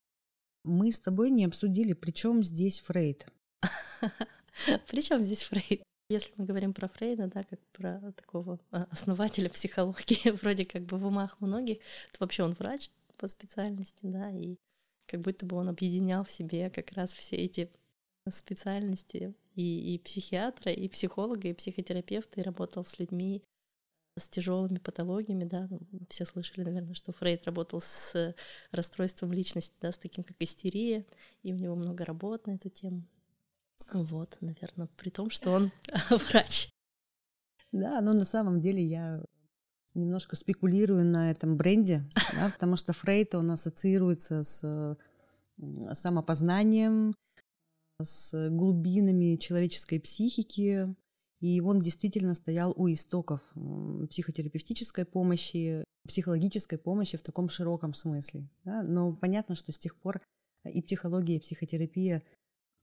Мы 0.70 0.91
с 0.91 0.99
тобой 0.99 1.32
не 1.32 1.45
обсудили, 1.45 1.93
при 1.93 2.11
чем 2.11 2.43
здесь 2.43 2.82
Фрейд. 2.82 3.26
При 4.88 5.01
чем 5.01 5.22
здесь 5.22 5.43
Фрейд? 5.43 5.82
Если 6.09 6.32
мы 6.38 6.45
говорим 6.45 6.74
про 6.74 6.88
Фрейда, 6.88 7.28
да, 7.28 7.43
как 7.43 7.59
про 7.72 8.13
такого 8.13 8.59
а, 8.72 8.88
основателя 8.91 9.49
психологии, 9.49 10.32
вроде 10.41 10.65
как 10.65 10.84
бы 10.84 10.97
в 10.97 11.05
умах 11.05 11.39
многих, 11.39 11.78
то 12.11 12.17
вообще 12.20 12.43
он 12.43 12.53
врач 12.53 12.89
по 13.17 13.28
специальности, 13.28 13.99
да, 14.03 14.32
и 14.32 14.57
как 15.07 15.22
будто 15.22 15.45
бы 15.45 15.55
он 15.57 15.70
объединял 15.70 16.24
в 16.24 16.32
себе 16.32 16.70
как 16.70 16.91
раз 16.93 17.13
все 17.13 17.36
эти 17.36 17.70
специальности 18.30 19.34
и, 19.55 19.95
и 19.95 19.99
психиатра, 19.99 20.72
и 20.72 20.88
психолога, 20.88 21.47
и 21.47 21.53
психотерапевта, 21.53 22.39
и 22.39 22.43
работал 22.43 22.86
с 22.86 22.99
людьми 22.99 23.43
с 24.20 24.30
тяжелыми 24.30 24.78
патологиями, 24.78 25.45
да, 25.45 25.67
ну, 25.70 25.80
все 26.09 26.26
слышали, 26.26 26.63
наверное, 26.63 26.93
что 26.93 27.11
Фрейд 27.11 27.45
работал 27.45 27.82
с 27.82 28.36
расстройством 28.72 29.32
личности, 29.32 29.78
да, 29.82 29.91
с 29.91 29.97
таким 29.97 30.24
как 30.24 30.38
истерия, 30.39 31.05
и 31.43 31.53
у 31.53 31.57
него 31.57 31.76
много 31.76 32.05
работ 32.05 32.47
на 32.47 32.51
эту 32.51 32.70
тему. 32.70 33.03
Вот, 33.91 34.38
наверное, 34.41 34.88
при 34.97 35.09
том, 35.09 35.30
что 35.30 35.51
он 35.51 35.72
врач. 36.09 36.70
Да, 37.72 38.01
но 38.01 38.13
на 38.13 38.26
самом 38.26 38.61
деле 38.61 38.84
я 38.84 39.24
немножко 39.93 40.36
спекулирую 40.36 41.05
на 41.05 41.32
этом 41.32 41.57
бренде, 41.57 42.03
да, 42.34 42.49
потому 42.51 42.76
что 42.76 42.93
Фрейд, 42.93 43.36
он 43.36 43.51
ассоциируется 43.51 44.43
с 44.43 44.97
самопознанием, 45.93 47.15
с 48.01 48.49
глубинами 48.49 49.36
человеческой 49.36 49.99
психики, 49.99 50.95
и 51.40 51.62
он 51.62 51.80
действительно 51.80 52.34
стоял 52.34 52.74
у 52.76 52.92
истоков 52.92 53.42
психотерапевтической 54.10 55.06
помощи, 55.06 55.84
психологической 56.08 56.78
помощи 56.78 57.18
в 57.18 57.22
таком 57.22 57.50
широком 57.50 57.94
смысле. 57.94 58.50
Да? 58.66 58.84
Но 58.84 59.14
понятно, 59.14 59.56
что 59.56 59.72
с 59.72 59.80
тех 59.80 59.96
пор 59.96 60.22
и 60.66 60.82
психология, 60.82 61.38
и 61.38 61.40
психотерапия, 61.40 62.24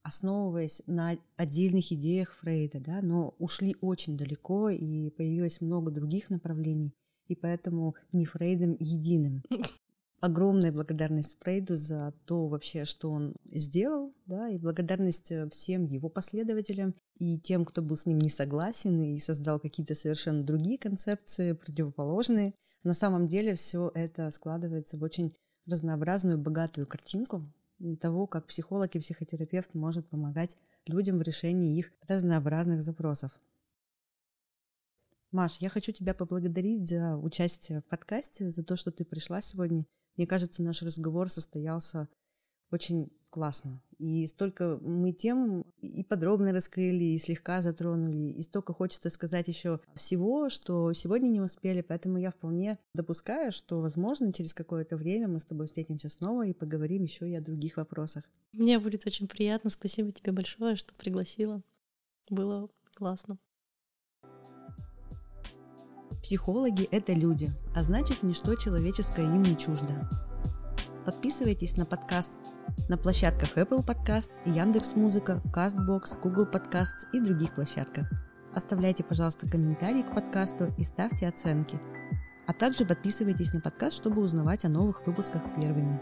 основываясь 0.01 0.81
на 0.87 1.17
отдельных 1.35 1.91
идеях 1.91 2.33
Фрейда, 2.35 2.79
да, 2.79 3.01
но 3.01 3.35
ушли 3.39 3.75
очень 3.81 4.17
далеко, 4.17 4.69
и 4.69 5.09
появилось 5.11 5.61
много 5.61 5.91
других 5.91 6.29
направлений, 6.29 6.93
и 7.27 7.35
поэтому 7.35 7.95
не 8.11 8.25
Фрейдом 8.25 8.75
единым. 8.79 9.43
огромная 10.19 10.71
благодарность 10.71 11.37
Фрейду 11.41 11.75
за 11.75 12.13
то 12.25 12.47
вообще, 12.47 12.85
что 12.85 13.11
он 13.11 13.35
сделал, 13.51 14.13
да, 14.25 14.49
и 14.49 14.57
благодарность 14.57 15.31
э, 15.31 15.49
всем 15.49 15.85
его 15.85 16.09
последователям 16.09 16.95
и 17.15 17.39
тем, 17.39 17.65
кто 17.65 17.81
был 17.81 17.97
с 17.97 18.05
ним 18.05 18.19
не 18.19 18.29
согласен 18.29 18.99
и 18.99 19.19
создал 19.19 19.59
какие-то 19.59 19.95
совершенно 19.95 20.43
другие 20.43 20.77
концепции, 20.77 21.53
противоположные. 21.53 22.53
На 22.83 22.93
самом 22.93 23.27
деле 23.27 23.55
все 23.55 23.91
это 23.93 24.31
складывается 24.31 24.97
в 24.97 25.03
очень 25.03 25.35
разнообразную, 25.65 26.37
богатую 26.37 26.87
картинку 26.87 27.51
того, 27.99 28.25
как 28.25 28.47
психолог 28.47 28.95
и 28.95 28.99
психотерапевт 28.99 29.75
может 29.75 30.09
помогать 30.09 30.55
людям 30.85 31.19
в 31.19 31.21
решении 31.21 31.77
их 31.77 31.91
разнообразных 32.07 32.81
запросов. 32.81 33.39
Маш, 35.31 35.57
я 35.59 35.69
хочу 35.69 35.91
тебя 35.91 36.13
поблагодарить 36.13 36.87
за 36.87 37.17
участие 37.17 37.81
в 37.81 37.85
подкасте, 37.85 38.49
за 38.49 38.63
то, 38.63 38.75
что 38.75 38.91
ты 38.91 39.03
пришла 39.03 39.41
сегодня 39.41 39.85
мне 40.17 40.27
кажется, 40.27 40.63
наш 40.63 40.81
разговор 40.81 41.29
состоялся 41.29 42.09
очень 42.71 43.09
классно. 43.29 43.81
И 43.97 44.27
столько 44.27 44.77
мы 44.81 45.11
тем 45.11 45.61
и 45.79 46.03
подробно 46.03 46.51
раскрыли, 46.51 47.03
и 47.03 47.17
слегка 47.17 47.61
затронули, 47.61 48.33
и 48.33 48.41
столько 48.41 48.73
хочется 48.73 49.09
сказать 49.09 49.47
еще 49.47 49.79
всего, 49.95 50.49
что 50.49 50.93
сегодня 50.93 51.29
не 51.29 51.41
успели, 51.41 51.81
поэтому 51.81 52.17
я 52.17 52.31
вполне 52.31 52.77
допускаю, 52.93 53.51
что, 53.51 53.81
возможно, 53.81 54.33
через 54.33 54.53
какое-то 54.53 54.97
время 54.97 55.27
мы 55.27 55.39
с 55.39 55.45
тобой 55.45 55.67
встретимся 55.67 56.09
снова 56.09 56.45
и 56.45 56.53
поговорим 56.53 57.03
еще 57.03 57.29
и 57.29 57.35
о 57.35 57.41
других 57.41 57.77
вопросах. 57.77 58.23
Мне 58.53 58.79
будет 58.79 59.05
очень 59.05 59.27
приятно. 59.27 59.69
Спасибо 59.69 60.11
тебе 60.11 60.31
большое, 60.31 60.75
что 60.75 60.93
пригласила. 60.93 61.61
Было 62.29 62.69
классно. 62.93 63.39
Психологи– 66.27 66.83
это 66.91 67.13
люди, 67.13 67.49
а 67.73 67.83
значит, 67.83 68.21
ничто 68.21 68.53
человеческое 68.55 69.23
им 69.23 69.43
не 69.43 69.57
чуждо. 69.57 70.09
Подписывайтесь 71.05 71.77
на 71.77 71.85
подкаст 71.85 72.33
на 72.89 72.97
площадках 72.97 73.57
Apple 73.57 73.87
Podcast, 73.87 74.29
Яндекс.Музыка, 74.43 75.41
Castbox, 75.55 76.19
Google 76.21 76.45
Podcasts 76.45 77.07
и 77.13 77.21
других 77.21 77.55
площадках. 77.55 78.09
Оставляйте, 78.53 79.05
пожалуйста, 79.05 79.47
комментарии 79.47 80.01
к 80.01 80.13
подкасту 80.13 80.75
и 80.77 80.83
ставьте 80.83 81.29
оценки. 81.29 81.79
А 82.45 82.51
также 82.51 82.85
подписывайтесь 82.85 83.53
на 83.53 83.61
подкаст, 83.61 83.95
чтобы 83.95 84.21
узнавать 84.21 84.65
о 84.65 84.69
новых 84.69 85.07
выпусках 85.07 85.43
первыми. 85.55 85.97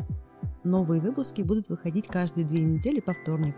Новые 0.63 1.01
выпуски 1.01 1.43
будут 1.43 1.69
выходить 1.69 2.07
каждые 2.07 2.47
две 2.47 2.63
недели 2.63 2.99
по 2.99 3.13
вторникам. 3.13 3.53